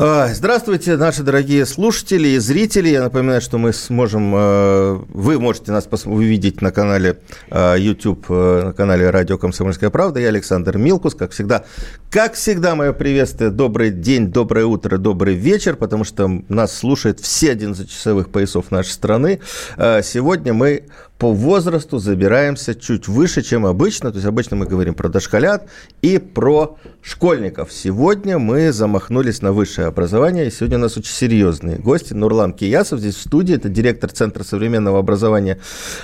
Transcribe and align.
Здравствуйте, 0.00 0.96
наши 0.96 1.24
дорогие 1.24 1.66
слушатели 1.66 2.28
и 2.28 2.38
зрители. 2.38 2.88
Я 2.88 3.02
напоминаю, 3.02 3.40
что 3.40 3.58
мы 3.58 3.72
сможем, 3.72 4.32
э, 4.32 5.00
вы 5.08 5.40
можете 5.40 5.72
нас 5.72 5.88
увидеть 6.04 6.62
на 6.62 6.70
канале 6.70 7.18
э, 7.50 7.74
YouTube, 7.80 8.26
э, 8.28 8.62
на 8.66 8.72
канале 8.72 9.10
Радио 9.10 9.38
Комсомольская 9.38 9.90
правда. 9.90 10.20
Я 10.20 10.28
Александр 10.28 10.78
Милкус, 10.78 11.16
как 11.16 11.32
всегда. 11.32 11.64
Как 12.10 12.34
всегда, 12.34 12.76
мое 12.76 12.92
приветствие. 12.92 13.50
Добрый 13.50 13.90
день, 13.90 14.28
доброе 14.28 14.66
утро, 14.66 14.98
добрый 14.98 15.34
вечер, 15.34 15.74
потому 15.74 16.04
что 16.04 16.30
нас 16.48 16.78
слушает 16.78 17.18
все 17.18 17.50
11 17.50 17.90
часовых 17.90 18.30
поясов 18.30 18.70
нашей 18.70 18.90
страны. 18.90 19.40
Сегодня 19.76 20.54
мы 20.54 20.84
по 21.18 21.32
возрасту 21.32 21.98
забираемся 21.98 22.74
чуть 22.74 23.08
выше, 23.08 23.42
чем 23.42 23.66
обычно. 23.66 24.10
То 24.10 24.16
есть 24.16 24.26
обычно 24.26 24.56
мы 24.56 24.66
говорим 24.66 24.94
про 24.94 25.08
дошколят 25.08 25.68
и 26.00 26.18
про 26.18 26.76
школьников. 27.02 27.72
Сегодня 27.72 28.38
мы 28.38 28.72
замахнулись 28.72 29.42
на 29.42 29.52
высшее 29.52 29.88
образование. 29.88 30.46
И 30.46 30.50
сегодня 30.50 30.78
у 30.78 30.80
нас 30.82 30.96
очень 30.96 31.12
серьезные 31.12 31.78
гости. 31.78 32.14
Нурлан 32.14 32.52
Киясов 32.52 33.00
здесь 33.00 33.16
в 33.16 33.20
студии. 33.20 33.56
Это 33.56 33.68
директор 33.68 34.10
Центра 34.10 34.44
современного 34.44 35.00
образования 35.00 35.58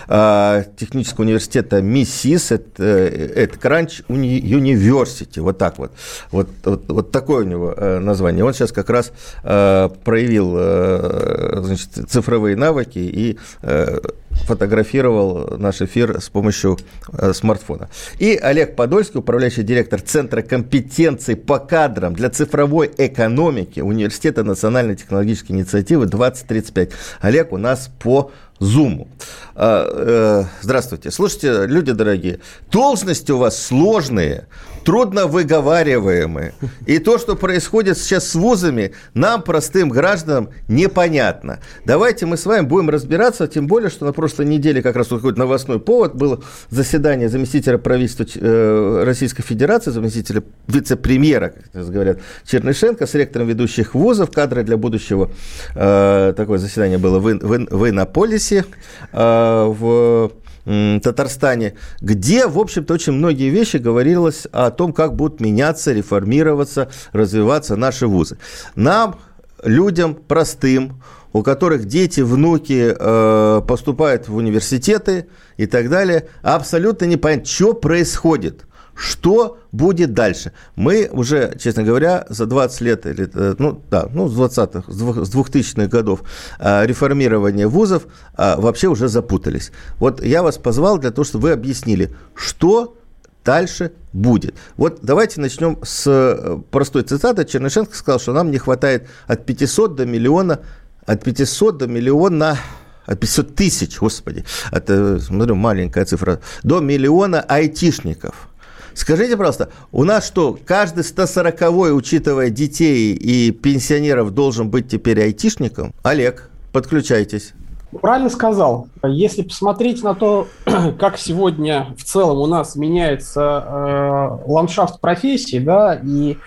э, 0.08 0.64
Технического 0.76 1.22
университета 1.24 1.80
МИСИС. 1.80 2.50
Это, 2.50 2.82
это 2.82 3.58
Кранч 3.58 4.02
Университи. 4.08 5.38
Вот 5.38 5.58
так 5.58 5.78
вот. 5.78 5.92
Вот, 6.32 6.48
вот. 6.64 6.84
вот 6.88 7.10
такое 7.12 7.44
у 7.44 7.48
него 7.48 7.72
э, 7.76 8.00
название. 8.00 8.44
Он 8.44 8.52
сейчас 8.52 8.72
как 8.72 8.90
раз 8.90 9.12
э, 9.44 9.88
проявил 10.02 10.54
э, 10.56 11.60
значит, 11.62 12.10
цифровые 12.10 12.56
навыки 12.56 12.98
и 12.98 13.38
э, 13.62 14.00
фотографировал 14.46 15.56
наш 15.58 15.80
эфир 15.80 16.20
с 16.20 16.28
помощью 16.28 16.78
э, 17.12 17.32
смартфона. 17.32 17.88
И 18.18 18.34
Олег 18.36 18.76
Подольский, 18.76 19.20
управляющий 19.20 19.62
директор 19.62 20.00
Центра 20.00 20.42
компетенций 20.42 21.36
по 21.36 21.58
кадрам 21.58 22.14
для 22.14 22.30
цифровой 22.30 22.90
экономики 22.96 23.80
Университета 23.80 24.44
национальной 24.44 24.96
технологической 24.96 25.56
инициативы 25.56 26.06
2035. 26.06 26.90
Олег 27.20 27.52
у 27.52 27.58
нас 27.58 27.90
по 27.98 28.30
Зуму. 28.60 29.08
А, 29.54 29.86
э, 29.88 30.44
здравствуйте. 30.62 31.10
Слушайте, 31.10 31.66
люди 31.66 31.92
дорогие, 31.92 32.40
должности 32.70 33.32
у 33.32 33.38
вас 33.38 33.60
сложные, 33.60 34.46
трудно 34.84 35.26
выговариваемые. 35.26 36.54
И 36.86 36.98
то, 36.98 37.18
что 37.18 37.36
происходит 37.36 37.98
сейчас 37.98 38.28
с 38.28 38.34
вузами, 38.34 38.92
нам, 39.14 39.42
простым 39.42 39.88
гражданам, 39.88 40.50
непонятно. 40.68 41.60
Давайте 41.84 42.26
мы 42.26 42.36
с 42.36 42.46
вами 42.46 42.64
будем 42.64 42.90
разбираться, 42.90 43.46
тем 43.46 43.66
более, 43.66 43.90
что 43.90 44.04
на 44.04 44.12
прошлой 44.12 44.46
неделе 44.46 44.82
как 44.82 44.96
раз 44.96 45.08
какой-то 45.08 45.38
новостной 45.38 45.80
повод 45.80 46.14
было 46.14 46.42
заседание 46.70 47.28
заместителя 47.28 47.78
правительства 47.78 48.26
э, 48.34 49.02
Российской 49.04 49.42
Федерации, 49.42 49.90
заместителя 49.90 50.42
вице-премьера, 50.68 51.54
как 51.72 51.86
говорят, 51.88 52.18
Чернышенко 52.44 53.06
с 53.06 53.14
ректором 53.14 53.48
ведущих 53.48 53.94
вузов, 53.94 54.30
кадры 54.30 54.62
для 54.62 54.76
будущего. 54.76 55.30
Э, 55.74 56.34
такое 56.36 56.58
заседание 56.58 56.98
было 56.98 57.18
в, 57.18 57.24
в, 57.24 57.66
в 57.70 57.88
Иннополисе, 57.88 58.64
в 59.12 60.30
Татарстане, 60.64 61.74
где, 62.00 62.46
в 62.46 62.58
общем-то, 62.58 62.94
очень 62.94 63.12
многие 63.12 63.50
вещи 63.50 63.76
говорилось 63.76 64.46
о 64.52 64.70
том, 64.70 64.92
как 64.92 65.14
будут 65.14 65.40
меняться, 65.40 65.92
реформироваться, 65.92 66.88
развиваться 67.12 67.76
наши 67.76 68.06
вузы. 68.06 68.38
Нам, 68.74 69.16
людям 69.62 70.14
простым, 70.14 71.02
у 71.32 71.42
которых 71.42 71.84
дети, 71.86 72.20
внуки 72.20 72.94
э, 72.96 73.62
поступают 73.66 74.28
в 74.28 74.36
университеты 74.36 75.26
и 75.56 75.66
так 75.66 75.90
далее, 75.90 76.28
абсолютно 76.42 77.04
непонятно, 77.06 77.46
что 77.46 77.74
происходит– 77.74 78.64
что 78.94 79.58
будет 79.72 80.14
дальше? 80.14 80.52
Мы 80.76 81.08
уже, 81.10 81.56
честно 81.58 81.82
говоря, 81.82 82.26
за 82.28 82.46
20 82.46 82.80
лет, 82.80 83.06
или, 83.06 83.28
э, 83.32 83.54
ну 83.58 83.82
да, 83.90 84.08
ну 84.12 84.28
с 84.28 84.38
20-х, 84.38 84.90
с 84.90 85.34
2000-х 85.34 85.88
годов 85.88 86.22
э, 86.58 86.86
реформирования 86.86 87.66
вузов 87.66 88.06
э, 88.36 88.56
вообще 88.56 88.88
уже 88.88 89.08
запутались. 89.08 89.72
Вот 89.98 90.22
я 90.22 90.42
вас 90.42 90.58
позвал 90.58 90.98
для 90.98 91.10
того, 91.10 91.24
чтобы 91.24 91.48
вы 91.48 91.52
объяснили, 91.52 92.14
что 92.34 92.96
дальше 93.44 93.92
будет. 94.12 94.54
Вот 94.76 95.00
давайте 95.02 95.40
начнем 95.40 95.78
с 95.82 96.60
простой 96.70 97.02
цитаты. 97.02 97.44
Чернышенко 97.44 97.94
сказал, 97.94 98.20
что 98.20 98.32
нам 98.32 98.50
не 98.50 98.58
хватает 98.58 99.08
от 99.26 99.44
500 99.44 99.96
до 99.96 100.06
миллиона, 100.06 100.60
от 101.04 101.24
500 101.24 101.78
до 101.78 101.86
миллиона 101.86 102.58
от 103.06 103.20
500 103.20 103.54
тысяч, 103.54 103.98
господи, 103.98 104.46
это, 104.72 105.20
смотрю, 105.20 105.56
маленькая 105.56 106.06
цифра, 106.06 106.40
до 106.62 106.80
миллиона 106.80 107.42
айтишников– 107.42 108.48
Скажите, 108.94 109.36
пожалуйста, 109.36 109.70
у 109.92 110.04
нас 110.04 110.26
что, 110.26 110.56
каждый 110.64 111.02
140-й, 111.02 111.96
учитывая 111.96 112.50
детей 112.50 113.12
и 113.12 113.50
пенсионеров, 113.50 114.30
должен 114.32 114.70
быть 114.70 114.88
теперь 114.88 115.20
айтишником? 115.20 115.92
Олег, 116.02 116.48
подключайтесь. 116.72 117.54
Правильно 118.00 118.30
сказал. 118.30 118.88
Если 119.04 119.42
посмотреть 119.42 120.02
на 120.02 120.14
то, 120.14 120.48
как 120.98 121.18
сегодня 121.18 121.88
в 121.96 122.04
целом 122.04 122.38
у 122.38 122.46
нас 122.46 122.76
меняется 122.76 123.64
э, 123.66 124.50
ландшафт 124.50 125.00
профессий, 125.00 125.60
да, 125.60 125.94
и 126.02 126.38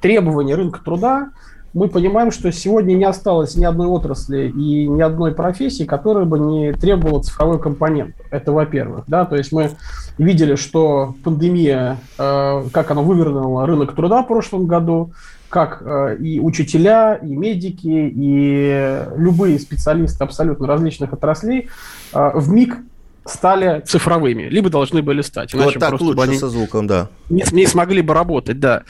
требования 0.00 0.54
рынка 0.54 0.80
труда, 0.84 1.30
мы 1.74 1.88
понимаем, 1.88 2.30
что 2.30 2.52
сегодня 2.52 2.94
не 2.94 3.04
осталось 3.04 3.56
ни 3.56 3.64
одной 3.64 3.86
отрасли 3.86 4.48
и 4.48 4.86
ни 4.86 5.00
одной 5.00 5.32
профессии, 5.32 5.84
которая 5.84 6.24
бы 6.24 6.38
не 6.38 6.72
требовала 6.72 7.22
цифровой 7.22 7.58
компонент. 7.58 8.14
Это 8.30 8.52
во-первых. 8.52 9.04
Да? 9.06 9.24
То 9.24 9.36
есть 9.36 9.52
мы 9.52 9.70
видели, 10.18 10.54
что 10.54 11.14
пандемия, 11.24 11.98
э, 12.18 12.64
как 12.72 12.90
она 12.90 13.02
вывернула 13.02 13.66
рынок 13.66 13.94
труда 13.94 14.22
в 14.22 14.28
прошлом 14.28 14.66
году, 14.66 15.12
как 15.48 15.82
э, 15.84 16.16
и 16.18 16.40
учителя, 16.40 17.14
и 17.14 17.34
медики, 17.34 18.12
и 18.14 19.04
любые 19.16 19.58
специалисты 19.58 20.24
абсолютно 20.24 20.66
различных 20.66 21.12
отраслей 21.12 21.68
э, 22.12 22.30
в 22.34 22.50
миг 22.50 22.78
стали 23.24 23.80
цифровыми, 23.80 24.44
либо 24.44 24.68
должны 24.68 25.02
были 25.02 25.22
стать. 25.22 25.54
Иначе 25.54 25.78
вот 25.78 25.90
так 25.90 26.00
лучше 26.00 26.20
они 26.22 26.38
со 26.38 26.48
звуком, 26.48 26.86
да. 26.86 27.08
Не, 27.28 27.44
не 27.52 27.66
смогли 27.66 28.02
бы 28.02 28.14
работать, 28.14 28.58
да. 28.58 28.82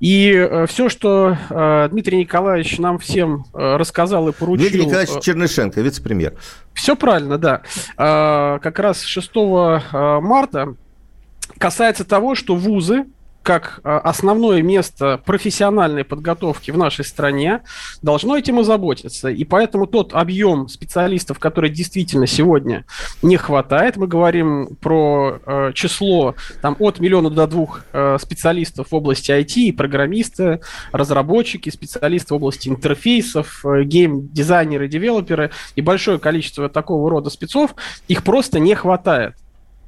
И 0.00 0.32
э, 0.32 0.66
все, 0.66 0.88
что 0.88 1.36
э, 1.50 1.88
Дмитрий 1.90 2.18
Николаевич 2.18 2.78
нам 2.78 2.98
всем 2.98 3.44
э, 3.54 3.76
рассказал 3.76 4.28
и 4.28 4.32
поручил... 4.32 4.62
Дмитрий 4.68 4.86
Николаевич 4.86 5.16
э, 5.16 5.20
Чернышенко, 5.20 5.80
вице-премьер. 5.80 6.34
Все 6.74 6.96
правильно, 6.96 7.38
да. 7.38 7.62
Э, 7.96 8.58
как 8.62 8.78
раз 8.78 9.02
6 9.02 9.30
э, 9.34 10.20
марта 10.20 10.74
касается 11.58 12.04
того, 12.04 12.34
что 12.34 12.54
вузы 12.54 13.06
как 13.42 13.80
а, 13.84 13.98
основное 13.98 14.62
место 14.62 15.20
профессиональной 15.24 16.04
подготовки 16.04 16.70
в 16.70 16.78
нашей 16.78 17.04
стране, 17.04 17.62
должно 18.00 18.36
этим 18.36 18.60
озаботиться. 18.60 19.28
И 19.28 19.44
поэтому 19.44 19.86
тот 19.86 20.14
объем 20.14 20.68
специалистов, 20.68 21.38
который 21.38 21.70
действительно 21.70 22.26
сегодня 22.26 22.84
не 23.22 23.36
хватает, 23.36 23.96
мы 23.96 24.06
говорим 24.06 24.76
про 24.80 25.40
э, 25.44 25.72
число 25.74 26.34
там, 26.60 26.76
от 26.78 27.00
миллиона 27.00 27.30
до 27.30 27.46
двух 27.46 27.84
э, 27.92 28.18
специалистов 28.20 28.88
в 28.90 28.94
области 28.94 29.30
IT, 29.30 29.74
программисты, 29.74 30.60
разработчики, 30.92 31.70
специалисты 31.70 32.34
в 32.34 32.36
области 32.36 32.68
интерфейсов, 32.68 33.64
э, 33.64 33.82
гейм-дизайнеры, 33.82 34.88
девелоперы 34.88 35.50
и 35.74 35.80
большое 35.80 36.18
количество 36.18 36.68
такого 36.68 37.10
рода 37.10 37.30
спецов, 37.30 37.74
их 38.08 38.22
просто 38.22 38.58
не 38.58 38.74
хватает 38.74 39.34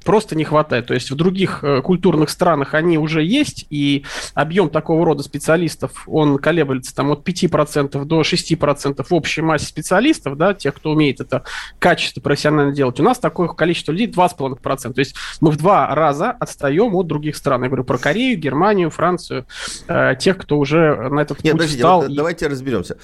просто 0.05 0.35
не 0.35 0.45
хватает. 0.45 0.85
То 0.85 0.93
есть 0.93 1.11
в 1.11 1.15
других 1.15 1.63
э, 1.63 1.81
культурных 1.81 2.29
странах 2.29 2.75
они 2.75 2.97
уже 2.97 3.23
есть, 3.23 3.65
и 3.69 4.05
объем 4.35 4.69
такого 4.69 5.03
рода 5.03 5.23
специалистов, 5.23 6.03
он 6.07 6.37
колеблется 6.37 6.95
там 6.95 7.11
от 7.11 7.27
5% 7.27 8.05
до 8.05 8.21
6% 8.21 9.03
в 9.03 9.13
общей 9.13 9.41
массе 9.41 9.65
специалистов, 9.65 10.37
да, 10.37 10.53
тех, 10.53 10.75
кто 10.75 10.91
умеет 10.91 11.19
это 11.19 11.43
качество 11.79 12.21
профессионально 12.21 12.71
делать. 12.71 12.99
У 12.99 13.03
нас 13.03 13.17
такое 13.17 13.47
количество 13.47 13.91
людей 13.91 14.07
2,5%. 14.07 14.93
То 14.93 14.99
есть 14.99 15.15
мы 15.41 15.49
в 15.51 15.57
два 15.57 15.93
раза 15.93 16.31
отстаем 16.31 16.95
от 16.95 17.07
других 17.07 17.35
стран. 17.35 17.63
Я 17.63 17.69
говорю 17.69 17.83
про 17.83 17.97
Корею, 17.97 18.37
Германию, 18.37 18.91
Францию, 18.91 19.47
э, 19.87 20.13
тех, 20.19 20.37
кто 20.37 20.59
уже 20.59 21.09
на 21.09 21.21
этот 21.21 21.43
Нет, 21.43 21.53
путь 21.53 21.61
подождите, 21.61 21.81
стал. 21.81 22.01
Вот, 22.01 22.11
и... 22.11 22.15
Давайте 22.15 22.47
разберемся. 22.47 22.97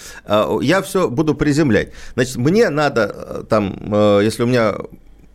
Я 0.61 0.81
все 0.83 1.09
буду 1.09 1.33
приземлять. 1.33 1.93
Значит, 2.13 2.35
мне 2.35 2.69
надо 2.69 3.13
э, 3.13 3.43
там, 3.49 3.75
э, 3.91 4.21
если 4.23 4.43
у 4.43 4.45
меня 4.45 4.75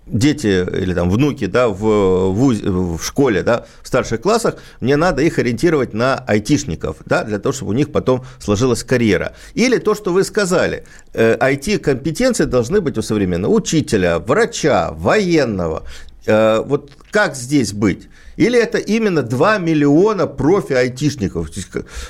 дети 0.07 0.65
или 0.81 0.95
там 0.95 1.11
внуки, 1.11 1.47
да, 1.47 1.69
в, 1.69 2.31
вуз, 2.33 2.61
в 2.63 3.03
школе, 3.03 3.43
да, 3.43 3.67
в 3.83 3.89
старших 3.89 4.21
классах, 4.21 4.57
мне 4.81 4.97
надо 4.97 5.23
их 5.23 5.39
ориентировать 5.39 5.95
на 5.95 6.17
айтишников, 6.27 6.99
да, 7.07 7.25
для 7.25 7.39
того, 7.39 7.53
чтобы 7.53 7.73
у 7.73 7.75
них 7.75 7.91
потом 7.91 8.25
сложилась 8.39 8.85
карьера. 8.85 9.35
Или 9.55 9.79
то, 9.79 9.95
что 9.95 10.13
вы 10.13 10.25
сказали, 10.25 10.85
IT-компетенции 11.13 12.45
э, 12.45 12.47
должны 12.47 12.81
быть 12.81 12.97
у 12.99 13.03
современного 13.03 13.53
учителя, 13.53 14.19
врача, 14.19 14.93
военного. 14.93 15.83
Э, 16.27 16.63
вот 16.65 16.93
как 17.11 17.35
здесь 17.35 17.73
быть? 17.73 18.09
Или 18.37 18.59
это 18.59 18.79
именно 18.79 19.23
2 19.23 19.59
миллиона 19.59 20.27
профи-айтишников? 20.27 21.51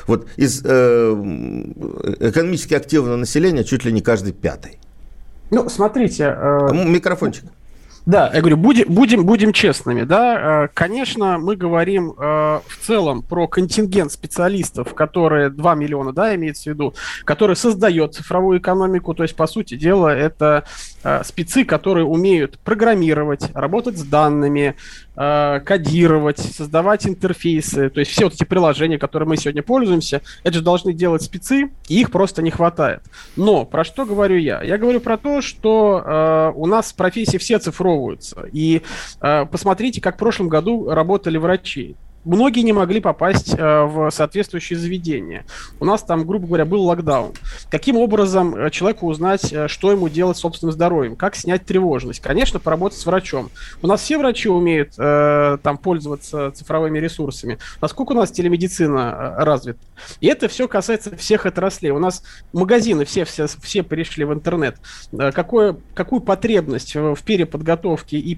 Вот 0.06 0.26
из 0.36 0.60
э, 0.64 1.12
экономически 2.20 2.74
активного 2.74 3.16
населения 3.16 3.64
чуть 3.64 3.84
ли 3.84 3.92
не 3.92 4.02
каждый 4.02 4.32
пятый. 4.32 4.78
Ну, 5.50 5.68
смотрите... 5.68 6.24
Э... 6.24 6.68
Микрофончик. 6.72 7.44
Да, 8.06 8.30
я 8.32 8.40
говорю, 8.40 8.56
будем, 8.56 8.86
будем, 8.88 9.26
будем 9.26 9.52
честными, 9.52 10.04
да. 10.04 10.64
Э, 10.64 10.68
конечно, 10.72 11.38
мы 11.38 11.56
говорим 11.56 12.12
э, 12.12 12.14
в 12.64 12.78
целом 12.80 13.22
про 13.22 13.48
контингент 13.48 14.12
специалистов, 14.12 14.94
которые 14.94 15.50
2 15.50 15.74
миллиона, 15.74 16.12
да, 16.12 16.32
имеется 16.36 16.70
в 16.70 16.74
виду, 16.74 16.94
который 17.24 17.56
создает 17.56 18.14
цифровую 18.14 18.60
экономику. 18.60 19.12
То 19.12 19.24
есть, 19.24 19.34
по 19.34 19.48
сути 19.48 19.74
дела, 19.74 20.14
это 20.16 20.64
спецы, 21.24 21.64
которые 21.64 22.06
умеют 22.06 22.58
программировать, 22.60 23.50
работать 23.54 23.98
с 23.98 24.02
данными, 24.02 24.76
кодировать, 25.14 26.38
создавать 26.38 27.06
интерфейсы. 27.06 27.90
То 27.90 28.00
есть, 28.00 28.10
все 28.12 28.24
вот 28.24 28.34
эти 28.34 28.44
приложения, 28.44 28.98
которые 28.98 29.28
мы 29.28 29.36
сегодня 29.36 29.62
пользуемся, 29.62 30.22
это 30.42 30.58
же 30.58 30.62
должны 30.62 30.92
делать 30.92 31.22
спецы, 31.22 31.70
и 31.88 32.00
их 32.00 32.10
просто 32.10 32.42
не 32.42 32.50
хватает. 32.50 33.02
Но 33.36 33.64
про 33.64 33.84
что 33.84 34.04
говорю 34.04 34.36
я? 34.36 34.62
Я 34.62 34.78
говорю 34.78 35.00
про 35.00 35.16
то, 35.16 35.40
что 35.40 36.52
у 36.54 36.66
нас 36.66 36.92
профессии 36.92 37.38
все 37.38 37.58
цифровые, 37.58 38.06
образовываются. 38.06 38.48
И 38.52 38.82
э, 39.20 39.46
посмотрите, 39.46 40.00
как 40.00 40.16
в 40.16 40.18
прошлом 40.18 40.48
году 40.48 40.90
работали 40.90 41.38
врачи 41.38 41.96
многие 42.26 42.60
не 42.60 42.72
могли 42.72 43.00
попасть 43.00 43.54
э, 43.56 43.84
в 43.84 44.10
соответствующие 44.10 44.78
заведения. 44.78 45.46
У 45.80 45.84
нас 45.84 46.02
там, 46.02 46.26
грубо 46.26 46.46
говоря, 46.46 46.64
был 46.64 46.82
локдаун. 46.82 47.32
Каким 47.70 47.96
образом 47.96 48.54
э, 48.54 48.70
человеку 48.70 49.06
узнать, 49.06 49.52
э, 49.52 49.68
что 49.68 49.92
ему 49.92 50.08
делать 50.08 50.36
с 50.36 50.40
собственным 50.40 50.72
здоровьем? 50.72 51.16
Как 51.16 51.36
снять 51.36 51.64
тревожность? 51.64 52.20
Конечно, 52.20 52.58
поработать 52.58 52.98
с 52.98 53.06
врачом. 53.06 53.50
У 53.80 53.86
нас 53.86 54.02
все 54.02 54.18
врачи 54.18 54.48
умеют 54.48 54.96
там 54.96 55.78
пользоваться 55.78 56.50
цифровыми 56.52 56.98
ресурсами. 56.98 57.58
Насколько 57.80 58.12
у 58.12 58.14
нас 58.16 58.30
телемедицина 58.30 59.34
развита? 59.38 59.78
И 60.20 60.26
это 60.26 60.48
все 60.48 60.66
касается 60.66 61.16
всех 61.16 61.46
отраслей. 61.46 61.92
У 61.92 61.98
нас 61.98 62.24
магазины 62.52 63.04
все, 63.04 63.24
все, 63.24 63.46
все 63.46 63.82
перешли 63.82 64.24
в 64.24 64.32
интернет. 64.32 64.76
Какое, 65.12 65.76
какую 65.94 66.20
потребность 66.20 66.94
в 66.94 67.22
переподготовке 67.24 68.18
и 68.18 68.34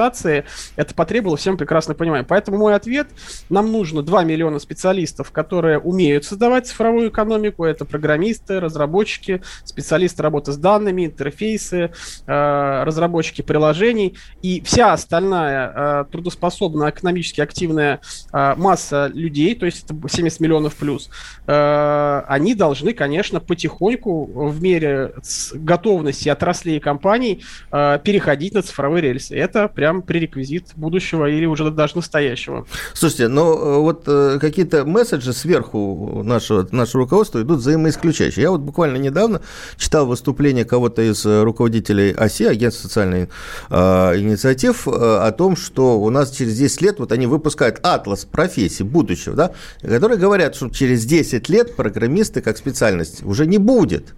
переориентации 0.00 0.44
это 0.76 0.94
потребовало, 0.94 1.36
всем 1.36 1.56
прекрасно 1.56 1.94
понимаем. 1.94 2.24
Поэтому 2.24 2.58
мой 2.58 2.74
ответ– 2.74 3.08
нам 3.50 3.72
нужно 3.72 4.02
2 4.02 4.24
миллиона 4.24 4.58
специалистов, 4.58 5.30
которые 5.30 5.78
умеют 5.78 6.24
создавать 6.24 6.66
цифровую 6.66 7.10
экономику. 7.10 7.64
Это 7.64 7.84
программисты, 7.84 8.60
разработчики, 8.60 9.42
специалисты 9.64 10.22
работы 10.22 10.52
с 10.52 10.56
данными, 10.56 11.06
интерфейсы, 11.06 11.90
э, 12.26 12.82
разработчики 12.84 13.42
приложений. 13.42 14.16
И 14.42 14.62
вся 14.62 14.92
остальная 14.92 15.72
э, 15.74 16.04
трудоспособная, 16.10 16.90
экономически 16.90 17.40
активная 17.40 18.00
э, 18.32 18.54
масса 18.56 19.10
людей, 19.12 19.54
то 19.54 19.66
есть 19.66 19.84
это 19.84 19.96
70 20.08 20.40
миллионов 20.40 20.76
плюс, 20.76 21.10
они 21.46 22.54
должны, 22.54 22.92
конечно, 22.92 23.40
потихоньку 23.40 24.24
в 24.24 24.62
мере 24.62 25.14
готовности 25.54 26.28
отраслей 26.28 26.76
и 26.76 26.80
компаний 26.80 27.42
переходить 27.70 28.54
на 28.54 28.62
цифровые 28.62 29.02
рельсы. 29.02 29.36
Это 29.36 29.68
прям 29.68 29.89
пререквизит 29.98 30.68
будущего 30.76 31.28
или 31.28 31.46
уже 31.46 31.70
даже 31.70 31.96
настоящего. 31.96 32.66
Слушайте, 32.94 33.28
но 33.28 33.52
э, 33.52 33.78
вот 33.78 34.04
э, 34.06 34.38
какие-то 34.40 34.84
месседжи 34.84 35.32
сверху 35.32 36.22
нашего, 36.24 36.66
нашего 36.70 37.04
руководства 37.04 37.42
идут 37.42 37.58
взаимоисключающие. 37.58 38.42
Я 38.42 38.50
вот 38.50 38.60
буквально 38.60 38.96
недавно 38.96 39.42
читал 39.76 40.06
выступление 40.06 40.64
кого-то 40.64 41.02
из 41.02 41.26
э, 41.26 41.42
руководителей 41.42 42.12
ОСИ, 42.12 42.44
Агентства 42.44 42.88
социальных 42.88 43.28
э, 43.68 43.74
инициатив, 44.20 44.86
о 44.86 45.32
том, 45.32 45.56
что 45.56 46.00
у 46.00 46.10
нас 46.10 46.30
через 46.30 46.56
10 46.56 46.82
лет 46.82 46.98
вот 46.98 47.12
они 47.12 47.26
выпускают 47.26 47.80
атлас 47.82 48.24
профессий 48.24 48.84
будущего, 48.84 49.34
да, 49.34 49.52
которые 49.82 50.18
говорят, 50.18 50.54
что 50.54 50.68
через 50.68 51.04
10 51.04 51.48
лет 51.48 51.76
программисты 51.76 52.40
как 52.40 52.56
специальность 52.56 53.24
уже 53.24 53.46
не 53.46 53.58
будет. 53.58 54.14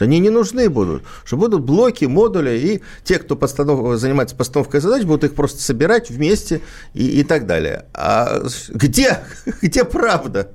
Они 0.00 0.18
не 0.18 0.30
нужны 0.30 0.68
будут, 0.68 1.02
что 1.24 1.36
будут 1.36 1.62
блоки, 1.62 2.04
модули, 2.04 2.58
и 2.58 2.82
те, 3.04 3.18
кто 3.18 3.36
постанов... 3.36 3.98
занимается 3.98 4.36
постановкой 4.36 4.80
задач, 4.80 5.04
будут 5.04 5.24
их 5.24 5.34
просто 5.34 5.62
собирать 5.62 6.10
вместе 6.10 6.60
и, 6.94 7.20
и 7.20 7.24
так 7.24 7.46
далее. 7.46 7.86
А 7.94 8.42
где, 8.68 9.20
где 9.62 9.84
правда? 9.84 10.50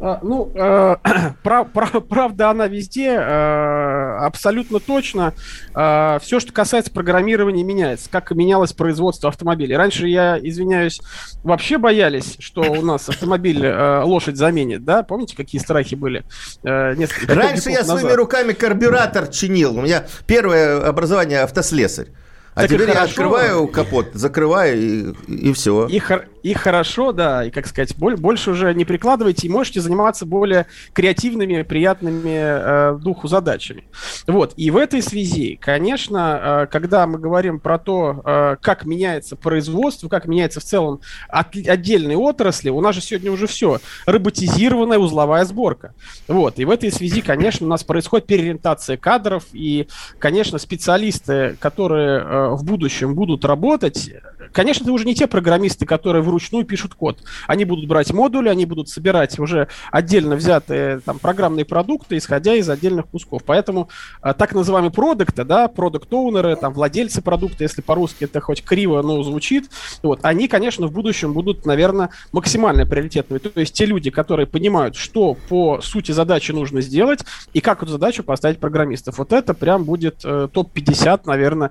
А, 0.00 0.18
ну, 0.22 0.50
э, 0.54 0.96
прав, 1.42 1.72
прав, 1.72 1.92
правда, 2.08 2.48
она 2.50 2.68
везде, 2.68 3.10
э, 3.10 4.16
абсолютно 4.20 4.80
точно. 4.80 5.34
Э, 5.74 6.18
все, 6.22 6.40
что 6.40 6.52
касается 6.52 6.90
программирования, 6.90 7.62
меняется. 7.62 8.08
Как 8.10 8.30
менялось 8.30 8.72
производство 8.72 9.28
автомобилей. 9.28 9.76
Раньше, 9.76 10.08
я 10.08 10.38
извиняюсь, 10.40 11.00
вообще 11.42 11.76
боялись, 11.76 12.36
что 12.38 12.62
у 12.62 12.82
нас 12.82 13.10
автомобиль 13.10 13.64
э, 13.64 14.02
лошадь 14.02 14.36
заменит, 14.36 14.84
да? 14.84 15.02
Помните, 15.02 15.36
какие 15.36 15.60
страхи 15.60 15.96
были? 15.96 16.24
Э, 16.64 16.94
Раньше 17.28 17.70
я 17.70 17.80
назад. 17.80 18.00
своими 18.00 18.16
руками 18.16 18.52
карбюратор 18.52 19.28
чинил. 19.28 19.78
У 19.78 19.82
меня 19.82 20.06
первое 20.26 20.80
образование 20.80 21.40
автослесарь. 21.42 22.08
А 22.54 22.62
так 22.62 22.70
теперь 22.70 22.90
я 22.90 23.04
открываю 23.04 23.68
капот, 23.68 24.08
закрываю 24.12 25.14
и, 25.28 25.32
и 25.32 25.52
все. 25.52 25.86
И, 25.86 26.02
и 26.42 26.54
хорошо, 26.54 27.12
да, 27.12 27.44
и, 27.44 27.50
как 27.50 27.66
сказать, 27.66 27.96
больше 27.96 28.50
уже 28.50 28.74
не 28.74 28.84
прикладывайте, 28.84 29.46
и 29.46 29.50
можете 29.50 29.80
заниматься 29.80 30.26
более 30.26 30.66
креативными, 30.92 31.62
приятными 31.62 32.32
э, 32.34 32.98
духу 33.00 33.28
задачами. 33.28 33.84
Вот, 34.26 34.54
и 34.56 34.70
в 34.70 34.76
этой 34.76 35.00
связи, 35.02 35.58
конечно, 35.60 36.64
э, 36.64 36.66
когда 36.72 37.06
мы 37.06 37.18
говорим 37.18 37.60
про 37.60 37.78
то, 37.78 38.22
э, 38.24 38.56
как 38.60 38.84
меняется 38.84 39.36
производство, 39.36 40.08
как 40.08 40.26
меняется 40.26 40.60
в 40.60 40.64
целом 40.64 41.00
от, 41.28 41.54
отдельные 41.54 42.16
отрасли, 42.16 42.70
у 42.70 42.80
нас 42.80 42.96
же 42.96 43.00
сегодня 43.00 43.30
уже 43.30 43.46
все, 43.46 43.78
роботизированная 44.06 44.98
узловая 44.98 45.44
сборка. 45.44 45.94
Вот, 46.26 46.58
и 46.58 46.64
в 46.64 46.70
этой 46.70 46.90
связи, 46.90 47.20
конечно, 47.20 47.66
у 47.66 47.70
нас 47.70 47.84
происходит 47.84 48.26
переориентация 48.26 48.96
кадров, 48.96 49.44
и, 49.52 49.86
конечно, 50.18 50.58
специалисты, 50.58 51.56
которые 51.60 52.22
э, 52.24 52.39
в 52.48 52.64
будущем 52.64 53.14
будут 53.14 53.44
работать, 53.44 54.10
конечно, 54.52 54.84
это 54.84 54.92
уже 54.92 55.04
не 55.04 55.14
те 55.14 55.26
программисты, 55.26 55.86
которые 55.86 56.22
вручную 56.22 56.64
пишут 56.64 56.94
код. 56.94 57.18
Они 57.46 57.64
будут 57.64 57.86
брать 57.86 58.12
модули, 58.12 58.48
они 58.48 58.66
будут 58.66 58.88
собирать 58.88 59.38
уже 59.38 59.68
отдельно 59.90 60.36
взятые 60.36 61.00
там, 61.00 61.18
программные 61.18 61.64
продукты, 61.64 62.16
исходя 62.16 62.54
из 62.54 62.68
отдельных 62.68 63.06
кусков. 63.06 63.42
Поэтому 63.44 63.88
а, 64.20 64.34
так 64.34 64.54
называемые 64.54 64.90
продукты, 64.90 65.44
да, 65.44 65.68
продукт-оунеры, 65.68 66.56
там, 66.56 66.72
владельцы 66.72 67.22
продукта, 67.22 67.64
если 67.64 67.82
по-русски 67.82 68.24
это 68.24 68.40
хоть 68.40 68.64
криво, 68.64 69.02
но 69.02 69.22
звучит, 69.22 69.70
вот, 70.02 70.20
они, 70.22 70.48
конечно, 70.48 70.86
в 70.86 70.92
будущем 70.92 71.32
будут, 71.32 71.66
наверное, 71.66 72.10
максимально 72.32 72.86
приоритетными. 72.86 73.38
То 73.38 73.60
есть 73.60 73.74
те 73.74 73.86
люди, 73.86 74.10
которые 74.10 74.46
понимают, 74.46 74.96
что 74.96 75.36
по 75.48 75.80
сути 75.80 76.12
задачи 76.12 76.52
нужно 76.52 76.80
сделать 76.80 77.20
и 77.52 77.60
как 77.60 77.82
эту 77.82 77.92
задачу 77.92 78.22
поставить 78.22 78.58
программистов. 78.58 79.18
Вот 79.18 79.32
это 79.32 79.54
прям 79.54 79.84
будет 79.84 80.20
э, 80.24 80.48
топ-50, 80.52 81.22
наверное, 81.24 81.70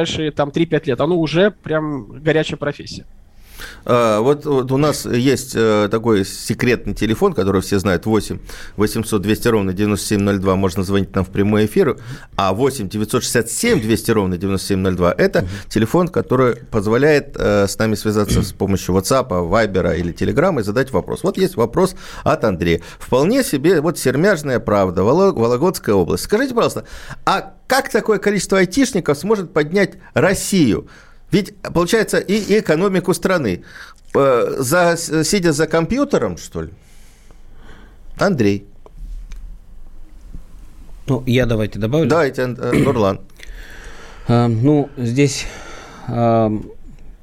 ближайшие 0.00 0.30
там 0.30 0.50
3-5 0.50 0.86
лет. 0.86 1.00
Оно 1.00 1.16
уже 1.18 1.50
прям 1.50 2.06
горячая 2.22 2.56
профессия. 2.56 3.06
А, 3.84 4.20
вот, 4.20 4.44
вот 4.44 4.70
у 4.72 4.76
нас 4.76 5.06
есть 5.06 5.52
э, 5.54 5.88
такой 5.90 6.24
секретный 6.24 6.94
телефон, 6.94 7.32
который 7.32 7.62
все 7.62 7.78
знают, 7.78 8.06
8 8.06 8.38
800 8.76 9.22
200 9.22 9.48
ровно 9.48 9.72
9702, 9.72 10.56
можно 10.56 10.82
звонить 10.82 11.14
нам 11.14 11.24
в 11.24 11.28
прямой 11.28 11.66
эфир, 11.66 11.98
а 12.36 12.52
8 12.52 12.88
967 12.88 13.80
200 13.80 14.10
ровно 14.10 14.36
9702– 14.36 15.14
это 15.18 15.46
телефон, 15.68 16.08
который 16.08 16.56
позволяет 16.56 17.36
э, 17.36 17.66
с 17.66 17.78
нами 17.78 17.94
связаться 17.94 18.42
с 18.42 18.52
помощью 18.52 18.94
WhatsApp, 18.94 19.28
Viber 19.28 19.98
или 19.98 20.12
Telegram 20.14 20.58
и 20.60 20.62
задать 20.62 20.92
вопрос. 20.92 21.22
Вот 21.22 21.36
есть 21.36 21.56
вопрос 21.56 21.94
от 22.24 22.44
Андрея. 22.44 22.80
Вполне 22.98 23.42
себе, 23.42 23.80
вот 23.80 23.98
Сермяжная 23.98 24.60
правда, 24.60 25.02
Вологодская 25.02 25.94
область. 25.94 26.24
Скажите, 26.24 26.54
пожалуйста, 26.54 26.84
а 27.24 27.54
как 27.66 27.88
такое 27.88 28.18
количество 28.18 28.58
айтишников 28.58 29.18
сможет 29.18 29.52
поднять 29.52 29.94
Россию? 30.14 30.88
Ведь, 31.32 31.54
получается, 31.74 32.18
и, 32.18 32.60
экономику 32.60 33.14
страны. 33.14 33.64
Э, 34.14 34.56
за, 34.58 34.96
сидя 34.96 35.52
за 35.52 35.66
компьютером, 35.66 36.36
что 36.36 36.62
ли? 36.62 36.70
Андрей. 38.18 38.66
Ну, 41.06 41.22
я 41.26 41.46
давайте 41.46 41.78
добавлю. 41.78 42.08
Давайте, 42.08 42.42
э, 42.42 42.72
Нурлан. 42.72 43.20
А, 44.28 44.48
ну, 44.48 44.90
здесь 44.96 45.46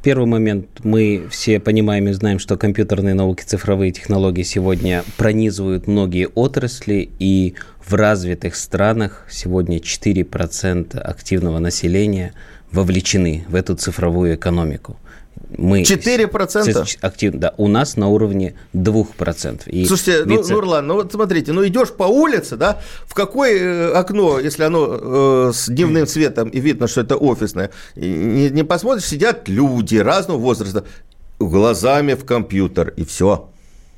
первый 0.07 0.25
момент 0.25 0.67
мы 0.83 1.27
все 1.29 1.59
понимаем 1.59 2.07
и 2.07 2.13
знаем, 2.13 2.39
что 2.39 2.55
компьютерные 2.55 3.13
науки, 3.13 3.43
цифровые 3.43 3.91
технологии 3.91 4.43
сегодня 4.43 5.03
пронизывают 5.17 5.85
многие 5.87 6.27
отрасли, 6.27 7.09
и 7.19 7.55
в 7.85 7.93
развитых 7.93 8.55
странах 8.55 9.25
сегодня 9.29 9.79
4% 9.79 10.97
активного 10.97 11.59
населения 11.59 12.33
вовлечены 12.71 13.45
в 13.50 13.55
эту 13.55 13.75
цифровую 13.75 14.36
экономику 14.36 14.97
мы 15.57 15.81
4%? 15.81 16.97
Активно, 17.01 17.39
да. 17.39 17.53
У 17.57 17.67
нас 17.67 17.95
на 17.95 18.07
уровне 18.07 18.55
2%. 18.74 19.69
И 19.69 19.86
Слушайте, 19.86 20.25
ну, 20.25 20.38
вице... 20.38 20.50
ну, 20.50 20.55
Нурлан, 20.55 20.88
ну 20.88 20.93
вот 20.95 21.12
смотрите, 21.12 21.53
ну 21.53 21.65
идешь 21.65 21.91
по 21.91 22.03
улице, 22.03 22.57
да, 22.57 22.81
в 23.05 23.13
какое 23.13 23.57
э, 23.57 23.91
окно, 23.93 24.39
если 24.39 24.63
оно 24.63 25.47
э, 25.50 25.51
с 25.53 25.67
дневным 25.67 26.07
светом 26.07 26.50
и 26.50 26.59
видно, 26.59 26.88
что 26.88 27.01
это 27.01 27.15
офисное, 27.15 27.71
не, 27.95 28.50
не 28.50 28.63
посмотришь, 28.63 29.05
сидят 29.05 29.47
люди 29.47 29.97
разного 29.97 30.38
возраста, 30.38 30.83
глазами 31.39 32.13
в 32.13 32.25
компьютер, 32.25 32.93
и 32.97 33.05
все. 33.05 33.50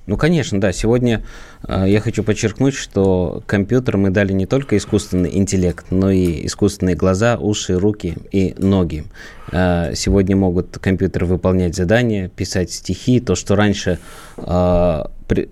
Ну, 0.09 0.17
конечно, 0.17 0.59
да. 0.59 0.71
Сегодня 0.71 1.23
э, 1.67 1.85
я 1.87 2.01
хочу 2.01 2.23
подчеркнуть, 2.23 2.73
что 2.73 3.43
компьютер 3.45 3.97
мы 3.97 4.09
дали 4.09 4.33
не 4.33 4.47
только 4.47 4.75
искусственный 4.75 5.37
интеллект, 5.37 5.85
но 5.91 6.09
и 6.09 6.47
искусственные 6.47 6.95
глаза, 6.95 7.37
уши, 7.37 7.77
руки 7.77 8.17
и 8.31 8.55
ноги. 8.57 9.03
Э, 9.51 9.93
сегодня 9.93 10.35
могут 10.35 10.79
компьютеры 10.79 11.27
выполнять 11.27 11.75
задания, 11.75 12.27
писать 12.27 12.71
стихи, 12.71 13.19
то, 13.19 13.35
что 13.35 13.55
раньше 13.55 13.99
э, 14.37 15.03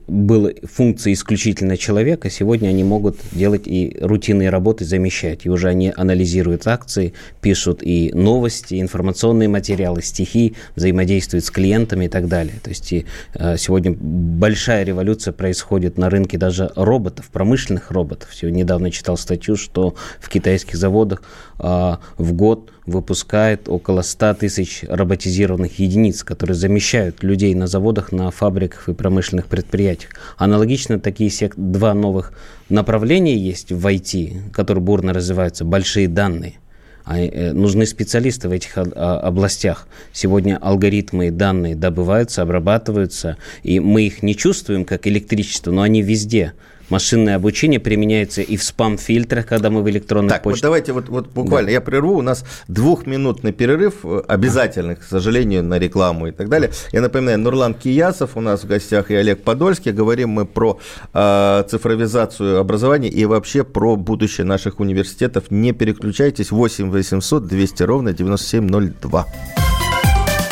было 0.07 0.51
функцией 0.63 1.13
исключительно 1.13 1.77
человека, 1.77 2.29
сегодня 2.29 2.69
они 2.69 2.84
могут 2.84 3.17
делать 3.31 3.63
и 3.65 3.98
рутинные 4.01 4.50
работы, 4.50 4.86
замещать. 4.86 5.46
И 5.46 5.50
уже 5.50 5.69
они 5.69 5.93
анализируют 5.96 6.67
акции, 6.67 7.13
пишут 7.41 7.84
и 7.84 8.12
новости, 8.13 8.79
информационные 8.81 9.50
материалы, 9.50 10.01
стихи, 10.01 10.55
взаимодействуют 10.75 11.46
с 11.46 11.51
клиентами 11.51 12.05
и 12.05 12.10
так 12.10 12.27
далее. 12.27 12.55
То 12.62 12.69
есть 12.69 12.91
и, 12.91 13.05
э, 13.34 13.57
сегодня 13.57 13.96
большая 14.00 14.84
революция 14.84 15.31
происходит 15.31 15.98
на 15.98 16.10
рынке 16.10 16.38
даже 16.38 16.72
роботов, 16.75 17.29
промышленных 17.31 17.91
роботов. 17.91 18.29
Сегодня 18.34 18.60
недавно 18.60 18.91
читал 18.91 19.17
статью, 19.17 19.55
что 19.55 19.96
в 20.19 20.29
китайских 20.29 20.75
заводах 20.75 21.24
а, 21.60 22.00
в 22.17 22.34
год 22.34 22.72
выпускает 22.88 23.67
около 23.67 24.01
100 24.01 24.34
тысяч 24.36 24.84
роботизированных 24.88 25.77
единиц, 25.77 26.24
которые 26.24 26.56
замещают 26.56 27.22
людей 27.22 27.53
на 27.53 27.67
заводах, 27.67 28.12
на 28.12 28.32
фабриках 28.32 28.89
и 28.89 28.94
промышленных 28.94 29.46
предприятиях. 29.46 30.13
Аналогично 30.38 31.00
такие 31.00 31.29
два 31.58 31.94
новых 31.94 32.32
направления 32.70 33.38
есть 33.38 33.72
в 33.72 33.86
IT, 33.86 34.51
которые 34.51 34.82
бурно 34.82 35.13
развиваются, 35.13 35.65
большие 35.65 36.08
данные. 36.08 36.56
А, 37.03 37.20
э, 37.20 37.53
нужны 37.53 37.86
специалисты 37.86 38.50
в 38.50 38.51
этих 38.51 38.77
областях. 38.77 39.88
Сегодня 40.13 40.58
алгоритмы 40.58 41.27
и 41.27 41.32
данные 41.32 41.75
добываются, 41.75 42.41
обрабатываются, 42.41 43.38
и 43.63 43.79
мы 43.79 44.03
их 44.03 44.24
не 44.24 44.36
чувствуем 44.36 44.86
как 44.86 45.08
электричество, 45.08 45.72
но 45.72 45.82
они 45.82 46.01
везде– 46.01 46.53
Машинное 46.89 47.36
обучение 47.36 47.79
применяется 47.79 48.41
и 48.41 48.56
в 48.56 48.63
спам-фильтрах, 48.63 49.46
когда 49.46 49.70
мы 49.70 49.84
в 49.84 49.89
электронной 49.89 50.29
так, 50.29 50.44
почте. 50.44 50.58
вот 50.58 50.62
давайте 50.62 50.94
вот, 50.94 51.10
вот 51.10 51.27
буквально, 51.27 51.67
да. 51.67 51.74
я 51.74 51.82
прерву, 51.82 52.17
у 52.17 52.22
нас 52.22 52.46
двухминутный 52.67 53.51
перерыв, 53.51 53.96
э, 54.03 54.22
обязательный, 54.27 54.96
к 54.96 55.03
сожалению, 55.03 55.63
на 55.63 55.79
рекламу 55.79 56.27
и 56.27 56.32
так 56.32 56.50
далее. 56.50 56.72
Я 56.91 57.01
напоминаю, 57.01 57.39
Нурлан 57.39 57.74
Киясов 57.74 58.38
у 58.38 58.41
нас 58.41 58.63
в 58.63 58.67
гостях 58.67 59.12
и 59.12 59.15
Олег 59.15 59.44
Подольский. 59.44 59.91
Говорим 59.91 60.29
мы 60.29 60.46
про 60.46 60.79
э, 61.13 61.63
цифровизацию 61.70 62.60
образования 62.60 63.10
и 63.10 63.25
вообще 63.25 63.63
про 63.63 63.96
будущее 63.96 64.46
наших 64.46 64.79
университетов. 64.79 65.51
Не 65.51 65.74
переключайтесь, 65.74 66.51
8 66.51 66.89
800 66.89 67.48
200 67.48 67.84
ровно 67.84 68.13
9702. 68.13 69.25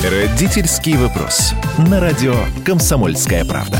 Родительский 0.02 0.98
вопрос. 0.98 1.54
На 1.90 2.00
радио 2.00 2.36
«Комсомольская 2.64 3.44
правда». 3.44 3.80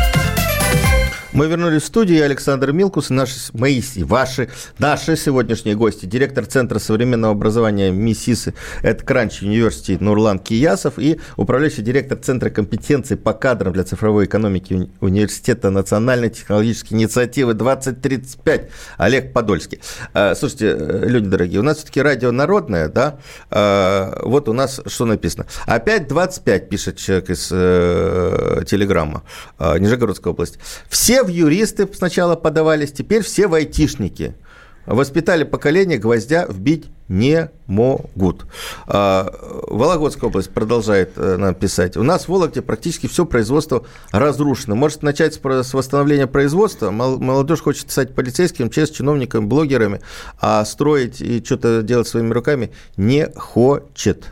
Мы 1.33 1.47
вернулись 1.47 1.83
в 1.83 1.85
студию. 1.85 2.25
Александр 2.25 2.73
Милкус 2.73 3.09
и 3.09 3.13
наши, 3.13 3.35
мои, 3.53 3.81
ваши, 3.99 4.49
наши 4.79 5.15
сегодняшние 5.15 5.75
гости. 5.75 6.05
Директор 6.05 6.45
Центра 6.45 6.77
современного 6.77 7.31
образования 7.31 7.89
МИСИСы 7.89 8.53
это 8.81 9.05
Кранч 9.05 9.41
Университет 9.41 10.01
Нурлан 10.01 10.39
Киясов 10.39 10.95
и 10.97 11.21
управляющий 11.37 11.83
директор 11.83 12.17
Центра 12.17 12.49
компетенций 12.49 13.15
по 13.15 13.31
кадрам 13.31 13.71
для 13.71 13.85
цифровой 13.85 14.25
экономики 14.25 14.89
Университета 14.99 15.69
национальной 15.69 16.29
технологической 16.29 16.97
инициативы 16.97 17.53
2035 17.53 18.69
Олег 18.97 19.31
Подольский. 19.31 19.79
А, 20.13 20.35
слушайте, 20.35 20.75
э, 20.77 21.05
люди 21.07 21.29
дорогие, 21.29 21.61
у 21.61 21.63
нас 21.63 21.77
все-таки 21.77 22.01
радио 22.01 22.31
народное, 22.31 22.89
да? 22.89 23.19
А, 23.49 24.19
вот 24.25 24.49
у 24.49 24.53
нас 24.53 24.81
что 24.85 25.05
написано. 25.05 25.45
Опять 25.65 26.09
25, 26.09 26.67
пишет 26.67 26.97
человек 26.97 27.29
из 27.29 27.47
э, 27.53 28.63
Телеграмма, 28.67 29.23
э, 29.59 29.77
Нижегородской 29.77 30.33
области. 30.33 30.59
Все 30.89 31.20
в 31.23 31.27
юристы 31.27 31.89
сначала 31.93 32.35
подавались, 32.35 32.91
теперь 32.91 33.23
все 33.23 33.47
в 33.47 33.53
айтишники. 33.53 34.35
Воспитали 34.85 35.43
поколение, 35.43 35.99
гвоздя 35.99 36.45
вбить 36.47 36.87
не 37.07 37.51
могут. 37.67 38.45
А, 38.87 39.31
Вологодская 39.67 40.29
область 40.29 40.49
продолжает 40.49 41.11
э, 41.17 41.35
нам 41.37 41.53
писать. 41.53 41.97
У 41.97 42.03
нас 42.03 42.25
в 42.25 42.29
Вологде 42.29 42.61
практически 42.61 43.07
все 43.07 43.25
производство 43.25 43.85
разрушено. 44.11 44.75
Может 44.75 45.03
начать 45.03 45.35
с 45.35 45.73
восстановления 45.73 46.25
производства. 46.25 46.89
Молодежь 46.89 47.61
хочет 47.61 47.91
стать 47.91 48.15
полицейским, 48.15 48.69
честь 48.69 48.95
чиновниками, 48.95 49.45
блогерами, 49.45 50.01
а 50.39 50.63
строить 50.65 51.21
и 51.21 51.43
что-то 51.43 51.83
делать 51.83 52.07
своими 52.07 52.33
руками 52.33 52.71
не 52.97 53.29
хочет. 53.35 54.25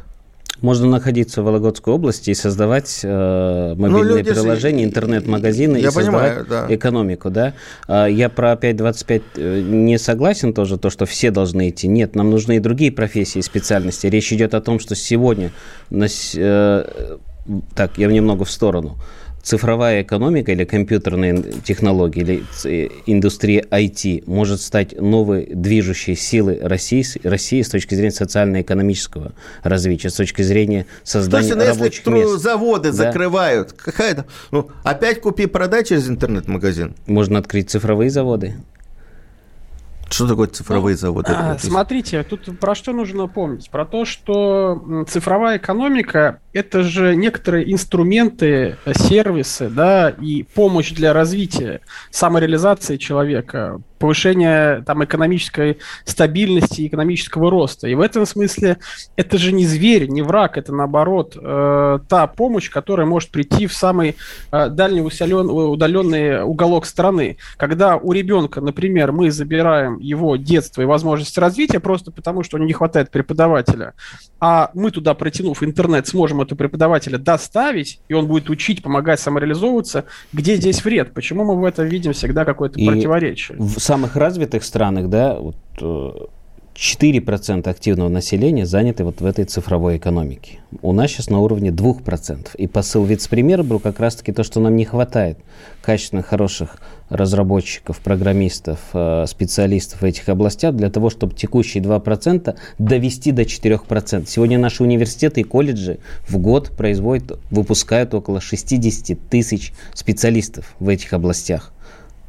Можно 0.62 0.88
находиться 0.88 1.42
в 1.42 1.46
Вологодской 1.46 1.94
области 1.94 2.32
и 2.32 2.34
создавать 2.34 3.02
э, 3.04 3.74
ну, 3.78 3.82
мобильные 3.82 4.24
ну, 4.24 4.32
приложения, 4.32 4.84
же... 4.84 4.90
интернет-магазины 4.90 5.78
и 5.78 5.86
понимаю, 5.86 6.40
создавать 6.40 6.48
да. 6.48 6.76
экономику, 6.76 7.30
да. 7.30 7.54
А, 7.88 8.08
я 8.08 8.30
про 8.30 8.54
5.25 8.54 9.22
э, 9.36 9.62
не 9.62 9.98
согласен 9.98 10.54
тоже, 10.54 10.78
то, 10.78 10.90
что 10.90 11.06
все 11.06 11.32
должны 11.32 11.70
идти. 11.70 11.88
Нет, 11.88 12.16
нам 12.16 12.30
нужны 12.30 12.58
и 12.58 12.60
другие 12.60 12.92
профессии 12.92 13.40
и 13.40 13.42
специальности. 13.42 14.08
Речь 14.08 14.32
идет 14.34 14.54
о 14.54 14.62
том, 14.62 14.80
что 14.80 14.96
сегодня, 14.96 15.52
э, 15.92 16.86
так, 17.76 17.98
я 17.98 18.08
немного 18.08 18.46
в 18.46 18.52
сторону, 18.52 18.98
цифровая 19.42 20.04
экономика 20.04 20.52
или 20.52 20.66
компьютерные 20.66 21.44
технологии, 21.64 22.22
или 22.22 22.92
индустрия 23.06 23.62
IT 23.72 24.24
может 24.26 24.62
стать 24.62 25.00
новой 25.00 25.46
движущей 25.46 26.16
силой 26.16 26.60
России, 26.62 27.06
России 27.28 27.62
с 27.62 27.70
точки 27.70 27.96
зрения 27.96 28.12
социально-экономического 28.12 29.34
развития, 29.64 30.10
с 30.10 30.16
точки 30.16 30.42
зрения 30.42 30.86
создания 31.04 31.50
Слушайте, 31.50 31.68
ну, 31.68 31.76
рабочих 31.76 32.08
если 32.08 32.32
мест. 32.32 32.44
заводы 32.44 32.92
да? 32.92 32.96
закрывают, 32.96 33.74
какая-то... 33.74 34.26
Ну, 34.52 34.70
опять 34.84 35.22
купи-продай 35.22 35.84
через 35.84 36.10
интернет-магазин. 36.10 36.96
Можно 37.08 37.40
открыть 37.40 37.70
цифровые 37.70 38.10
заводы. 38.10 38.56
Что 40.10 40.28
такое 40.28 40.48
цифровые 40.48 40.96
ну, 40.96 41.00
заводы? 41.00 41.32
А, 41.36 41.58
смотрите, 41.60 42.24
тут 42.24 42.60
про 42.60 42.76
что 42.76 42.94
нужно 42.94 43.28
помнить? 43.28 43.70
Про 43.70 43.86
то, 43.86 44.06
что 44.06 45.06
цифровая 45.08 45.58
экономика– 45.58 46.40
это 46.54 46.84
же 46.84 47.16
некоторые 47.16 47.72
инструменты, 47.72 48.78
сервисы, 48.94 49.70
да, 49.70 50.10
и 50.10 50.44
помощь 50.44 50.92
для 50.92 51.14
развития, 51.14 51.82
самореализации 52.12 52.98
человека, 52.98 53.82
повышения 54.00 54.82
там 54.82 55.04
экономической 55.04 55.78
стабильности, 56.06 56.88
экономического 56.88 57.52
роста. 57.52 57.88
И 57.88 57.96
в 57.96 58.02
этом 58.02 58.26
смысле 58.26 58.78
это 59.16 59.38
же 59.38 59.52
не 59.52 59.66
зверь, 59.66 60.08
не 60.08 60.22
враг, 60.22 60.58
это 60.58 60.74
наоборот 60.74 61.38
э, 61.40 62.00
та 62.08 62.28
помощь, 62.28 62.70
которая 62.70 63.06
может 63.06 63.30
прийти 63.30 63.68
в 63.68 63.74
самый 63.74 64.16
э, 64.52 64.70
дальний 64.70 65.02
усилен, 65.02 65.50
удаленный 65.50 66.44
уголок 66.44 66.86
страны. 66.86 67.38
Когда 67.58 67.98
у 67.98 68.12
ребенка, 68.14 68.62
например, 68.62 69.12
мы 69.12 69.32
забираем 69.32 70.00
его 70.00 70.36
детство 70.38 70.82
и 70.82 70.86
возможности 70.86 71.40
развития 71.40 71.80
просто 71.80 72.12
потому, 72.12 72.44
что 72.44 72.56
у 72.56 72.60
него 72.60 72.68
не 72.68 72.74
хватает 72.74 73.12
преподавателя, 73.12 73.94
а 74.40 74.72
мы 74.74 74.92
туда, 74.92 75.14
протянув 75.14 75.62
интернет, 75.64 76.08
сможем 76.08 76.42
этого 76.42 76.58
преподавателя 76.58 77.18
доставить, 77.18 78.00
и 78.08 78.14
он 78.14 78.28
будет 78.28 78.50
учить, 78.50 78.82
помогать 78.82 79.20
самореализовываться, 79.20 80.06
где 80.32 80.56
здесь 80.56 80.84
вред? 80.84 81.14
Почему 81.14 81.44
мы 81.44 81.60
в 81.60 81.66
этом 81.66 81.88
видим 81.88 82.14
всегда 82.14 82.46
какое-то 82.46 82.80
противоречие? 82.80 83.58
В 83.58 83.80
самых 83.90 84.16
развитых 84.16 84.64
странах, 84.64 85.10
да, 85.10 85.34
вот, 85.40 85.56
э, 85.82 86.12
4% 86.76 87.68
активного 87.68 88.08
населения 88.08 88.68
заняты 88.68 89.04
вот 89.04 89.20
в 89.20 89.26
этой 89.26 89.46
цифровой 89.46 89.98
экономике. 89.98 90.60
У 90.84 90.94
нас 90.94 91.10
сейчас 91.10 91.32
на 91.32 91.40
уровне 91.40 91.72
2%. 91.72 92.54
И 92.56 92.68
посыл 92.68 93.04
вице-премьера 93.04 93.64
был 93.64 93.80
как 93.80 94.00
раз-таки 94.00 94.32
то, 94.32 94.44
что 94.44 94.60
нам 94.60 94.76
не 94.76 94.86
хватает 94.86 95.40
качественных, 95.82 96.28
хороших 96.28 96.78
разработчиков, 97.10 98.00
программистов, 98.00 98.80
э, 98.94 99.26
специалистов 99.28 100.02
в 100.02 100.06
этих 100.06 100.30
областях 100.30 100.76
для 100.76 100.92
того, 100.92 101.10
чтобы 101.10 101.34
текущие 101.34 101.82
2% 101.82 102.56
довести 102.78 103.32
до 103.32 103.44
4%. 103.44 104.30
Сегодня 104.30 104.60
наши 104.60 104.84
университеты 104.84 105.42
и 105.42 105.44
колледжи 105.44 105.98
в 106.28 106.38
год 106.38 106.70
производят, 106.78 107.40
выпускают 107.50 108.14
около 108.14 108.40
60 108.40 109.18
тысяч 109.30 109.74
специалистов 109.96 110.76
в 110.80 110.88
этих 110.90 111.12
областях 111.14 111.74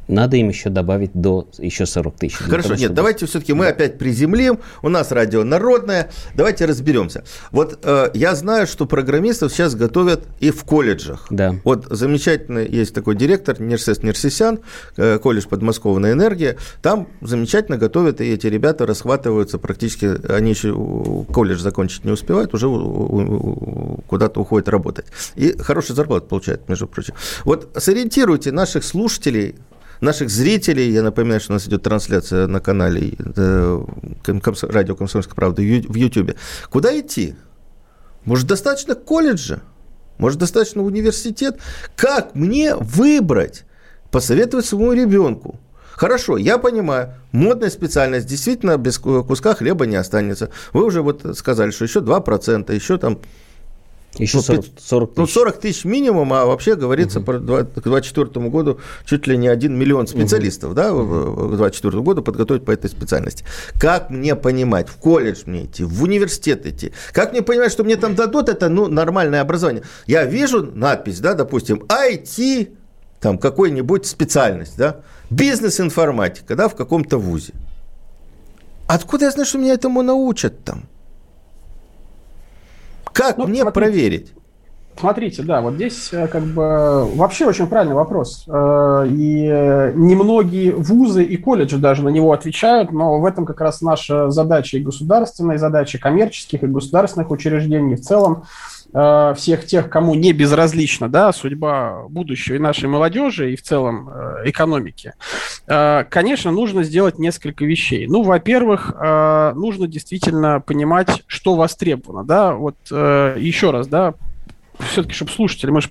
надо 0.07 0.37
им 0.37 0.49
еще 0.49 0.69
добавить 0.69 1.11
до 1.13 1.47
еще 1.57 1.85
40 1.85 2.15
тысяч. 2.15 2.35
Хорошо, 2.35 2.69
того, 2.69 2.73
нет, 2.73 2.79
чтобы... 2.79 2.95
давайте 2.95 3.25
все-таки 3.25 3.53
мы 3.53 3.67
опять 3.67 3.97
приземлим. 3.97 4.59
У 4.81 4.89
нас 4.89 5.11
радио 5.11 5.43
народное. 5.43 6.09
Давайте 6.35 6.65
разберемся. 6.65 7.23
Вот 7.51 7.79
э, 7.83 8.11
я 8.13 8.35
знаю, 8.35 8.67
что 8.67 8.85
программистов 8.85 9.51
сейчас 9.51 9.75
готовят 9.75 10.25
и 10.39 10.51
в 10.51 10.63
колледжах. 10.63 11.27
Да. 11.29 11.55
Вот 11.63 11.87
замечательный 11.89 12.67
есть 12.69 12.93
такой 12.93 13.15
директор 13.15 13.59
Нерсес 13.61 14.03
Нерсисян, 14.03 14.59
э, 14.97 15.19
колледж 15.19 15.47
подмосковная 15.47 16.13
энергия. 16.13 16.57
Там 16.81 17.07
замечательно 17.21 17.77
готовят, 17.77 18.21
и 18.21 18.25
эти 18.25 18.47
ребята 18.47 18.85
расхватываются 18.85 19.59
практически, 19.59 20.09
они 20.31 20.51
еще 20.51 20.73
колледж 21.31 21.59
закончить 21.59 22.05
не 22.05 22.11
успевают, 22.11 22.53
уже 22.53 22.67
куда-то 24.07 24.41
уходят 24.41 24.67
работать. 24.69 25.05
И 25.35 25.57
хорошую 25.57 25.95
зарплату 25.95 26.27
получают, 26.27 26.67
между 26.67 26.87
прочим. 26.87 27.13
Вот 27.45 27.69
сориентируйте 27.77 28.51
наших 28.51 28.83
слушателей 28.83 29.55
наших 30.01 30.29
зрителей. 30.29 30.91
Я 30.91 31.03
напоминаю, 31.03 31.39
что 31.39 31.53
у 31.53 31.55
нас 31.55 31.67
идет 31.67 31.83
трансляция 31.83 32.47
на 32.47 32.59
канале 32.59 33.13
э, 33.17 33.85
радио 34.63 34.95
«Комсомольская 34.95 35.35
правда» 35.35 35.61
в 35.61 35.95
YouTube. 35.95 36.35
Куда 36.69 36.99
идти? 36.99 37.35
Может, 38.25 38.47
достаточно 38.47 38.95
колледжа? 38.95 39.61
Может, 40.17 40.39
достаточно 40.39 40.83
университет? 40.83 41.59
Как 41.95 42.35
мне 42.35 42.75
выбрать? 42.75 43.63
Посоветовать 44.11 44.65
своему 44.65 44.93
ребенку. 44.93 45.59
Хорошо, 45.93 46.37
я 46.37 46.57
понимаю, 46.57 47.13
модная 47.31 47.69
специальность 47.69 48.27
действительно 48.27 48.77
без 48.77 48.97
куска 48.97 49.53
хлеба 49.53 49.85
не 49.85 49.95
останется. 49.95 50.49
Вы 50.73 50.85
уже 50.85 51.01
вот 51.01 51.37
сказали, 51.37 51.71
что 51.71 51.85
еще 51.85 51.99
2%, 51.99 52.73
еще 52.73 52.97
там 52.97 53.19
еще 54.17 54.37
ну, 54.37 54.43
40, 54.43 54.65
40 54.77 55.09
тысяч. 55.09 55.17
Ну, 55.17 55.27
40 55.27 55.57
тысяч 55.59 55.85
минимум, 55.85 56.33
а 56.33 56.45
вообще 56.45 56.75
говорится 56.75 57.19
угу. 57.19 57.25
про 57.25 57.39
2024 57.39 58.49
году 58.49 58.79
чуть 59.05 59.27
ли 59.27 59.37
не 59.37 59.47
1 59.47 59.73
миллион 59.77 60.07
специалистов, 60.07 60.71
угу. 60.71 60.75
да, 60.75 60.89
к 60.89 60.95
2024 60.95 62.01
году 62.01 62.21
подготовить 62.21 62.65
по 62.65 62.71
этой 62.71 62.89
специальности. 62.89 63.45
Как 63.79 64.09
мне 64.09 64.35
понимать, 64.35 64.89
в 64.89 64.97
колледж 64.97 65.43
мне 65.45 65.65
идти, 65.65 65.83
в 65.83 66.03
университет 66.03 66.65
идти? 66.65 66.91
Как 67.13 67.31
мне 67.31 67.41
понимать, 67.41 67.71
что 67.71 67.83
мне 67.83 67.95
там 67.95 68.15
дадут 68.15 68.49
это, 68.49 68.69
ну, 68.69 68.87
нормальное 68.87 69.41
образование? 69.41 69.83
Я 70.07 70.25
вижу 70.25 70.69
надпись, 70.73 71.19
да, 71.19 71.33
допустим, 71.33 71.83
IT, 71.87 72.69
там, 73.21 73.37
какой-нибудь 73.37 74.05
специальность, 74.05 74.77
да, 74.77 74.97
бизнес-информатика, 75.29 76.55
да, 76.55 76.67
в 76.67 76.75
каком-то 76.75 77.17
вузе. 77.17 77.53
Откуда 78.87 79.25
я 79.25 79.31
знаю, 79.31 79.45
что 79.45 79.57
меня 79.57 79.73
этому 79.73 80.01
научат 80.01 80.65
там? 80.65 80.83
Как 83.13 83.37
ну, 83.37 83.47
мне 83.47 83.61
смотрите, 83.61 83.73
проверить? 83.73 84.33
Смотрите, 84.97 85.43
да, 85.43 85.61
вот 85.61 85.75
здесь 85.75 86.09
э, 86.11 86.27
как 86.27 86.43
бы 86.43 87.05
вообще 87.15 87.45
очень 87.45 87.67
правильный 87.67 87.95
вопрос. 87.95 88.45
Э, 88.47 89.05
и 89.07 89.47
немногие 89.95 90.73
вузы 90.73 91.23
и 91.23 91.37
колледжи 91.37 91.77
даже 91.77 92.03
на 92.03 92.09
него 92.09 92.31
отвечают, 92.33 92.91
но 92.91 93.19
в 93.19 93.25
этом 93.25 93.45
как 93.45 93.61
раз 93.61 93.81
наша 93.81 94.29
задача 94.29 94.77
и 94.77 94.81
государственная, 94.81 95.55
и 95.55 95.59
задача 95.59 95.97
коммерческих 95.97 96.63
и 96.63 96.67
государственных 96.67 97.31
учреждений 97.31 97.95
в 97.95 98.01
целом 98.01 98.43
Э, 98.93 99.33
всех 99.37 99.65
тех, 99.65 99.89
кому 99.89 100.15
не 100.15 100.33
безразлична 100.33 101.07
да, 101.07 101.31
судьба 101.31 102.03
будущего 102.09 102.55
и 102.55 102.59
нашей 102.59 102.89
молодежи, 102.89 103.53
и 103.53 103.55
в 103.55 103.61
целом 103.61 104.09
э, 104.09 104.49
экономики, 104.49 105.13
э, 105.67 106.03
конечно, 106.09 106.51
нужно 106.51 106.83
сделать 106.83 107.17
несколько 107.17 107.63
вещей. 107.63 108.07
Ну, 108.07 108.23
во-первых, 108.23 108.93
нужно 109.55 109.87
действительно 109.87 110.59
понимать, 110.59 111.23
что 111.27 111.55
востребовано. 111.55 112.23
Да? 112.23 112.53
Вот 112.53 112.75
еще 112.89 113.71
раз, 113.71 113.87
да, 113.87 114.15
все-таки, 114.87 115.13
чтобы 115.13 115.31
слушатели, 115.31 115.69
мы 115.69 115.81
же 115.81 115.89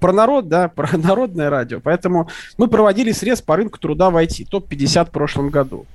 про 0.00 0.12
народ, 0.12 0.48
да, 0.48 0.68
про 0.68 0.96
народное 0.96 1.50
радио, 1.50 1.80
поэтому 1.80 2.28
мы 2.58 2.68
проводили 2.68 3.12
срез 3.12 3.42
по 3.42 3.56
рынку 3.56 3.78
труда 3.78 4.10
в 4.10 4.16
IT, 4.16 4.46
топ-50 4.50 5.06
в 5.06 5.10
прошлом 5.10 5.50
году. 5.50 5.86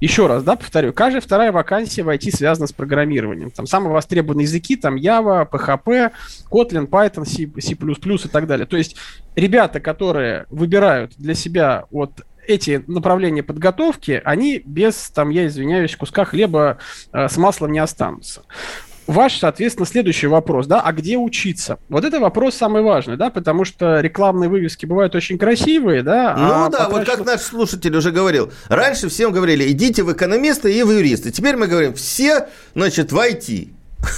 Еще 0.00 0.26
раз, 0.26 0.42
да, 0.42 0.56
повторю, 0.56 0.92
каждая 0.92 1.20
вторая 1.20 1.52
вакансия 1.52 2.02
в 2.02 2.08
IT 2.08 2.30
связана 2.36 2.66
с 2.66 2.72
программированием. 2.72 3.50
Там 3.50 3.66
самые 3.66 3.92
востребованные 3.92 4.44
языки, 4.44 4.76
там 4.76 4.96
Java, 4.96 5.48
PHP, 5.48 6.12
Kotlin, 6.50 6.88
Python, 6.88 7.24
C, 7.24 7.48
C++ 7.60 7.72
и 7.74 8.28
так 8.28 8.46
далее. 8.46 8.66
То 8.66 8.76
есть 8.76 8.96
ребята, 9.34 9.80
которые 9.80 10.46
выбирают 10.50 11.12
для 11.16 11.34
себя 11.34 11.84
вот 11.90 12.12
эти 12.46 12.84
направления 12.86 13.42
подготовки, 13.42 14.20
они 14.24 14.62
без, 14.64 15.10
там, 15.10 15.30
я 15.30 15.46
извиняюсь, 15.46 15.96
куска 15.96 16.24
хлеба 16.24 16.78
э, 17.12 17.28
с 17.28 17.36
маслом 17.36 17.72
не 17.72 17.80
останутся 17.80 18.42
ваш, 19.06 19.38
соответственно, 19.38 19.86
следующий 19.86 20.26
вопрос, 20.26 20.66
да, 20.66 20.80
а 20.80 20.92
где 20.92 21.16
учиться? 21.16 21.78
Вот 21.88 22.04
это 22.04 22.20
вопрос 22.20 22.54
самый 22.54 22.82
важный, 22.82 23.16
да, 23.16 23.30
потому 23.30 23.64
что 23.64 24.00
рекламные 24.00 24.48
вывески 24.48 24.86
бывают 24.86 25.14
очень 25.14 25.38
красивые, 25.38 26.02
да. 26.02 26.34
Ну 26.36 26.44
а 26.44 26.68
да, 26.68 26.84
потрачу... 26.84 26.92
вот 26.92 27.04
как 27.06 27.26
наш 27.26 27.40
слушатель 27.40 27.96
уже 27.96 28.10
говорил, 28.10 28.52
раньше 28.68 29.08
всем 29.08 29.32
говорили, 29.32 29.70
идите 29.70 30.02
в 30.02 30.12
экономисты 30.12 30.72
и 30.72 30.82
в 30.82 30.90
юристы, 30.90 31.30
теперь 31.30 31.56
мы 31.56 31.66
говорим, 31.66 31.94
все, 31.94 32.48
значит, 32.74 33.12
в 33.12 33.18
IT. 33.18 33.70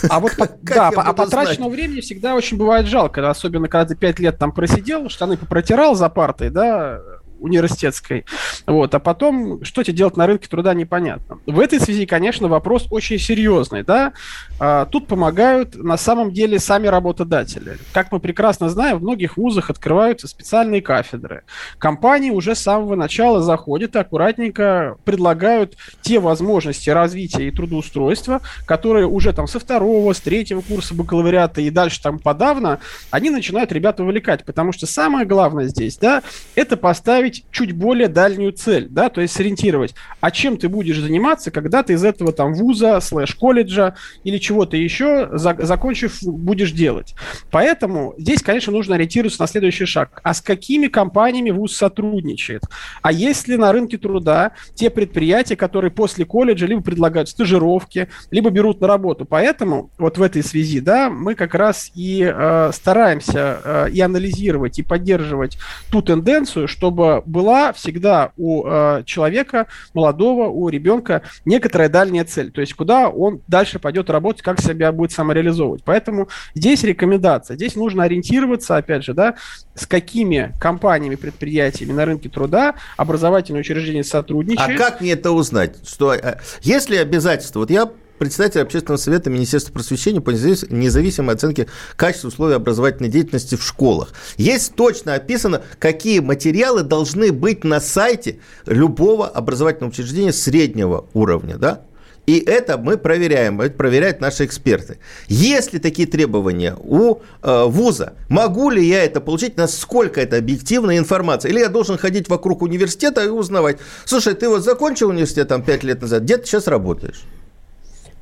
А 0.08 0.20
вот 0.20 0.32
да, 0.62 0.88
а 0.88 1.12
потраченного 1.12 1.70
времени 1.70 2.00
всегда 2.00 2.34
очень 2.34 2.56
бывает 2.56 2.86
жалко, 2.86 3.28
особенно 3.28 3.68
когда 3.68 3.86
ты 3.86 3.96
пять 3.96 4.18
лет 4.18 4.38
там 4.38 4.52
просидел, 4.52 5.08
штаны 5.08 5.36
попротирал 5.36 5.94
за 5.94 6.08
партой, 6.08 6.50
да, 6.50 7.00
университетской. 7.40 8.24
Вот. 8.66 8.94
А 8.94 8.98
потом, 8.98 9.64
что 9.64 9.82
тебе 9.82 9.96
делать 9.96 10.16
на 10.16 10.26
рынке 10.26 10.48
труда, 10.48 10.74
непонятно. 10.74 11.38
В 11.46 11.60
этой 11.60 11.80
связи, 11.80 12.06
конечно, 12.06 12.48
вопрос 12.48 12.86
очень 12.90 13.18
серьезный. 13.18 13.82
Да? 13.82 14.12
А, 14.60 14.86
тут 14.86 15.06
помогают 15.06 15.76
на 15.76 15.96
самом 15.96 16.32
деле 16.32 16.58
сами 16.58 16.86
работодатели. 16.86 17.78
Как 17.92 18.12
мы 18.12 18.20
прекрасно 18.20 18.68
знаем, 18.68 18.98
в 18.98 19.02
многих 19.02 19.36
вузах 19.36 19.70
открываются 19.70 20.28
специальные 20.28 20.82
кафедры. 20.82 21.42
Компании 21.78 22.30
уже 22.30 22.54
с 22.54 22.60
самого 22.60 22.96
начала 22.96 23.42
заходят 23.42 23.96
и 23.96 23.98
аккуратненько 23.98 24.96
предлагают 25.04 25.76
те 26.02 26.18
возможности 26.18 26.90
развития 26.90 27.48
и 27.48 27.50
трудоустройства, 27.50 28.40
которые 28.66 29.06
уже 29.06 29.32
там 29.32 29.46
со 29.46 29.58
второго, 29.60 30.12
с 30.12 30.20
третьего 30.20 30.60
курса 30.60 30.94
бакалавриата 30.94 31.60
и 31.60 31.70
дальше 31.70 32.02
там 32.02 32.18
подавно, 32.18 32.80
они 33.10 33.30
начинают 33.30 33.72
ребят 33.72 34.00
увлекать. 34.00 34.44
Потому 34.44 34.72
что 34.72 34.86
самое 34.86 35.26
главное 35.26 35.66
здесь, 35.66 35.96
да, 35.98 36.22
это 36.54 36.76
поставить 36.76 37.27
поставить 37.28 37.44
чуть 37.50 37.72
более 37.72 38.08
дальнюю 38.08 38.52
цель, 38.52 38.88
да, 38.88 39.08
то 39.08 39.20
есть 39.20 39.34
сориентировать, 39.34 39.94
а 40.20 40.30
чем 40.30 40.56
ты 40.56 40.68
будешь 40.68 40.98
заниматься, 40.98 41.50
когда 41.50 41.82
ты 41.82 41.94
из 41.94 42.04
этого 42.04 42.32
там 42.32 42.54
вуза, 42.54 43.00
слэш-колледжа 43.00 43.94
или 44.24 44.38
чего-то 44.38 44.76
еще, 44.76 45.28
за, 45.32 45.56
закончив, 45.58 46.18
будешь 46.22 46.72
делать. 46.72 47.14
Поэтому 47.50 48.14
здесь, 48.18 48.42
конечно, 48.42 48.72
нужно 48.72 48.94
ориентироваться 48.94 49.40
на 49.40 49.46
следующий 49.46 49.86
шаг. 49.86 50.20
А 50.22 50.34
с 50.34 50.40
какими 50.40 50.88
компаниями 50.88 51.50
вуз 51.50 51.76
сотрудничает? 51.76 52.62
А 53.02 53.12
есть 53.12 53.48
ли 53.48 53.56
на 53.56 53.72
рынке 53.72 53.98
труда 53.98 54.52
те 54.74 54.90
предприятия, 54.90 55.56
которые 55.56 55.90
после 55.90 56.24
колледжа 56.24 56.66
либо 56.66 56.82
предлагают 56.82 57.28
стажировки, 57.28 58.08
либо 58.30 58.50
берут 58.50 58.80
на 58.80 58.86
работу? 58.86 59.24
Поэтому 59.24 59.90
вот 59.98 60.18
в 60.18 60.22
этой 60.22 60.42
связи, 60.42 60.80
да, 60.80 61.10
мы 61.10 61.34
как 61.34 61.54
раз 61.54 61.90
и 61.94 62.22
э, 62.22 62.70
стараемся 62.72 63.60
э, 63.64 63.90
и 63.92 64.00
анализировать, 64.00 64.78
и 64.78 64.82
поддерживать 64.82 65.58
ту 65.90 66.02
тенденцию, 66.02 66.68
чтобы 66.68 67.17
была 67.26 67.72
всегда 67.72 68.32
у 68.36 68.66
э, 68.66 69.02
человека, 69.04 69.66
молодого, 69.94 70.48
у 70.48 70.68
ребенка 70.68 71.22
некоторая 71.44 71.88
дальняя 71.88 72.24
цель, 72.24 72.50
то 72.50 72.60
есть 72.60 72.74
куда 72.74 73.08
он 73.08 73.40
дальше 73.48 73.78
пойдет 73.78 74.10
работать, 74.10 74.42
как 74.42 74.60
себя 74.60 74.92
будет 74.92 75.12
самореализовывать. 75.12 75.82
Поэтому 75.84 76.28
здесь 76.54 76.82
рекомендация, 76.84 77.56
здесь 77.56 77.76
нужно 77.76 78.04
ориентироваться, 78.04 78.76
опять 78.76 79.04
же, 79.04 79.14
да, 79.14 79.34
с 79.74 79.86
какими 79.86 80.52
компаниями, 80.60 81.14
предприятиями 81.14 81.92
на 81.92 82.04
рынке 82.04 82.28
труда 82.28 82.74
образовательные 82.96 83.60
учреждения 83.60 84.04
сотрудничают. 84.04 84.80
А 84.80 84.84
как 84.84 85.00
мне 85.00 85.12
это 85.12 85.30
узнать? 85.30 85.76
Что, 85.86 86.14
э, 86.14 86.38
есть 86.62 86.90
ли 86.90 86.96
обязательства? 86.96 87.60
Вот 87.60 87.70
я 87.70 87.90
председатель 88.18 88.60
общественного 88.60 88.98
совета 88.98 89.30
Министерства 89.30 89.72
просвещения 89.72 90.20
по 90.20 90.30
независимой 90.30 91.34
оценке 91.34 91.68
качества 91.96 92.28
условий 92.28 92.54
образовательной 92.54 93.08
деятельности 93.10 93.54
в 93.54 93.62
школах. 93.62 94.12
Есть 94.36 94.74
точно 94.74 95.14
описано, 95.14 95.62
какие 95.78 96.20
материалы 96.20 96.82
должны 96.82 97.32
быть 97.32 97.64
на 97.64 97.80
сайте 97.80 98.40
любого 98.66 99.28
образовательного 99.28 99.90
учреждения 99.90 100.32
среднего 100.32 101.06
уровня, 101.14 101.56
да? 101.56 101.82
И 102.28 102.40
это 102.40 102.76
мы 102.76 102.98
проверяем, 102.98 103.58
это 103.62 103.74
проверяют 103.74 104.20
наши 104.20 104.44
эксперты. 104.44 104.98
Есть 105.28 105.72
ли 105.72 105.78
такие 105.78 106.06
требования 106.06 106.76
у 106.78 107.20
э, 107.42 107.64
вуза? 107.64 108.12
Могу 108.28 108.68
ли 108.68 108.84
я 108.84 109.02
это 109.02 109.22
получить? 109.22 109.56
Насколько 109.56 110.20
это 110.20 110.36
объективная 110.36 110.98
информация? 110.98 111.50
Или 111.50 111.60
я 111.60 111.70
должен 111.70 111.96
ходить 111.96 112.28
вокруг 112.28 112.60
университета 112.60 113.24
и 113.24 113.28
узнавать? 113.28 113.78
Слушай, 114.04 114.34
ты 114.34 114.46
вот 114.50 114.62
закончил 114.62 115.08
университет 115.08 115.48
там 115.48 115.62
5 115.62 115.84
лет 115.84 116.02
назад, 116.02 116.24
где 116.24 116.36
ты 116.36 116.44
сейчас 116.44 116.66
работаешь? 116.66 117.22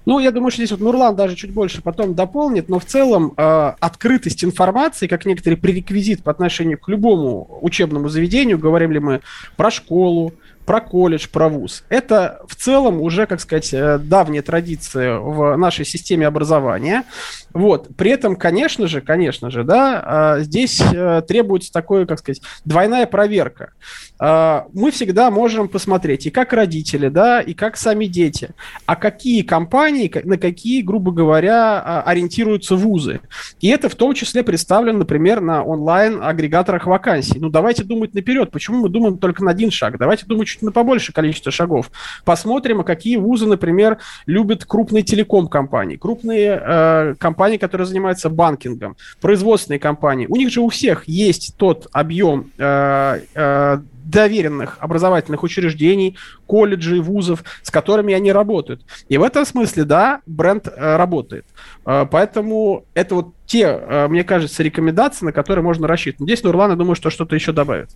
Ну, 0.07 0.21
я 0.21 0.31
думаю, 0.31 0.53
что 0.53 0.63
здесь 0.63 0.71
вот 0.71 0.81
Нурлан 0.81 1.17
даже 1.17 1.35
чуть 1.35 1.51
больше 1.51 1.83
потом 1.83 2.15
дополнит, 2.15 2.69
но 2.69 2.79
в 2.79 2.85
целом 2.85 3.35
э, 3.37 3.73
открытость 3.81 4.45
информации, 4.45 5.09
как 5.09 5.27
некоторый 5.27 5.57
пререквизит 5.57 6.23
по 6.23 6.31
отношению 6.31 6.79
к 6.79 6.89
любому 6.89 7.59
учебному 7.61 8.09
заведению, 8.09 8.57
говорим 8.57 8.93
ли 8.93 9.01
мы 9.01 9.21
про 9.57 9.69
школу, 9.73 10.33
про 10.67 10.81
колледж, 10.81 11.29
про 11.31 11.49
вуз. 11.49 11.85
Это 11.89 12.41
в 12.49 12.57
целом 12.57 13.01
уже, 13.01 13.27
как 13.27 13.41
сказать, 13.41 13.73
э, 13.73 13.99
давняя 13.99 14.43
традиция 14.43 15.19
в 15.19 15.57
нашей 15.57 15.85
системе 15.85 16.27
образования. 16.27 17.05
Вот. 17.53 17.89
При 17.97 18.11
этом, 18.11 18.37
конечно 18.37 18.87
же, 18.87 19.01
конечно 19.01 19.51
же, 19.51 19.65
да, 19.65 20.03
а, 20.05 20.41
здесь 20.41 20.81
э, 20.81 21.23
требуется 21.27 21.73
такое, 21.73 22.05
как 22.05 22.19
сказать, 22.19 22.43
двойная 22.65 23.07
проверка. 23.07 23.71
А, 24.19 24.67
мы 24.73 24.91
всегда 24.91 25.31
можем 25.31 25.69
посмотреть 25.69 26.27
и 26.27 26.31
как 26.31 26.53
родители, 26.53 27.09
да, 27.09 27.41
и 27.41 27.55
как 27.55 27.77
сами 27.77 28.07
дети, 28.07 28.51
а 28.87 28.97
какие 28.97 29.43
компании, 29.43 30.11
на 30.25 30.39
какие, 30.39 30.83
грубо 30.83 31.13
говоря, 31.13 31.81
а, 31.81 32.03
ориентируются 32.03 32.77
вузы. 32.77 33.21
И 33.61 33.69
это 33.69 33.89
в 33.89 33.95
том 33.95 34.15
числе 34.15 34.43
представлено, 34.43 34.99
например, 34.99 35.41
на 35.41 35.63
онлайн-агрегаторах 35.63 36.87
вакансий. 36.87 37.39
Ну, 37.39 37.51
давайте 37.51 37.85
думать 37.85 38.15
наперед. 38.15 38.51
Почему 38.51 38.83
мы 38.83 38.89
думаем 38.89 39.19
только 39.19 39.45
на 39.45 39.51
один 39.51 39.71
шаг? 39.71 39.99
Давайте 39.99 40.27
думать 40.27 40.49
чуть 40.57 40.63
на 40.63 40.73
побольше 40.73 41.13
количество 41.13 41.53
шагов. 41.53 41.91
Посмотрим, 42.25 42.81
а 42.81 42.85
какие 42.85 43.17
вузы, 43.17 43.47
например, 43.47 43.99
любят 44.27 44.65
крупные 44.65 45.03
телеком-компании, 45.03 45.97
крупные 45.97 46.61
э, 46.63 47.15
компании, 47.19 47.59
которые 47.59 47.87
занимаются 47.87 48.31
банкингом, 48.31 48.97
производственные 49.21 49.79
компании, 49.79 50.27
у 50.27 50.37
них 50.37 50.51
же 50.51 50.61
у 50.61 50.69
всех 50.69 51.07
есть 51.07 51.55
тот 51.57 51.89
объем 51.93 52.51
э, 52.59 53.21
э, 53.35 53.79
доверенных 54.05 54.77
образовательных 54.81 55.43
учреждений, 55.43 56.17
колледжей, 56.47 57.01
вузов, 57.01 57.43
с 57.63 57.71
которыми 57.71 58.15
они 58.15 58.33
работают. 58.33 58.83
И 59.09 59.19
в 59.19 59.23
этом 59.23 59.45
смысле, 59.45 59.85
да, 59.85 60.21
бренд 60.27 60.69
э, 60.69 60.97
работает. 60.97 61.45
Э, 61.85 62.07
поэтому 62.11 62.85
это 62.95 63.17
вот 63.17 63.35
те, 63.47 63.65
э, 63.65 64.09
мне 64.09 64.23
кажется, 64.25 64.63
рекомендации, 64.63 65.27
на 65.27 65.33
которые 65.33 65.65
можно 65.65 65.89
рассчитывать. 65.89 66.29
Здесь 66.29 66.45
Нурлан, 66.45 66.71
я 66.71 66.77
думаю, 66.77 66.95
что 66.95 67.11
что-то 67.11 67.35
еще 67.35 67.53
добавит. 67.53 67.91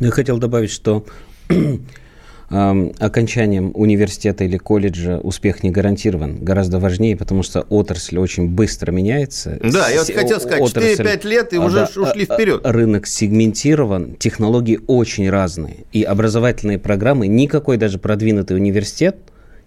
Я 0.00 0.10
хотел 0.10 0.38
добавить, 0.38 0.70
что 0.70 1.04
окончанием 2.50 3.72
университета 3.74 4.44
или 4.44 4.56
колледжа 4.56 5.18
успех 5.18 5.62
не 5.62 5.70
гарантирован. 5.70 6.38
Гораздо 6.42 6.78
важнее, 6.78 7.16
потому 7.16 7.42
что 7.42 7.60
отрасль 7.68 8.18
очень 8.18 8.48
быстро 8.48 8.90
меняется. 8.90 9.58
Да, 9.62 9.88
я 9.90 9.98
вот 9.98 10.10
хотел 10.10 10.40
сказать, 10.40 10.60
отрасль, 10.62 11.02
4-5 11.02 11.28
лет 11.28 11.52
и 11.52 11.56
а, 11.56 11.60
уже 11.60 11.88
да, 11.94 12.02
ушли 12.02 12.24
вперед. 12.24 12.62
Рынок 12.64 13.06
сегментирован, 13.06 14.16
технологии 14.16 14.80
очень 14.86 15.28
разные. 15.28 15.84
И 15.92 16.02
образовательные 16.02 16.78
программы, 16.78 17.26
никакой 17.26 17.76
даже 17.76 17.98
продвинутый 17.98 18.56
университет 18.56 19.16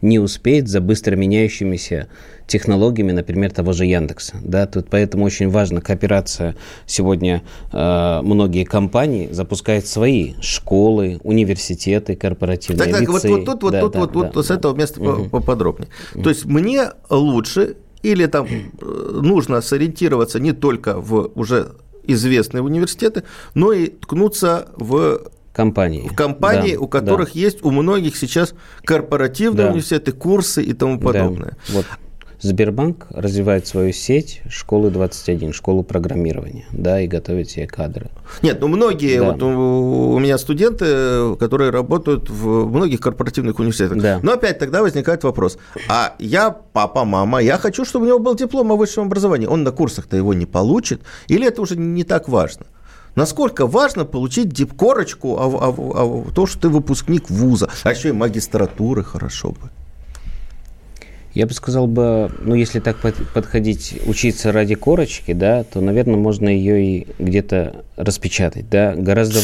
не 0.02 0.20
успеет 0.20 0.68
за 0.68 0.82
быстро 0.82 1.16
меняющимися 1.16 2.08
технологиями, 2.48 3.12
например, 3.12 3.52
того 3.52 3.74
же 3.74 3.86
Яндекса. 3.86 4.36
Да, 4.44 4.66
тут 4.66 4.88
поэтому 4.90 5.26
очень 5.26 5.50
важна 5.50 5.82
кооперация. 5.82 6.56
Сегодня 6.86 7.44
э, 7.72 8.22
многие 8.24 8.66
компании 8.66 9.30
запускают 9.32 9.88
свои 9.88 10.34
школы, 10.42 11.20
университеты, 11.24 12.16
корпоративные 12.16 12.92
так, 12.92 13.00
так, 13.00 13.10
лицеи. 13.10 13.30
Вот, 13.32 13.40
вот 13.40 13.46
тут, 13.46 13.64
вот 13.64 13.72
да, 13.72 13.82
тут, 13.82 13.94
да, 13.94 14.00
вот, 14.00 14.12
да, 14.12 14.20
вот 14.20 14.34
да, 14.34 14.44
с 14.44 14.52
этого 14.52 14.76
места 14.76 15.02
угу. 15.02 15.30
поподробнее. 15.30 15.90
Угу. 16.16 16.24
То 16.24 16.30
есть 16.30 16.46
мне 16.46 16.90
лучше 17.10 17.76
или 18.04 18.26
там 18.26 18.48
э, 18.48 19.20
нужно 19.22 19.62
сориентироваться 19.62 20.40
не 20.40 20.52
только 20.52 21.00
в 21.00 21.32
уже 21.36 21.72
известные 22.04 22.64
университеты, 22.64 23.24
но 23.54 23.74
и 23.74 23.88
ткнуться 23.88 24.68
в 24.76 25.22
компании. 25.54 26.08
В 26.08 26.16
компании, 26.16 26.76
да, 26.76 26.82
у 26.82 26.88
которых 26.88 27.34
да. 27.34 27.40
есть 27.40 27.64
у 27.64 27.72
многих 27.72 28.16
сейчас 28.16 28.54
корпоративные 28.84 29.66
да. 29.66 29.72
университеты, 29.72 30.12
курсы 30.12 30.64
и 30.64 30.74
тому 30.74 31.00
подобное. 31.00 31.58
Да. 31.68 31.74
Вот. 31.74 31.86
Сбербанк 32.42 33.06
развивает 33.12 33.68
свою 33.68 33.94
сеть 33.94 34.42
школы 34.50 34.90
21, 34.90 35.54
школу 35.54 35.84
программирования, 35.84 36.66
да, 36.72 37.00
и 37.00 37.08
готовит 37.08 37.52
себе 37.52 37.68
кадры. 37.68 38.10
Нет, 38.42 38.60
ну 38.60 38.68
многие, 38.68 39.20
да. 39.20 39.32
вот 39.32 39.44
у, 39.44 40.14
у 40.14 40.20
меня 40.20 40.40
студенты, 40.40 41.36
которые 41.36 41.70
работают 41.70 42.32
в 42.32 42.66
многих 42.68 43.00
корпоративных 43.00 43.60
университетах. 43.60 44.02
Да. 44.02 44.20
Но 44.24 44.34
опять 44.34 44.58
тогда 44.58 44.82
возникает 44.82 45.24
вопрос, 45.24 45.60
а 45.88 46.16
я 46.18 46.50
папа, 46.50 47.06
мама, 47.06 47.44
я 47.44 47.60
хочу, 47.60 47.86
чтобы 47.86 48.06
у 48.06 48.08
него 48.08 48.20
был 48.20 48.34
диплом 48.34 48.72
о 48.72 48.76
высшем 48.76 49.06
образовании, 49.06 49.46
он 49.46 49.62
на 49.62 49.72
курсах-то 49.72 50.18
его 50.18 50.34
не 50.34 50.48
получит, 50.48 51.04
или 51.28 51.48
это 51.48 51.62
уже 51.62 51.76
не 51.78 52.04
так 52.04 52.28
важно? 52.28 52.66
Насколько 53.16 53.68
важно 53.68 54.06
получить 54.06 54.50
дипкорочку, 54.50 55.38
а, 55.38 55.46
а, 55.46 55.70
а, 55.70 56.32
то, 56.32 56.46
что 56.46 56.62
ты 56.62 56.70
выпускник 56.70 57.30
вуза, 57.30 57.70
а 57.84 57.92
еще 57.92 58.10
и 58.10 58.14
магистратуры 58.14 59.04
хорошо 59.04 59.52
бы. 59.52 59.70
Я 61.34 61.48
бы 61.48 61.54
сказал 61.54 61.88
бы, 61.88 62.30
ну, 62.42 62.56
если 62.56 62.80
так 62.80 62.98
подходить, 62.98 64.00
учиться 64.06 64.52
ради 64.52 64.76
корочки, 64.76 65.32
да, 65.34 65.64
то, 65.64 65.80
наверное, 65.80 66.18
можно 66.18 66.50
ее 66.50 66.84
и 66.84 67.08
где-то 67.20 67.84
распечатать, 67.96 68.70
да, 68.70 68.94
гораздо... 68.96 69.40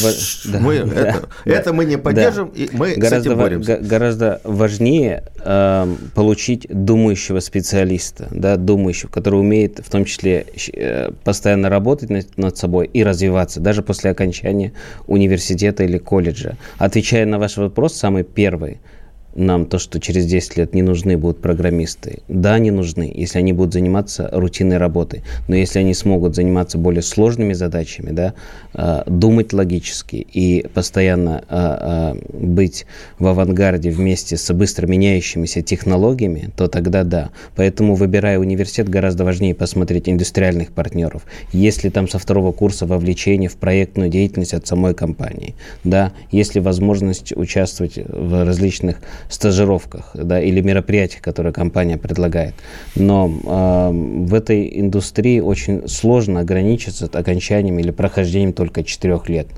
Да, 0.52 0.58
мы, 0.58 0.78
да, 0.84 1.00
это, 1.00 1.28
да, 1.44 1.52
это 1.52 1.72
мы 1.72 1.84
не 1.86 1.96
поддержим, 1.96 2.52
да. 2.54 2.62
и 2.62 2.68
мы 2.72 2.94
гораздо, 2.94 3.20
с 3.20 3.26
этим 3.26 3.38
боремся. 3.38 3.78
Гораздо 3.78 4.40
важнее 4.44 5.24
э, 5.42 5.96
получить 6.14 6.66
думающего 6.68 7.40
специалиста, 7.40 8.28
да, 8.30 8.56
думающего, 8.56 9.08
который 9.08 9.40
умеет 9.40 9.80
в 9.84 9.90
том 9.90 10.04
числе 10.04 10.44
э, 10.72 11.10
постоянно 11.24 11.70
работать 11.70 12.10
над, 12.10 12.36
над 12.36 12.56
собой 12.58 12.90
и 12.92 13.02
развиваться, 13.02 13.60
даже 13.60 13.82
после 13.82 14.10
окончания 14.10 14.72
университета 15.06 15.84
или 15.84 15.96
колледжа. 15.96 16.56
Отвечая 16.76 17.24
на 17.24 17.38
ваш 17.38 17.56
вопрос, 17.56 17.94
самый 17.94 18.24
первый– 18.24 18.78
нам 19.34 19.66
то, 19.66 19.78
что 19.78 20.00
через 20.00 20.26
10 20.26 20.56
лет 20.56 20.74
не 20.74 20.82
нужны 20.82 21.16
будут 21.16 21.40
программисты. 21.40 22.22
Да, 22.28 22.58
не 22.58 22.70
нужны, 22.70 23.12
если 23.14 23.38
они 23.38 23.52
будут 23.52 23.74
заниматься 23.74 24.28
рутинной 24.32 24.78
работой. 24.78 25.22
Но 25.46 25.54
если 25.54 25.78
они 25.78 25.94
смогут 25.94 26.34
заниматься 26.34 26.78
более 26.78 27.02
сложными 27.02 27.52
задачами, 27.52 28.10
да, 28.10 28.34
э, 28.74 29.02
думать 29.06 29.52
логически 29.52 30.16
и 30.16 30.66
постоянно 30.74 31.44
э, 31.48 32.14
э, 32.14 32.36
быть 32.36 32.86
в 33.18 33.26
авангарде 33.26 33.90
вместе 33.90 34.36
с 34.36 34.52
быстро 34.52 34.86
меняющимися 34.86 35.62
технологиями, 35.62 36.50
то 36.56 36.68
тогда 36.68 37.04
да. 37.04 37.30
Поэтому, 37.54 37.94
выбирая 37.94 38.38
университет, 38.38 38.88
гораздо 38.88 39.24
важнее 39.24 39.54
посмотреть 39.54 40.08
индустриальных 40.08 40.72
партнеров. 40.72 41.22
Если 41.52 41.90
там 41.90 42.08
со 42.08 42.18
второго 42.18 42.52
курса 42.52 42.86
вовлечение 42.86 43.48
в 43.48 43.56
проектную 43.56 44.10
деятельность 44.10 44.54
от 44.54 44.66
самой 44.66 44.94
компании, 44.94 45.54
да, 45.84 46.12
если 46.32 46.60
возможность 46.60 47.36
участвовать 47.36 47.96
в 47.96 48.44
различных 48.44 48.98
стажировках 49.28 50.10
да, 50.14 50.40
или 50.40 50.60
мероприятиях, 50.60 51.22
которые 51.22 51.52
компания 51.52 51.96
предлагает. 51.96 52.54
Но 52.94 53.28
э, 53.28 54.26
в 54.26 54.34
этой 54.34 54.80
индустрии 54.80 55.40
очень 55.40 55.88
сложно 55.88 56.40
ограничиться 56.40 57.08
окончанием 57.12 57.78
или 57.78 57.90
прохождением 57.90 58.52
только 58.52 58.84
4 58.84 59.20
лет. 59.26 59.48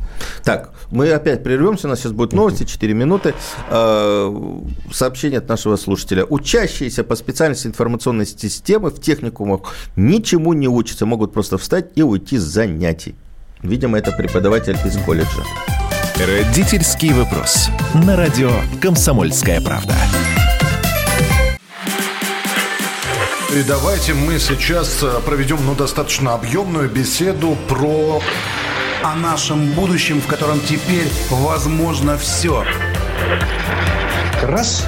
Так, 0.44 0.72
мы 0.90 1.10
опять 1.10 1.42
прервемся, 1.42 1.86
у 1.86 1.90
нас 1.90 2.00
сейчас 2.00 2.12
будут 2.12 2.32
новости, 2.32 2.64
4 2.64 2.94
минуты. 2.94 3.34
Э, 3.70 4.34
сообщение 4.92 5.38
от 5.38 5.48
нашего 5.48 5.76
слушателя. 5.76 6.24
Учащиеся 6.24 7.04
по 7.04 7.16
специальности 7.16 7.66
информационной 7.66 8.26
системы 8.26 8.90
в 8.90 9.00
техникумах 9.00 9.74
ничему 9.96 10.52
не 10.52 10.68
учатся, 10.68 11.06
могут 11.06 11.32
просто 11.32 11.58
встать 11.58 11.86
и 11.94 12.02
уйти 12.02 12.38
с 12.38 12.42
занятий. 12.42 13.14
Видимо, 13.62 13.98
это 13.98 14.12
преподаватель 14.12 14.76
из 14.86 14.96
колледжа. 15.04 15.44
Родительский 16.26 17.14
вопрос. 17.14 17.70
На 17.94 18.14
радио 18.14 18.50
«Комсомольская 18.82 19.58
правда». 19.62 19.94
И 23.54 23.62
давайте 23.62 24.12
мы 24.12 24.38
сейчас 24.38 25.02
э, 25.02 25.18
проведем 25.24 25.64
ну, 25.64 25.74
достаточно 25.74 26.34
объемную 26.34 26.90
беседу 26.90 27.56
про 27.70 28.20
о 29.02 29.14
нашем 29.14 29.72
будущем, 29.72 30.20
в 30.20 30.26
котором 30.26 30.60
теперь 30.60 31.08
возможно 31.30 32.18
все. 32.18 32.66
Раз 34.42 34.86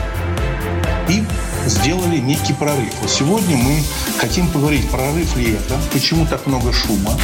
и 1.08 1.24
сделали 1.64 2.18
некий 2.18 2.52
прорыв. 2.52 2.92
Вот 3.00 3.10
сегодня 3.10 3.56
мы 3.56 3.82
хотим 4.18 4.48
поговорить, 4.48 4.90
прорыв 4.90 5.34
ли 5.36 5.54
это, 5.54 5.76
почему 5.94 6.26
так 6.26 6.46
много 6.46 6.74
шума. 6.74 7.18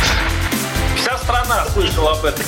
Вся 0.96 1.18
страна 1.18 1.66
слышала 1.74 2.12
об 2.12 2.24
этом. 2.24 2.46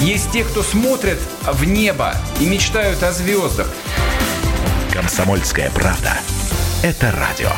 Есть 0.00 0.30
те, 0.32 0.44
кто 0.44 0.62
смотрят 0.62 1.18
в 1.42 1.64
небо 1.64 2.14
и 2.40 2.46
мечтают 2.46 3.02
о 3.02 3.12
звездах. 3.12 3.68
Комсомольская 4.94 5.70
правда. 5.70 6.14
Это 6.82 7.12
радио. 7.12 7.50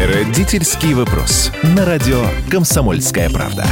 Родительский 0.00 0.94
вопрос. 0.94 1.52
На 1.62 1.84
радио 1.84 2.24
Комсомольская 2.50 3.28
правда. 3.28 3.66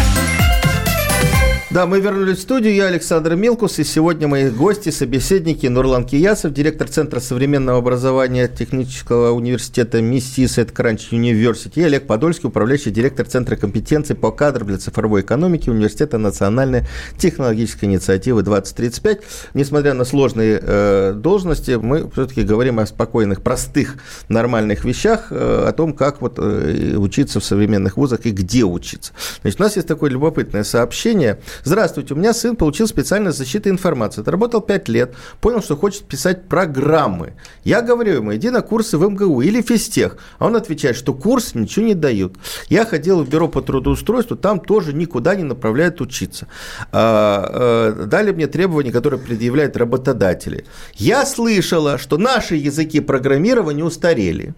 Да, 1.70 1.84
мы 1.84 2.00
вернулись 2.00 2.38
в 2.38 2.40
студию. 2.40 2.74
Я 2.74 2.86
Александр 2.86 3.34
Милкус. 3.34 3.78
И 3.78 3.84
сегодня 3.84 4.26
мои 4.26 4.48
гости, 4.48 4.88
собеседники 4.88 5.66
Нурлан 5.66 6.06
Киясов, 6.06 6.54
директор 6.54 6.88
Центра 6.88 7.20
современного 7.20 7.76
образования 7.76 8.48
Технического 8.48 9.32
университета 9.32 10.00
МИСИС 10.00 10.56
от 10.56 10.72
Кранч 10.72 11.12
Университи, 11.12 11.80
и 11.80 11.82
Олег 11.82 12.06
Подольский, 12.06 12.48
управляющий 12.48 12.90
директор 12.90 13.26
Центра 13.26 13.54
компетенций 13.56 14.16
по 14.16 14.30
кадрам 14.30 14.66
для 14.66 14.78
цифровой 14.78 15.20
экономики 15.20 15.68
Университета 15.68 16.16
национальной 16.16 16.84
технологической 17.18 17.86
инициативы 17.86 18.42
2035. 18.42 19.20
Несмотря 19.52 19.92
на 19.92 20.06
сложные 20.06 20.60
э, 20.62 21.12
должности, 21.14 21.72
мы 21.72 22.10
все-таки 22.12 22.44
говорим 22.44 22.78
о 22.78 22.86
спокойных, 22.86 23.42
простых, 23.42 23.96
нормальных 24.30 24.86
вещах, 24.86 25.26
э, 25.30 25.66
о 25.68 25.72
том, 25.72 25.92
как 25.92 26.22
вот 26.22 26.38
э, 26.38 26.94
учиться 26.96 27.40
в 27.40 27.44
современных 27.44 27.98
вузах 27.98 28.24
и 28.24 28.30
где 28.30 28.64
учиться. 28.64 29.12
Значит, 29.42 29.60
у 29.60 29.64
нас 29.64 29.76
есть 29.76 29.86
такое 29.86 30.08
любопытное 30.08 30.64
сообщение– 30.64 31.38
Здравствуйте, 31.64 32.14
у 32.14 32.16
меня 32.16 32.32
сын 32.32 32.56
получил 32.56 32.86
специальную 32.86 33.32
защиту 33.32 33.68
информации. 33.68 34.20
Отработал 34.20 34.60
5 34.60 34.88
лет, 34.88 35.14
понял, 35.40 35.62
что 35.62 35.76
хочет 35.76 36.04
писать 36.04 36.48
программы. 36.48 37.34
Я 37.64 37.82
говорю 37.82 38.14
ему, 38.14 38.34
иди 38.34 38.50
на 38.50 38.62
курсы 38.62 38.98
в 38.98 39.08
МГУ 39.08 39.40
или 39.42 39.62
физтех. 39.62 40.16
А 40.38 40.46
он 40.46 40.56
отвечает, 40.56 40.96
что 40.96 41.14
курс 41.14 41.54
ничего 41.54 41.86
не 41.86 41.94
дают. 41.94 42.36
Я 42.68 42.84
ходил 42.84 43.22
в 43.22 43.28
бюро 43.28 43.48
по 43.48 43.62
трудоустройству, 43.62 44.36
там 44.36 44.60
тоже 44.60 44.92
никуда 44.92 45.34
не 45.34 45.44
направляют 45.44 46.00
учиться. 46.00 46.46
А, 46.92 47.94
а, 47.98 48.06
дали 48.06 48.32
мне 48.32 48.46
требования, 48.46 48.92
которые 48.92 49.20
предъявляют 49.20 49.76
работодатели. 49.76 50.64
Я 50.94 51.26
слышала, 51.26 51.98
что 51.98 52.18
наши 52.18 52.56
языки 52.56 53.00
программирования 53.00 53.84
устарели. 53.84 54.54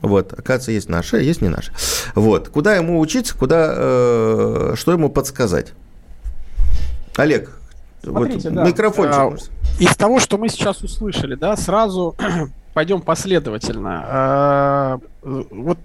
Вот, 0.00 0.32
оказывается, 0.32 0.72
есть 0.72 0.88
наши, 0.88 1.16
а 1.16 1.20
есть 1.20 1.42
не 1.42 1.48
наши. 1.48 1.72
Вот, 2.14 2.48
куда 2.48 2.74
ему 2.74 2.98
учиться, 3.00 3.36
куда, 3.36 3.74
э, 3.76 4.74
что 4.76 4.92
ему 4.92 5.10
подсказать? 5.10 5.74
Олег, 7.16 7.60
Смотрите, 8.02 8.48
вот 8.48 8.56
да. 8.56 8.64
микрофончик. 8.64 9.14
А, 9.14 9.82
из 9.82 9.96
того, 9.96 10.20
что 10.20 10.38
мы 10.38 10.48
сейчас 10.48 10.82
услышали, 10.82 11.34
да, 11.34 11.56
сразу 11.56 12.16
пойдем 12.74 13.00
последовательно. 13.00 14.04
А, 14.06 15.00
вот 15.22 15.78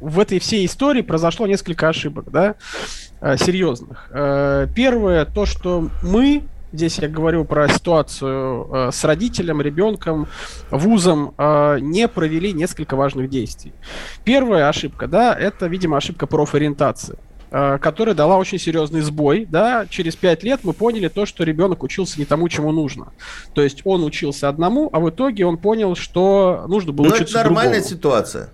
в 0.00 0.18
этой 0.18 0.38
всей 0.40 0.66
истории 0.66 1.02
произошло 1.02 1.46
несколько 1.46 1.88
ошибок, 1.88 2.30
да, 2.30 2.56
а, 3.20 3.36
серьезных. 3.36 4.08
А, 4.10 4.66
первое, 4.74 5.24
то, 5.24 5.46
что 5.46 5.88
мы 6.02 6.44
Здесь 6.72 6.98
я 6.98 7.08
говорю 7.08 7.44
про 7.44 7.68
ситуацию 7.68 8.68
э, 8.72 8.90
с 8.92 9.02
родителем, 9.02 9.60
ребенком, 9.60 10.28
вузом, 10.70 11.34
э, 11.36 11.78
не 11.80 12.06
провели 12.06 12.52
несколько 12.52 12.94
важных 12.94 13.28
действий. 13.28 13.72
Первая 14.22 14.68
ошибка, 14.68 15.08
да, 15.08 15.34
это, 15.34 15.66
видимо, 15.66 15.96
ошибка 15.96 16.28
профориентации. 16.28 17.18
Э, 17.52 17.78
которая 17.78 18.14
дала 18.14 18.36
очень 18.36 18.60
серьезный 18.60 19.00
сбой, 19.00 19.44
да, 19.44 19.84
через 19.90 20.14
пять 20.14 20.44
лет 20.44 20.60
мы 20.62 20.72
поняли 20.72 21.08
то, 21.08 21.26
что 21.26 21.42
ребенок 21.42 21.82
учился 21.82 22.20
не 22.20 22.24
тому, 22.24 22.48
чему 22.48 22.70
нужно. 22.70 23.12
То 23.54 23.62
есть 23.62 23.80
он 23.84 24.04
учился 24.04 24.48
одному, 24.48 24.88
а 24.92 25.00
в 25.00 25.10
итоге 25.10 25.44
он 25.46 25.58
понял, 25.58 25.96
что 25.96 26.64
нужно 26.68 26.92
было 26.92 27.06
Но 27.06 27.14
учиться 27.14 27.40
это 27.40 27.48
нормальная 27.48 27.80
другому. 27.80 27.96
ситуация. 27.96 28.50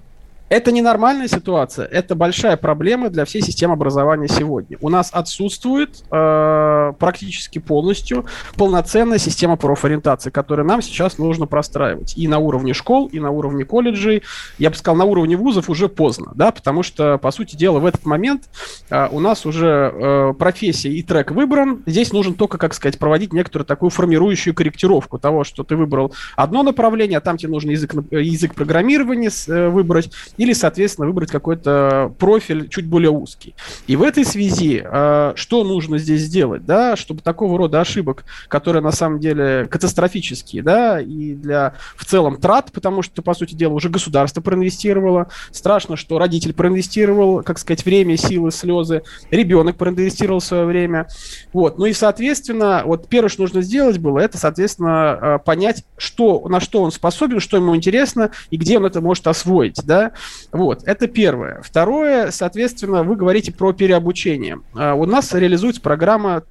Это 0.48 0.70
ненормальная 0.70 1.26
ситуация, 1.26 1.86
это 1.86 2.14
большая 2.14 2.56
проблема 2.56 3.10
для 3.10 3.24
всей 3.24 3.42
системы 3.42 3.72
образования 3.72 4.28
сегодня. 4.28 4.78
У 4.80 4.88
нас 4.88 5.10
отсутствует 5.12 6.04
э, 6.12 6.92
практически 7.00 7.58
полностью 7.58 8.26
полноценная 8.54 9.18
система 9.18 9.56
профориентации, 9.56 10.30
которую 10.30 10.68
нам 10.68 10.82
сейчас 10.82 11.18
нужно 11.18 11.46
простраивать. 11.46 12.16
И 12.16 12.28
на 12.28 12.38
уровне 12.38 12.74
школ, 12.74 13.08
и 13.08 13.18
на 13.18 13.30
уровне 13.30 13.64
колледжей, 13.64 14.22
я 14.58 14.70
бы 14.70 14.76
сказал, 14.76 14.96
на 14.96 15.04
уровне 15.04 15.36
вузов 15.36 15.68
уже 15.68 15.88
поздно, 15.88 16.30
да, 16.36 16.52
потому 16.52 16.84
что, 16.84 17.18
по 17.18 17.32
сути 17.32 17.56
дела, 17.56 17.80
в 17.80 17.86
этот 17.86 18.06
момент 18.06 18.44
э, 18.88 19.08
у 19.10 19.18
нас 19.18 19.46
уже 19.46 19.66
э, 19.92 20.34
профессия 20.38 20.90
и 20.90 21.02
трек 21.02 21.32
выбран. 21.32 21.82
Здесь 21.86 22.12
нужно 22.12 22.34
только, 22.34 22.56
как 22.56 22.72
сказать, 22.74 23.00
проводить 23.00 23.32
некоторую 23.32 23.66
такую 23.66 23.90
формирующую 23.90 24.54
корректировку 24.54 25.18
того, 25.18 25.42
что 25.42 25.64
ты 25.64 25.74
выбрал 25.74 26.14
одно 26.36 26.62
направление, 26.62 27.18
а 27.18 27.20
там 27.20 27.36
тебе 27.36 27.50
нужно 27.50 27.72
язык, 27.72 27.94
язык 28.12 28.54
программирования 28.54 29.30
э, 29.48 29.68
выбрать, 29.70 30.12
или, 30.36 30.52
соответственно, 30.52 31.06
выбрать 31.06 31.30
какой-то 31.30 32.12
профиль 32.18 32.68
чуть 32.68 32.86
более 32.86 33.10
узкий. 33.10 33.54
И 33.86 33.96
в 33.96 34.02
этой 34.02 34.24
связи 34.24 34.82
э, 34.84 35.32
что 35.34 35.64
нужно 35.64 35.98
здесь 35.98 36.22
сделать, 36.22 36.64
да, 36.64 36.96
чтобы 36.96 37.22
такого 37.22 37.58
рода 37.58 37.80
ошибок, 37.80 38.24
которые 38.48 38.82
на 38.82 38.92
самом 38.92 39.20
деле 39.20 39.66
катастрофические, 39.70 40.62
да, 40.62 41.00
и 41.00 41.34
для 41.34 41.74
в 41.96 42.04
целом 42.04 42.36
трат, 42.40 42.70
потому 42.72 43.02
что, 43.02 43.22
по 43.22 43.34
сути 43.34 43.54
дела, 43.54 43.74
уже 43.74 43.88
государство 43.88 44.40
проинвестировало, 44.40 45.28
страшно, 45.50 45.96
что 45.96 46.18
родитель 46.18 46.52
проинвестировал, 46.52 47.42
как 47.42 47.58
сказать, 47.58 47.84
время, 47.84 48.16
силы, 48.16 48.50
слезы, 48.50 49.02
ребенок 49.30 49.76
проинвестировал 49.76 50.40
свое 50.40 50.64
время, 50.64 51.08
вот, 51.52 51.78
ну 51.78 51.86
и, 51.86 51.92
соответственно, 51.92 52.82
вот 52.84 53.08
первое, 53.08 53.28
что 53.28 53.42
нужно 53.42 53.62
сделать 53.62 53.98
было, 53.98 54.18
это, 54.18 54.38
соответственно, 54.38 55.18
э, 55.20 55.38
понять, 55.44 55.84
что, 55.96 56.46
на 56.48 56.60
что 56.60 56.82
он 56.82 56.92
способен, 56.92 57.40
что 57.40 57.56
ему 57.56 57.74
интересно 57.76 58.30
и 58.50 58.56
где 58.56 58.78
он 58.78 58.86
это 58.86 59.00
может 59.00 59.26
освоить, 59.26 59.80
да, 59.84 60.12
вот, 60.52 60.82
это 60.84 61.06
первое. 61.06 61.60
Второе, 61.62 62.30
соответственно, 62.30 63.02
вы 63.02 63.16
говорите 63.16 63.52
про 63.52 63.72
переобучение. 63.72 64.60
А, 64.74 64.94
у 64.94 65.04
нас 65.06 65.32
реализуется 65.34 65.80
программа 65.80 66.44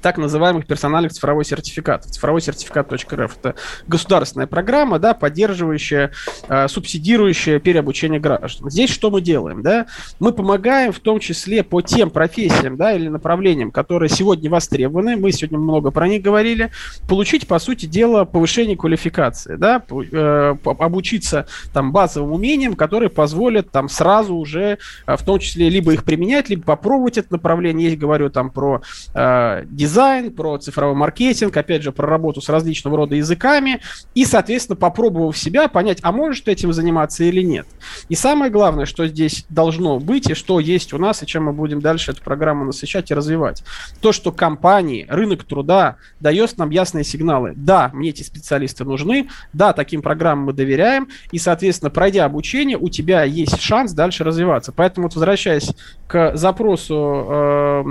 так 0.00 0.18
называемых 0.18 0.66
персональных 0.66 1.12
цифровой 1.12 1.44
сертификатов. 1.44 2.10
Цифровой 2.10 2.40
сертификат.рф– 2.40 3.36
это 3.40 3.54
государственная 3.86 4.46
программа, 4.46 4.98
да, 4.98 5.14
поддерживающая, 5.14 6.12
э, 6.48 6.68
субсидирующая 6.68 7.58
переобучение 7.58 8.20
граждан. 8.20 8.70
Здесь 8.70 8.90
что 8.90 9.10
мы 9.10 9.20
делаем? 9.20 9.62
Да? 9.62 9.86
Мы 10.20 10.32
помогаем 10.32 10.92
в 10.92 11.00
том 11.00 11.20
числе 11.20 11.62
по 11.62 11.80
тем 11.82 12.10
профессиям 12.10 12.76
да, 12.76 12.92
или 12.92 13.08
направлениям, 13.08 13.70
которые 13.70 14.08
сегодня 14.08 14.50
востребованы, 14.50 15.16
мы 15.16 15.32
сегодня 15.32 15.58
много 15.58 15.90
про 15.90 16.08
них 16.08 16.22
говорили, 16.22 16.70
получить, 17.08 17.46
по 17.46 17.58
сути 17.58 17.86
дела, 17.86 18.24
повышение 18.24 18.76
квалификации, 18.76 19.56
да, 19.56 19.82
э, 19.90 20.56
обучиться 20.64 21.46
там, 21.72 21.92
базовым 21.92 22.32
умениям, 22.32 22.74
которые 22.74 23.10
позволят 23.10 23.70
там, 23.70 23.88
сразу 23.88 24.34
уже, 24.34 24.78
э, 25.06 25.16
в 25.16 25.22
том 25.22 25.38
числе, 25.38 25.68
либо 25.68 25.92
их 25.92 26.04
применять, 26.04 26.48
либо 26.48 26.62
попробовать 26.62 27.18
это 27.18 27.28
направление. 27.32 27.90
Я 27.90 27.96
говорю 27.96 28.30
там 28.30 28.50
про 28.50 28.82
э, 29.14 29.64
дизайн, 29.86 30.32
про 30.32 30.58
цифровой 30.58 30.96
маркетинг, 30.96 31.56
опять 31.56 31.82
же, 31.82 31.92
про 31.92 32.08
работу 32.08 32.40
с 32.40 32.48
различного 32.48 32.96
рода 32.96 33.14
языками 33.14 33.80
и, 34.14 34.24
соответственно, 34.24 34.76
попробовав 34.76 35.38
себя, 35.38 35.68
понять, 35.68 35.98
а 36.02 36.10
можешь 36.10 36.40
ты 36.40 36.52
этим 36.52 36.72
заниматься 36.72 37.22
или 37.22 37.42
нет. 37.42 37.66
И 38.08 38.16
самое 38.16 38.50
главное, 38.50 38.84
что 38.84 39.06
здесь 39.06 39.46
должно 39.48 40.00
быть 40.00 40.28
и 40.28 40.34
что 40.34 40.58
есть 40.58 40.92
у 40.92 40.98
нас, 40.98 41.22
и 41.22 41.26
чем 41.26 41.44
мы 41.44 41.52
будем 41.52 41.80
дальше 41.80 42.10
эту 42.10 42.22
программу 42.22 42.64
насыщать 42.64 43.10
и 43.10 43.14
развивать. 43.14 43.62
То, 44.00 44.10
что 44.10 44.32
компании, 44.32 45.06
рынок 45.08 45.44
труда 45.44 45.96
дает 46.18 46.58
нам 46.58 46.70
ясные 46.70 47.04
сигналы. 47.04 47.52
Да, 47.56 47.90
мне 47.94 48.10
эти 48.10 48.22
специалисты 48.22 48.84
нужны, 48.84 49.28
да, 49.52 49.72
таким 49.72 50.02
программам 50.02 50.46
мы 50.46 50.52
доверяем, 50.52 51.08
и, 51.30 51.38
соответственно, 51.38 51.90
пройдя 51.90 52.24
обучение, 52.24 52.76
у 52.76 52.88
тебя 52.88 53.22
есть 53.22 53.60
шанс 53.60 53.92
дальше 53.92 54.24
развиваться. 54.24 54.72
Поэтому, 54.72 55.06
вот, 55.06 55.14
возвращаясь 55.14 55.70
к 56.08 56.36
запросу 56.36 57.26
э, 57.28 57.84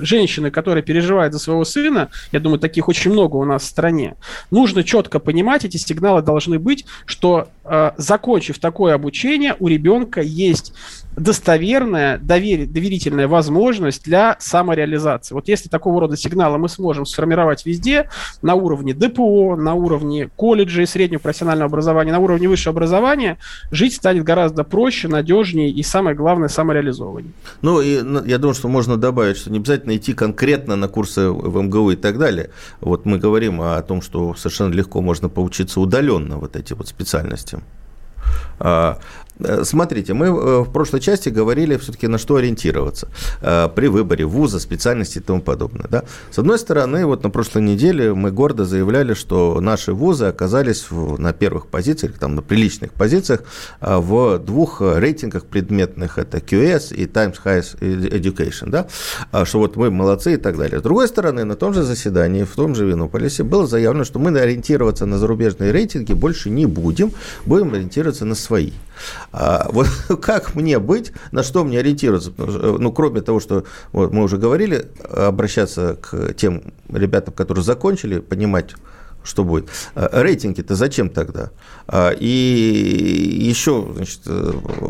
женщины, 0.00 0.50
которая 0.50 0.82
переживает 0.82 1.15
переживает 1.16 1.32
за 1.32 1.38
своего 1.38 1.64
сына, 1.64 2.08
я 2.32 2.40
думаю, 2.40 2.58
таких 2.58 2.88
очень 2.88 3.12
много 3.12 3.36
у 3.36 3.44
нас 3.44 3.62
в 3.62 3.66
стране, 3.66 4.16
нужно 4.50 4.84
четко 4.84 5.18
понимать, 5.18 5.64
эти 5.64 5.76
сигналы 5.76 6.22
должны 6.22 6.58
быть, 6.58 6.84
что 7.06 7.48
э, 7.64 7.92
закончив 7.96 8.58
такое 8.58 8.94
обучение, 8.94 9.56
у 9.58 9.68
ребенка 9.68 10.20
есть 10.20 10.72
достоверная, 11.16 12.18
довер... 12.18 12.66
доверительная 12.66 13.26
возможность 13.26 14.04
для 14.04 14.36
самореализации. 14.38 15.34
Вот 15.34 15.48
если 15.48 15.68
такого 15.68 16.00
рода 16.00 16.16
сигналы 16.16 16.58
мы 16.58 16.68
сможем 16.68 17.06
сформировать 17.06 17.66
везде, 17.66 18.10
на 18.42 18.54
уровне 18.54 18.94
ДПО, 18.94 19.56
на 19.56 19.74
уровне 19.74 20.28
колледжа 20.36 20.86
среднего 20.86 21.20
профессионального 21.20 21.68
образования, 21.68 22.12
на 22.12 22.18
уровне 22.18 22.48
высшего 22.48 22.72
образования, 22.72 23.38
жить 23.70 23.94
станет 23.94 24.24
гораздо 24.24 24.62
проще, 24.62 25.08
надежнее 25.08 25.70
и, 25.70 25.82
самое 25.82 26.14
главное, 26.14 26.48
самореализованнее. 26.48 27.32
Ну, 27.62 27.80
и 27.80 28.02
ну, 28.02 28.24
я 28.24 28.38
думаю, 28.38 28.54
что 28.54 28.68
можно 28.68 28.96
добавить, 28.96 29.38
что 29.38 29.50
не 29.50 29.58
обязательно 29.58 29.96
идти 29.96 30.12
конкретно 30.12 30.76
на 30.76 30.88
курсы 30.88 31.30
в 31.30 31.62
МГУ 31.62 31.92
и 31.92 31.96
так 31.96 32.18
далее. 32.18 32.50
Вот 32.80 33.06
мы 33.06 33.18
говорим 33.18 33.60
о 33.60 33.80
том, 33.82 34.02
что 34.02 34.34
совершенно 34.34 34.72
легко 34.72 35.00
можно 35.00 35.28
поучиться 35.28 35.80
удаленно 35.80 36.36
вот 36.36 36.56
этим 36.56 36.76
вот 36.76 36.88
специальностям. 36.88 37.62
Э, 39.38 39.64
смотрите, 39.64 40.14
мы 40.14 40.26
э, 40.26 40.30
в 40.60 40.72
прошлой 40.72 41.00
части 41.00 41.28
говорили 41.28 41.76
все-таки 41.76 42.06
на 42.06 42.18
что 42.18 42.36
ориентироваться 42.36 43.08
э, 43.42 43.68
при 43.74 43.88
выборе 43.88 44.24
вуза, 44.24 44.60
специальности 44.60 45.18
и 45.18 45.20
тому 45.20 45.40
подобное. 45.40 45.86
Да? 45.90 46.04
С 46.30 46.38
одной 46.38 46.58
стороны, 46.58 47.06
вот 47.06 47.22
на 47.22 47.30
прошлой 47.30 47.62
неделе 47.62 48.14
мы 48.14 48.30
гордо 48.30 48.64
заявляли, 48.64 49.14
что 49.14 49.60
наши 49.60 49.92
вузы 49.92 50.26
оказались 50.26 50.86
на 50.90 51.32
первых 51.32 51.66
позициях, 51.66 52.14
там, 52.18 52.34
на 52.34 52.42
приличных 52.42 52.92
позициях 52.92 53.42
в 53.80 54.38
двух 54.38 54.80
рейтингах 54.80 55.44
предметных, 55.44 56.18
это 56.18 56.38
QS 56.38 56.94
и 56.94 57.06
Times 57.06 57.40
Higher 57.44 57.78
Education, 57.80 58.70
да? 58.70 58.86
Что 59.44 59.58
вот 59.58 59.76
мы 59.76 59.90
молодцы 59.90 60.34
и 60.34 60.36
так 60.36 60.56
далее. 60.56 60.80
С 60.80 60.82
другой 60.82 61.08
стороны, 61.08 61.44
на 61.44 61.56
том 61.56 61.74
же 61.74 61.82
заседании, 61.82 62.44
в 62.44 62.54
том 62.54 62.74
же 62.74 62.86
Винополисе 62.86 63.42
было 63.42 63.66
заявлено, 63.66 64.04
что 64.04 64.18
мы 64.18 64.36
ориентироваться 64.38 65.06
на 65.06 65.18
зарубежные 65.18 65.72
рейтинги 65.72 66.12
больше 66.12 66.50
не 66.50 66.66
будем, 66.66 67.12
будем 67.44 67.72
ориентироваться 67.74 68.24
на 68.24 68.34
свои. 68.34 68.72
А 69.32 69.68
вот 69.70 69.86
как 70.22 70.54
мне 70.54 70.78
быть, 70.78 71.12
на 71.32 71.42
что 71.42 71.64
мне 71.64 71.78
ориентироваться? 71.78 72.32
Ну, 72.36 72.92
кроме 72.92 73.20
того, 73.20 73.40
что 73.40 73.64
вот, 73.92 74.12
мы 74.12 74.22
уже 74.22 74.38
говорили, 74.38 74.88
обращаться 75.10 75.96
к 76.00 76.34
тем 76.34 76.72
ребятам, 76.88 77.34
которые 77.34 77.64
закончили, 77.64 78.20
понимать, 78.20 78.74
что 79.26 79.44
будет. 79.44 79.68
А, 79.94 80.22
рейтинги-то 80.22 80.74
зачем 80.74 81.10
тогда? 81.10 81.50
А, 81.88 82.10
и 82.10 82.26
еще 82.26 83.86
значит, 83.94 84.20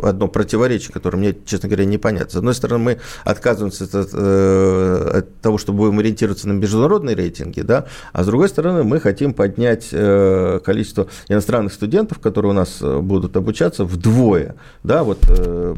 одно 0.02 0.28
противоречие, 0.28 0.92
которое 0.92 1.18
мне, 1.18 1.36
честно 1.44 1.68
говоря, 1.68 1.84
непонятно. 1.84 2.30
С 2.30 2.36
одной 2.36 2.54
стороны, 2.54 2.82
мы 2.82 2.98
отказываемся 3.24 3.84
от, 3.84 4.10
э, 4.12 5.10
от 5.18 5.40
того, 5.40 5.58
что 5.58 5.72
будем 5.72 5.98
ориентироваться 5.98 6.48
на 6.48 6.52
международные 6.52 7.16
рейтинги, 7.16 7.60
да, 7.60 7.86
а 8.12 8.22
с 8.22 8.26
другой 8.26 8.48
стороны, 8.48 8.82
мы 8.84 9.00
хотим 9.00 9.34
поднять 9.34 9.88
э, 9.92 10.60
количество 10.64 11.08
иностранных 11.28 11.72
студентов, 11.72 12.18
которые 12.18 12.50
у 12.50 12.54
нас 12.54 12.78
э, 12.80 12.98
будут 13.00 13.36
обучаться, 13.36 13.84
вдвое. 13.84 14.56
Да, 14.82 15.04
вот 15.04 15.20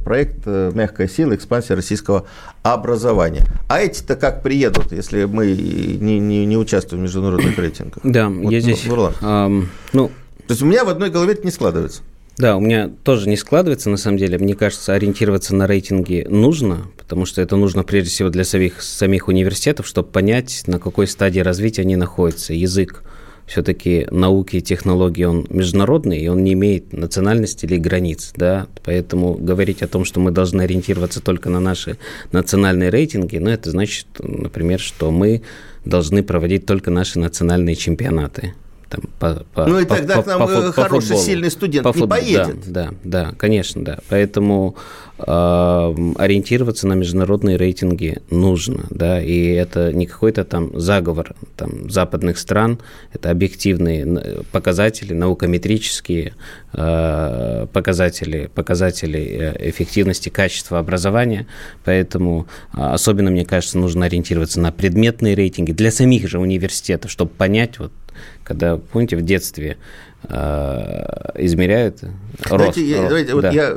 проект 0.04 0.46
«Мягкая 0.46 1.08
сила. 1.08 1.34
Экспансия 1.34 1.74
российского 1.74 2.26
образования». 2.62 3.46
А 3.68 3.80
эти-то 3.80 4.16
как 4.16 4.42
приедут, 4.42 4.92
если 4.92 5.24
мы 5.24 5.52
не, 5.52 6.18
не, 6.18 6.46
не 6.46 6.56
участвуем 6.56 7.02
в 7.02 7.04
международных 7.04 7.58
рейтингах? 7.58 8.00
Да, 8.02 8.28
вот, 8.48 8.54
я 8.54 8.60
здесь... 8.60 8.84
Нурлан. 8.84 9.14
Эм, 9.20 9.68
ну, 9.92 10.08
То 10.46 10.52
есть 10.52 10.62
у 10.62 10.66
меня 10.66 10.84
в 10.84 10.88
одной 10.88 11.10
голове 11.10 11.32
это 11.32 11.44
не 11.44 11.50
складывается. 11.50 12.02
Да, 12.38 12.56
у 12.56 12.60
меня 12.60 12.88
тоже 13.02 13.28
не 13.28 13.36
складывается, 13.36 13.90
на 13.90 13.96
самом 13.96 14.16
деле. 14.16 14.38
Мне 14.38 14.54
кажется, 14.54 14.94
ориентироваться 14.94 15.56
на 15.56 15.66
рейтинги 15.66 16.24
нужно, 16.30 16.86
потому 16.96 17.26
что 17.26 17.42
это 17.42 17.56
нужно 17.56 17.82
прежде 17.82 18.10
всего 18.10 18.28
для 18.28 18.44
самих, 18.44 18.80
самих 18.80 19.26
университетов, 19.26 19.88
чтобы 19.88 20.08
понять, 20.08 20.62
на 20.66 20.78
какой 20.78 21.08
стадии 21.08 21.40
развития 21.40 21.82
они 21.82 21.96
находятся. 21.96 22.54
Язык 22.54 23.02
все-таки 23.48 24.06
науки 24.10 24.56
и 24.56 24.60
технологии, 24.60 25.24
он 25.24 25.46
международный, 25.48 26.20
и 26.20 26.28
он 26.28 26.44
не 26.44 26.52
имеет 26.52 26.92
национальности 26.92 27.64
или 27.64 27.78
границ, 27.78 28.32
да, 28.36 28.66
поэтому 28.84 29.34
говорить 29.34 29.82
о 29.82 29.88
том, 29.88 30.04
что 30.04 30.20
мы 30.20 30.30
должны 30.30 30.62
ориентироваться 30.62 31.20
только 31.20 31.48
на 31.48 31.58
наши 31.58 31.96
национальные 32.30 32.90
рейтинги, 32.90 33.38
ну, 33.38 33.50
это 33.50 33.70
значит, 33.70 34.06
например, 34.18 34.78
что 34.78 35.10
мы 35.10 35.42
должны 35.84 36.22
проводить 36.22 36.66
только 36.66 36.90
наши 36.90 37.18
национальные 37.18 37.74
чемпионаты. 37.74 38.52
Там, 38.88 39.02
по, 39.18 39.44
по, 39.52 39.66
ну 39.66 39.80
и 39.80 39.84
по, 39.84 39.96
тогда 39.96 40.16
по, 40.16 40.22
к 40.22 40.26
нам 40.26 40.46
по, 40.46 40.50
э, 40.50 40.72
хороший, 40.72 41.08
футболу. 41.08 41.24
сильный 41.24 41.50
студент 41.50 41.84
по 41.84 41.88
не 41.88 41.94
фут... 41.94 42.08
поедет. 42.08 42.56
Да, 42.66 42.90
да, 43.04 43.24
да, 43.28 43.34
конечно, 43.36 43.84
да. 43.84 43.98
Поэтому 44.08 44.76
э, 45.18 45.24
ориентироваться 46.16 46.86
на 46.86 46.94
международные 46.94 47.58
рейтинги 47.58 48.22
нужно, 48.30 48.86
да, 48.88 49.20
и 49.22 49.50
это 49.50 49.92
не 49.92 50.06
какой-то 50.06 50.44
там 50.44 50.78
заговор 50.80 51.34
там, 51.56 51.90
западных 51.90 52.38
стран, 52.38 52.78
это 53.12 53.30
объективные 53.30 54.42
показатели, 54.52 55.12
наукометрические 55.12 56.32
э, 56.72 57.66
показатели, 57.70 58.50
показатели 58.54 59.20
э, 59.20 59.68
эффективности, 59.68 60.30
качества 60.30 60.78
образования, 60.78 61.46
поэтому 61.84 62.46
э, 62.72 62.80
особенно, 62.80 63.30
мне 63.30 63.44
кажется, 63.44 63.76
нужно 63.76 64.06
ориентироваться 64.06 64.60
на 64.60 64.72
предметные 64.72 65.34
рейтинги 65.34 65.72
для 65.72 65.90
самих 65.90 66.26
же 66.26 66.38
университетов, 66.38 67.10
чтобы 67.10 67.32
понять, 67.32 67.78
вот 67.78 67.92
когда, 68.48 68.78
помните, 68.78 69.14
в 69.14 69.22
детстве 69.22 69.76
э, 70.22 71.32
измеряют 71.36 72.02
рост. 72.48 72.78
Я, 72.78 73.02
рост 73.02 73.08
давайте, 73.08 73.28
да. 73.28 73.34
вот 73.34 73.52
я 73.52 73.76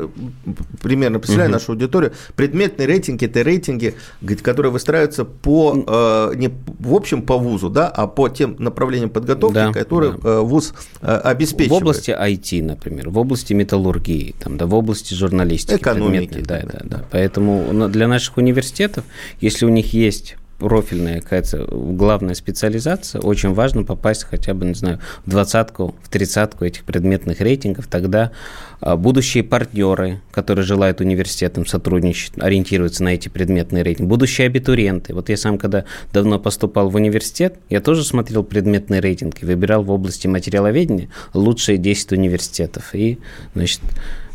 примерно 0.81 1.19
представляю 1.19 1.49
угу. 1.49 1.55
нашу 1.55 1.71
аудиторию. 1.73 2.13
Предметные 2.37 2.87
рейтинги– 2.87 3.25
это 3.27 3.41
рейтинги, 3.41 3.95
которые 4.41 4.71
выстраиваются 4.71 5.25
по, 5.25 5.75
э, 5.85 6.35
не 6.37 6.51
в 6.79 6.95
общем 6.95 7.21
по 7.23 7.37
вузу, 7.37 7.69
да, 7.69 7.89
а 7.89 8.07
по 8.07 8.29
тем 8.29 8.55
направлениям 8.59 9.09
подготовки, 9.09 9.55
да, 9.55 9.73
которые 9.73 10.13
да. 10.13 10.29
Э, 10.29 10.39
вуз 10.39 10.73
обеспечивает. 11.01 11.71
В 11.71 11.83
области 11.83 12.11
IT, 12.11 12.63
например, 12.63 13.09
в 13.09 13.17
области 13.17 13.51
металлургии, 13.51 14.35
там, 14.39 14.57
да, 14.57 14.67
в 14.67 14.73
области 14.73 15.13
журналистики. 15.13 15.75
Экономики. 15.75 16.39
Да, 16.39 16.61
да, 16.61 16.69
да, 16.71 16.79
да. 16.83 17.05
Поэтому 17.11 17.89
для 17.89 18.07
наших 18.07 18.37
университетов, 18.37 19.03
если 19.41 19.65
у 19.65 19.69
них 19.69 19.93
есть 19.93 20.37
профильная 20.61 21.21
какая-то 21.21 21.65
главная 21.71 22.35
специализация, 22.35 23.19
очень 23.19 23.51
важно 23.53 23.83
попасть 23.83 24.25
хотя 24.25 24.53
бы, 24.53 24.67
не 24.67 24.75
знаю, 24.75 24.99
в 25.25 25.29
двадцатку, 25.29 25.95
в 26.03 26.09
тридцатку 26.09 26.65
этих 26.65 26.83
предметных 26.83 27.41
рейтингов, 27.41 27.87
тогда 27.87 28.31
а, 28.79 28.95
будущие 28.95 29.43
партнеры, 29.43 30.21
которые 30.31 30.63
желают 30.63 31.01
университетам 31.01 31.65
сотрудничать, 31.65 32.33
ориентируются 32.37 33.03
на 33.03 33.09
эти 33.09 33.27
предметные 33.27 33.83
рейтинги, 33.83 34.07
будущие 34.07 34.45
абитуриенты. 34.45 35.15
Вот 35.15 35.29
я 35.29 35.37
сам, 35.37 35.57
когда 35.57 35.85
давно 36.13 36.37
поступал 36.37 36.89
в 36.89 36.95
университет, 36.95 37.55
я 37.71 37.81
тоже 37.81 38.03
смотрел 38.03 38.43
предметный 38.43 38.99
рейтинг 38.99 39.41
и 39.41 39.45
выбирал 39.47 39.81
в 39.81 39.89
области 39.89 40.27
материаловедения 40.27 41.09
лучшие 41.33 41.79
10 41.79 42.11
университетов. 42.11 42.93
И, 42.93 43.17
значит, 43.55 43.81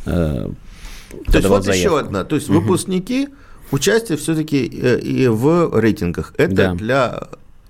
э, 0.07 0.51
то 1.27 1.37
есть 1.39 1.49
вот 1.49 1.65
заявку. 1.65 1.97
еще 1.97 2.01
одна, 2.01 2.25
то 2.25 2.35
есть 2.35 2.49
угу. 2.49 2.59
выпускники 2.59 3.29
участие 3.70 4.18
все-таки 4.18 4.70
э, 4.72 4.98
и 5.00 5.29
в 5.29 5.79
рейтингах. 5.79 6.35
Это 6.37 6.55
да. 6.55 6.74
для 6.74 7.29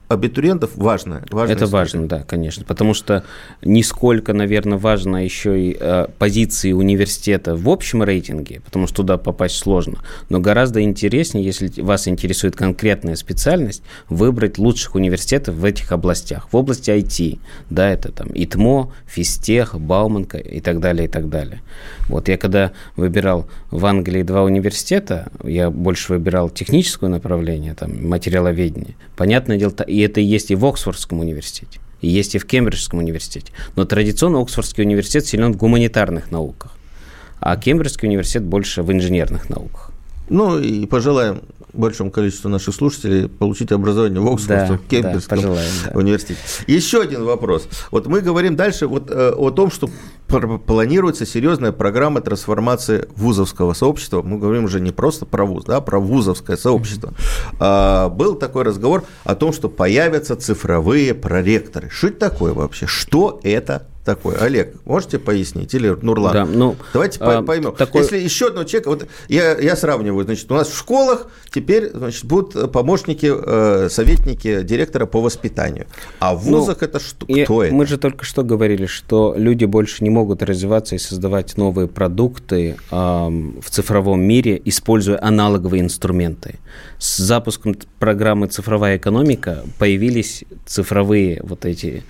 абитуриентов 0.08 0.76
важно. 0.76 1.22
Это 1.26 1.52
история. 1.64 1.66
важно, 1.66 2.08
да, 2.08 2.22
конечно, 2.22 2.64
потому 2.64 2.94
что 2.94 3.24
нисколько, 3.62 4.32
наверное, 4.32 4.78
важно 4.78 5.24
еще 5.24 5.60
и 5.60 5.76
э, 5.78 6.06
позиции 6.18 6.72
университета 6.72 7.56
в 7.56 7.68
общем 7.68 8.02
рейтинге, 8.02 8.60
потому 8.64 8.86
что 8.86 8.96
туда 8.96 9.16
попасть 9.16 9.56
сложно, 9.56 9.98
но 10.28 10.40
гораздо 10.40 10.82
интереснее, 10.82 11.44
если 11.44 11.80
вас 11.80 12.06
интересует 12.08 12.54
конкретная 12.56 13.16
специальность, 13.16 13.82
выбрать 14.08 14.58
лучших 14.58 14.94
университетов 14.94 15.56
в 15.56 15.64
этих 15.64 15.90
областях. 15.92 16.48
В 16.52 16.56
области 16.56 16.90
IT, 16.90 17.38
да, 17.70 17.90
это 17.90 18.12
там 18.12 18.28
ИТМО, 18.32 18.92
Физтех, 19.06 19.78
Бауманка 19.78 20.38
и 20.38 20.60
так 20.60 20.80
далее, 20.80 21.06
и 21.06 21.08
так 21.08 21.28
далее. 21.28 21.62
Вот 22.08 22.28
я 22.28 22.38
когда 22.38 22.72
выбирал 22.96 23.46
в 23.70 23.84
Англии 23.86 24.22
два 24.22 24.42
университета, 24.42 25.30
я 25.42 25.70
больше 25.70 26.12
выбирал 26.12 26.48
техническое 26.48 27.08
направление, 27.08 27.74
там, 27.74 28.06
материаловедение. 28.08 28.94
Понятное 29.16 29.58
дело, 29.58 29.72
и 29.86 29.95
это 30.00 30.20
есть 30.20 30.50
и 30.50 30.54
в 30.54 30.64
Оксфордском 30.64 31.20
университете, 31.20 31.80
и 32.00 32.08
есть 32.08 32.34
и 32.34 32.38
в 32.38 32.46
Кембриджском 32.46 32.98
университете. 32.98 33.52
Но 33.74 33.84
традиционно 33.84 34.40
Оксфордский 34.40 34.84
университет 34.84 35.26
силен 35.26 35.52
в 35.52 35.56
гуманитарных 35.56 36.30
науках, 36.30 36.72
а 37.40 37.56
Кембриджский 37.56 38.08
университет 38.08 38.42
больше 38.42 38.82
в 38.82 38.92
инженерных 38.92 39.48
науках. 39.48 39.90
Ну 40.28 40.58
и 40.58 40.86
пожелаем 40.86 41.42
большому 41.72 42.10
количеству 42.10 42.48
наших 42.48 42.74
слушателей 42.74 43.28
получить 43.28 43.72
образование 43.72 44.20
в 44.20 44.28
Оксфордском, 44.28 44.76
да, 44.76 44.82
Кембриджском 44.88 45.40
да, 45.40 45.54
да. 45.54 45.98
университете. 45.98 46.40
Еще 46.66 47.00
один 47.02 47.24
вопрос. 47.24 47.68
Вот 47.90 48.06
мы 48.06 48.20
говорим 48.20 48.56
дальше 48.56 48.86
вот, 48.86 49.10
э, 49.10 49.32
о 49.36 49.50
том, 49.50 49.70
что 49.70 49.88
планируется 50.66 51.24
серьезная 51.24 51.72
программа 51.72 52.20
трансформации 52.20 53.08
вузовского 53.14 53.74
сообщества. 53.74 54.22
Мы 54.22 54.38
говорим 54.38 54.64
уже 54.64 54.80
не 54.80 54.90
просто 54.90 55.26
про 55.26 55.44
вуз, 55.44 55.64
да, 55.64 55.76
а 55.76 55.80
про 55.80 56.00
вузовское 56.00 56.56
сообщество. 56.56 57.12
А, 57.60 58.08
был 58.08 58.34
такой 58.34 58.64
разговор 58.64 59.04
о 59.24 59.34
том, 59.34 59.52
что 59.52 59.68
появятся 59.68 60.36
цифровые 60.36 61.14
проректоры. 61.14 61.90
Что 61.90 62.08
это 62.08 62.30
такое 62.30 62.54
вообще? 62.54 62.86
Что 62.86 63.40
это 63.42 63.86
такое? 64.06 64.36
Олег, 64.36 64.74
можете 64.86 65.18
пояснить? 65.18 65.74
Или 65.74 65.88
Нурлан? 65.88 66.32
Да, 66.32 66.46
ну, 66.46 66.76
Давайте 66.94 67.18
а, 67.20 67.42
поймем. 67.42 67.74
Такой... 67.74 68.02
Если 68.02 68.18
еще 68.18 68.46
одного 68.46 68.64
человека, 68.64 68.88
вот 68.88 69.06
я, 69.28 69.58
я 69.58 69.76
сравниваю, 69.76 70.24
значит, 70.24 70.50
у 70.50 70.54
нас 70.54 70.68
в 70.68 70.78
школах 70.78 71.26
теперь 71.52 71.90
значит, 71.92 72.24
будут 72.24 72.72
помощники, 72.72 73.30
э, 73.30 73.88
советники 73.90 74.62
директора 74.62 75.04
по 75.04 75.20
воспитанию. 75.20 75.86
А 76.20 76.34
в 76.34 76.48
ну, 76.48 76.60
вузах 76.60 76.78
ну, 76.80 76.86
это 76.86 77.00
что? 77.00 77.26
Я, 77.28 77.44
кто 77.44 77.64
это? 77.64 77.74
Мы 77.74 77.86
же 77.86 77.98
только 77.98 78.24
что 78.24 78.42
говорили, 78.42 78.86
что 78.86 79.34
люди 79.36 79.64
больше 79.66 80.02
не 80.02 80.10
могут 80.10 80.42
развиваться 80.42 80.94
и 80.94 80.98
создавать 80.98 81.56
новые 81.58 81.88
продукты 81.88 82.76
э, 82.90 82.96
в 82.96 83.68
цифровом 83.68 84.22
мире, 84.22 84.60
используя 84.64 85.22
аналоговые 85.22 85.82
инструменты. 85.82 86.60
С 86.98 87.18
запуском 87.18 87.76
программы 87.98 88.46
«Цифровая 88.46 88.96
экономика» 88.96 89.64
появились 89.78 90.44
цифровые 90.64 91.40
вот 91.42 91.64
эти 91.64 92.04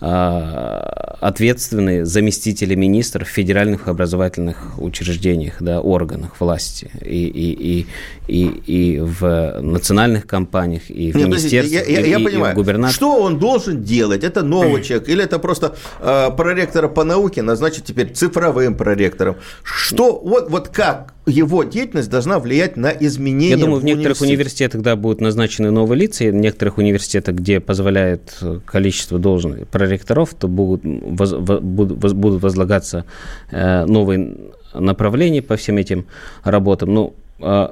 ответственные 0.00 2.04
заместители 2.04 2.76
министров 2.76 3.28
в 3.28 3.32
федеральных 3.32 3.88
образовательных 3.88 4.78
учреждениях, 4.78 5.56
да, 5.60 5.80
органах 5.80 6.40
власти 6.40 6.90
и, 7.02 7.26
и, 7.26 7.72
и, 7.72 7.86
и, 8.28 8.46
и 8.66 9.00
в 9.00 9.60
национальных 9.60 10.26
компаниях, 10.26 10.88
и 10.88 11.10
в 11.10 11.16
Нет, 11.16 11.26
министерствах, 11.26 11.88
я, 11.88 11.94
я, 11.94 12.06
и, 12.06 12.10
я 12.10 12.18
и, 12.18 12.24
понимаю. 12.24 12.52
и 12.52 12.54
в 12.54 12.56
губернаторах. 12.56 12.94
Что 12.94 13.20
он 13.20 13.40
должен 13.40 13.82
делать? 13.82 14.22
Это 14.22 14.42
новый 14.42 14.82
человек? 14.82 15.08
Или 15.08 15.24
это 15.24 15.40
просто 15.40 15.74
э, 16.00 16.30
проректора 16.36 16.88
по 16.88 17.02
науке 17.02 17.42
назначить 17.42 17.84
теперь 17.84 18.12
цифровым 18.12 18.76
проректором? 18.76 19.36
Что, 19.64 20.20
вот, 20.20 20.50
вот 20.50 20.68
как 20.68 21.14
его 21.28 21.64
деятельность 21.64 22.10
должна 22.10 22.38
влиять 22.38 22.76
на 22.76 22.88
изменения. 22.88 23.50
Я 23.50 23.56
думаю, 23.56 23.80
в, 23.80 23.82
в 23.82 23.84
некоторых 23.84 24.20
университетах, 24.20 24.82
да, 24.82 24.96
будут 24.96 25.20
назначены 25.20 25.70
новые 25.70 26.00
лица, 26.00 26.24
и 26.24 26.30
в 26.30 26.34
некоторых 26.34 26.78
университетах, 26.78 27.36
где 27.36 27.60
позволяет 27.60 28.36
э, 28.40 28.60
количество 28.64 29.18
должных 29.18 29.68
проректоров, 29.68 30.34
то 30.34 30.48
будут, 30.48 30.82
воз, 30.84 31.32
будут, 31.34 32.14
будут 32.14 32.42
возлагаться 32.42 33.04
э, 33.50 33.84
новые 33.84 34.34
направления 34.74 35.42
по 35.42 35.56
всем 35.56 35.76
этим 35.76 36.06
работам. 36.44 36.94
Ну, 36.94 37.14
э, 37.40 37.68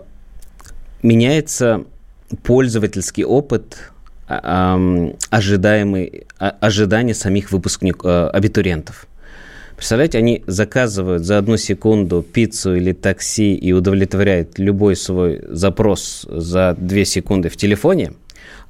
меняется 1.03 1.85
пользовательский 2.42 3.25
опыт 3.25 3.79
э, 4.29 5.12
ожидаемый, 5.31 6.26
э, 6.41 6.51
ожидания 6.61 7.14
самих 7.14 7.53
выпускников, 7.53 8.07
э, 8.07 8.28
абитуриентов. 8.28 9.07
Представляете, 9.77 10.18
они 10.18 10.43
заказывают 10.47 11.24
за 11.24 11.37
одну 11.37 11.59
секунду 11.59 12.22
пиццу 12.22 12.77
или 12.77 12.93
такси 12.93 13.55
и 13.55 13.72
удовлетворяют 13.72 14.59
любой 14.59 14.97
свой 14.97 15.43
запрос 15.49 16.27
за 16.31 16.74
две 16.79 17.05
секунды 17.05 17.51
в 17.51 17.57
телефоне, 17.57 18.12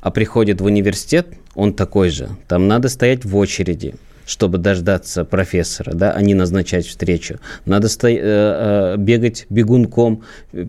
а 0.01 0.11
приходит 0.11 0.61
в 0.61 0.65
университет, 0.65 1.29
он 1.55 1.75
такой 1.75 2.11
же. 2.11 2.29
Там 2.49 2.67
надо 2.67 2.89
стоять 2.89 3.25
в 3.25 3.37
очереди, 3.37 3.95
чтобы 4.27 4.59
дождаться 4.59 5.25
профессора, 5.25 5.95
да, 5.95 6.13
а 6.13 6.21
не 6.21 6.35
назначать 6.35 6.87
встречу. 6.87 7.39
Надо 7.65 7.89
сто... 7.89 8.09
Э, 8.09 8.19
э, 8.19 8.97
бегать 8.99 9.47
бегунком, 9.49 10.25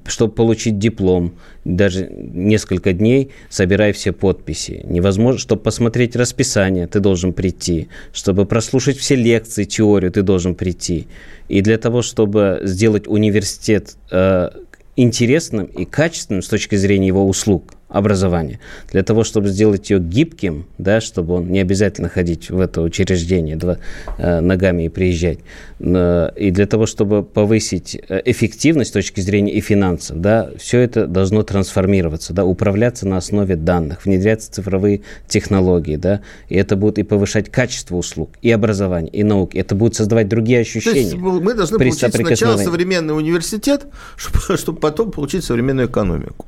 чтобы 0.06 0.34
получить 0.34 0.78
диплом. 0.78 1.34
Даже 1.66 2.08
несколько 2.08 2.94
дней 2.94 3.32
собирая 3.50 3.92
все 3.92 4.14
подписи. 4.14 4.86
Невозможно, 4.86 5.40
чтобы 5.40 5.64
посмотреть 5.64 6.16
расписание, 6.16 6.88
ты 6.88 7.00
должен 7.00 7.34
прийти. 7.34 7.90
Чтобы 8.14 8.46
прослушать 8.46 8.98
все 8.98 9.16
лекции, 9.16 9.64
теорию, 9.64 10.12
ты 10.12 10.22
должен 10.22 10.56
прийти. 10.56 11.08
И 11.50 11.62
для 11.62 11.78
того, 11.78 12.02
чтобы 12.02 12.62
сделать 12.64 13.08
университет 13.08 13.96
э, 14.12 14.50
интересным 14.96 15.66
и 15.66 15.86
качественным 15.86 16.42
с 16.42 16.48
точки 16.48 16.76
зрения 16.76 17.08
его 17.08 17.28
услуг, 17.28 17.74
образования. 17.90 18.60
Для 18.92 19.04
того, 19.04 19.24
чтобы 19.24 19.48
сделать 19.48 19.90
ее 19.90 20.00
гибким, 20.00 20.66
да, 20.78 21.00
чтобы 21.00 21.36
он 21.36 21.52
не 21.52 21.60
обязательно 21.60 22.10
ходить 22.10 22.50
в 22.50 22.60
это 22.60 22.82
учреждение 22.82 23.56
два, 23.56 23.78
э, 24.18 24.42
ногами 24.42 24.84
и 24.84 24.90
приезжать, 24.90 25.40
э, 25.80 26.30
и 26.36 26.52
для 26.52 26.66
того, 26.68 26.86
чтобы 26.86 27.24
повысить 27.24 27.96
э, 28.10 28.22
эффективность 28.26 28.90
с 28.90 28.94
точки 28.94 29.22
зрения 29.22 29.54
и 29.54 29.62
финансов, 29.62 30.20
да, 30.20 30.50
все 30.58 30.80
это 30.80 31.08
должно 31.08 31.44
трансформироваться, 31.44 32.34
да, 32.34 32.44
управляться 32.44 33.08
на 33.08 33.18
основе 33.18 33.56
данных, 33.56 34.06
внедряться 34.06 34.52
цифровые 34.52 35.02
технологии, 35.28 35.96
да, 35.96 36.22
и 36.50 36.56
это 36.56 36.76
будет 36.76 37.00
и 37.00 37.04
повышать 37.04 37.50
качество 37.50 37.96
услуг, 37.96 38.32
и 38.42 38.52
образования, 38.52 39.10
и 39.10 39.24
науки. 39.24 39.58
Это 39.58 39.76
будет 39.76 39.96
создавать 39.96 40.28
другие 40.28 40.60
ощущения. 40.60 40.94
То 40.94 41.00
есть 41.00 41.16
мы 41.16 41.54
должны 41.54 41.78
получить 41.78 42.14
сначала 42.14 42.58
современный 42.58 43.16
университет, 43.16 43.86
чтобы, 44.18 44.40
чтобы 44.58 44.80
потом 44.80 45.12
получить 45.12 45.46
современную 45.46 45.88
экономику. 45.88 46.46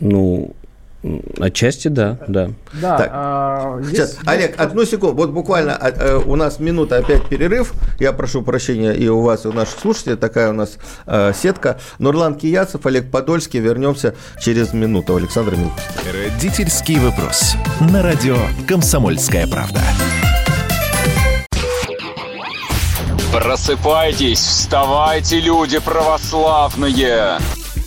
Ну, 0.00 0.54
Отчасти, 1.38 1.88
да, 1.88 2.18
да. 2.28 2.50
Да. 2.72 2.96
Так. 2.96 3.10
А, 3.12 3.82
Сейчас, 3.90 4.16
Олег, 4.24 4.58
одну 4.58 4.86
секунду. 4.86 5.14
Вот 5.14 5.30
буквально 5.30 5.76
а, 5.76 5.88
а, 5.88 6.18
у 6.18 6.34
нас 6.34 6.58
минута 6.60 6.96
опять 6.96 7.28
перерыв. 7.28 7.74
Я 8.00 8.12
прошу 8.12 8.42
прощения 8.42 8.92
и 8.92 9.06
у 9.08 9.20
вас, 9.20 9.44
и 9.44 9.48
у 9.48 9.52
наших 9.52 9.78
слушателей. 9.78 10.16
Такая 10.16 10.50
у 10.50 10.54
нас 10.54 10.78
а, 11.06 11.32
сетка. 11.34 11.78
Нурлан 11.98 12.36
Кияцев, 12.36 12.86
Олег 12.86 13.10
Подольский. 13.10 13.60
Вернемся 13.60 14.14
через 14.40 14.72
минуту. 14.72 15.16
Александр 15.16 15.56
Милкус. 15.56 15.82
Родительский 16.10 16.98
вопрос. 16.98 17.54
На 17.80 18.02
радио 18.02 18.36
«Комсомольская 18.66 19.46
правда». 19.46 19.80
Просыпайтесь, 23.30 24.38
вставайте, 24.38 25.40
люди 25.40 25.80
православные! 25.80 27.38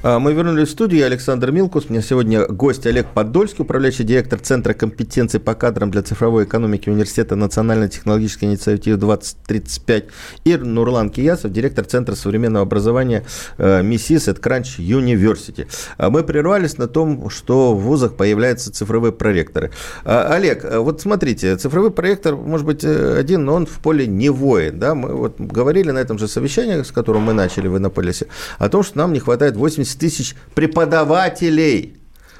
А, 0.00 0.20
мы 0.20 0.32
вернулись 0.32 0.68
в 0.68 0.70
студию. 0.70 1.00
Я 1.00 1.06
Александр 1.06 1.50
Милкус. 1.50 1.86
У 1.88 1.92
меня 1.92 2.02
сегодня 2.02 2.46
гость 2.46 2.86
Олег 2.86 3.08
Подольский, 3.08 3.62
управляющий 3.62 4.04
директор 4.04 4.38
Центра 4.38 4.72
компетенций 4.72 5.40
по 5.40 5.54
кадрам 5.54 5.90
для 5.90 6.02
цифровой 6.02 6.44
экономики 6.44 6.88
Университета 6.88 7.34
Национальной 7.34 7.88
технологической 7.88 8.48
инициативы 8.48 8.96
2035. 8.96 10.04
И 10.44 10.56
Нурлан 10.56 11.10
Киясов, 11.10 11.50
директор 11.52 11.84
Центра 11.84 12.14
современного 12.14 12.62
образования 12.64 13.24
э, 13.56 13.82
МИСИС 13.82 14.28
at 14.28 14.40
Crunch 14.40 14.78
University. 14.78 15.66
А 15.96 16.10
мы 16.10 16.22
прервались 16.22 16.78
на 16.78 16.86
том, 16.86 17.28
что 17.28 17.74
в 17.74 17.80
вузах 17.80 18.14
появляются 18.14 18.72
цифровые 18.72 19.10
проректоры. 19.10 19.72
А, 20.04 20.32
Олег, 20.32 20.64
э, 20.64 20.78
вот 20.78 21.00
смотрите, 21.00 21.56
цифровой 21.56 21.90
проектор, 21.90 22.36
может 22.36 22.66
быть, 22.66 22.84
э, 22.84 23.18
один, 23.18 23.44
но 23.44 23.54
он 23.54 23.66
в 23.66 23.80
поле 23.80 24.06
не 24.06 24.28
воин. 24.28 24.78
Да? 24.78 24.94
Мы 24.94 25.12
вот 25.12 25.40
говорили 25.40 25.90
на 25.90 25.98
этом 25.98 26.20
же 26.20 26.28
совещании, 26.28 26.84
с 26.84 26.92
которым 26.92 27.22
мы 27.22 27.32
начали 27.32 27.66
в 27.66 27.76
Иннополисе, 27.76 28.28
о 28.58 28.68
том, 28.68 28.84
что 28.84 28.96
нам 28.98 29.12
не 29.12 29.18
хватает 29.18 29.56
80 29.56 29.88
80 29.98 30.00
тысяч 30.00 30.34
преподавателей. 30.54 31.94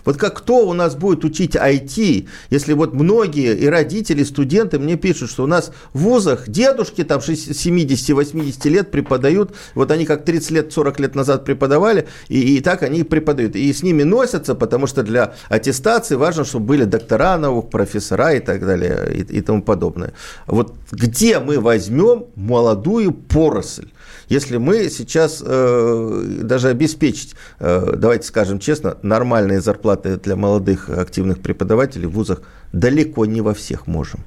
Вот 0.05 0.17
как 0.17 0.39
кто 0.39 0.67
у 0.67 0.73
нас 0.73 0.95
будет 0.95 1.23
учить 1.25 1.55
IT, 1.55 2.29
если 2.49 2.73
вот 2.73 2.95
многие 2.95 3.55
и 3.55 3.67
родители, 3.67 4.23
и 4.23 4.25
студенты 4.25 4.79
мне 4.79 4.97
пишут, 4.97 5.29
что 5.29 5.45
у 5.45 5.47
нас 5.47 5.71
в 5.93 5.99
вузах 5.99 6.49
дедушки 6.49 7.05
там 7.05 7.19
70-80 7.21 8.69
лет 8.71 8.91
преподают, 8.91 9.55
вот 9.75 9.91
они 9.91 10.07
как 10.07 10.25
30 10.25 10.51
лет, 10.53 10.73
40 10.73 11.01
лет 11.01 11.15
назад 11.15 11.45
преподавали, 11.45 12.09
и, 12.29 12.57
и 12.57 12.61
так 12.61 12.83
они 12.85 13.03
преподают. 13.03 13.55
И 13.55 13.71
с 13.71 13.83
ними 13.83 14.03
носятся, 14.03 14.55
потому 14.55 14.87
что 14.87 15.03
для 15.03 15.35
аттестации 15.51 16.15
важно, 16.15 16.45
чтобы 16.45 16.65
были 16.65 16.85
доктора 16.85 17.37
наук, 17.37 17.71
профессора 17.71 18.33
и 18.33 18.41
так 18.41 18.65
далее, 18.65 19.13
и, 19.15 19.39
и 19.39 19.41
тому 19.43 19.63
подобное. 19.63 20.15
Вот 20.47 20.75
где 20.91 21.39
мы 21.39 21.61
возьмем 21.61 22.29
молодую 22.35 23.13
поросль? 23.13 23.89
Если 24.29 24.59
мы 24.59 24.91
сейчас 24.91 25.43
э, 25.45 26.22
даже 26.43 26.68
обеспечить, 26.68 27.35
э, 27.61 27.95
давайте 27.97 28.26
скажем 28.26 28.59
честно, 28.59 28.99
нормальные 29.03 29.61
зарплаты 29.61 30.16
для 30.18 30.37
молодых 30.37 30.91
активных 30.91 31.41
преподавателей 31.41 32.07
в 32.07 32.12
вузах 32.12 32.43
далеко 32.72 33.24
не 33.24 33.41
во 33.41 33.55
всех 33.55 33.87
можем. 33.87 34.20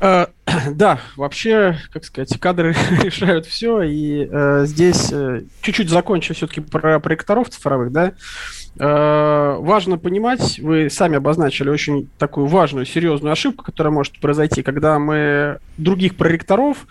Э, 0.00 0.26
да, 0.70 1.00
вообще, 1.16 1.78
как 1.92 2.04
сказать, 2.04 2.38
кадры 2.40 2.74
решают 3.02 3.46
все, 3.46 3.82
и 3.82 4.26
э, 4.30 4.64
здесь 4.66 5.12
э, 5.12 5.42
чуть-чуть 5.60 5.90
закончу 5.90 6.34
все-таки 6.34 6.60
про 6.60 6.98
проекторов 6.98 7.50
цифровых, 7.50 7.92
да. 7.92 8.06
Э, 8.06 8.12
важно 8.76 9.98
понимать, 9.98 10.58
вы 10.58 10.88
сами 10.90 11.16
обозначили 11.16 11.68
очень 11.68 12.08
такую 12.18 12.46
важную, 12.46 12.86
серьезную 12.86 13.32
ошибку, 13.32 13.64
которая 13.64 13.92
может 13.92 14.18
произойти, 14.20 14.62
когда 14.62 14.98
мы 14.98 15.58
других 15.76 16.16
проректоров 16.16 16.86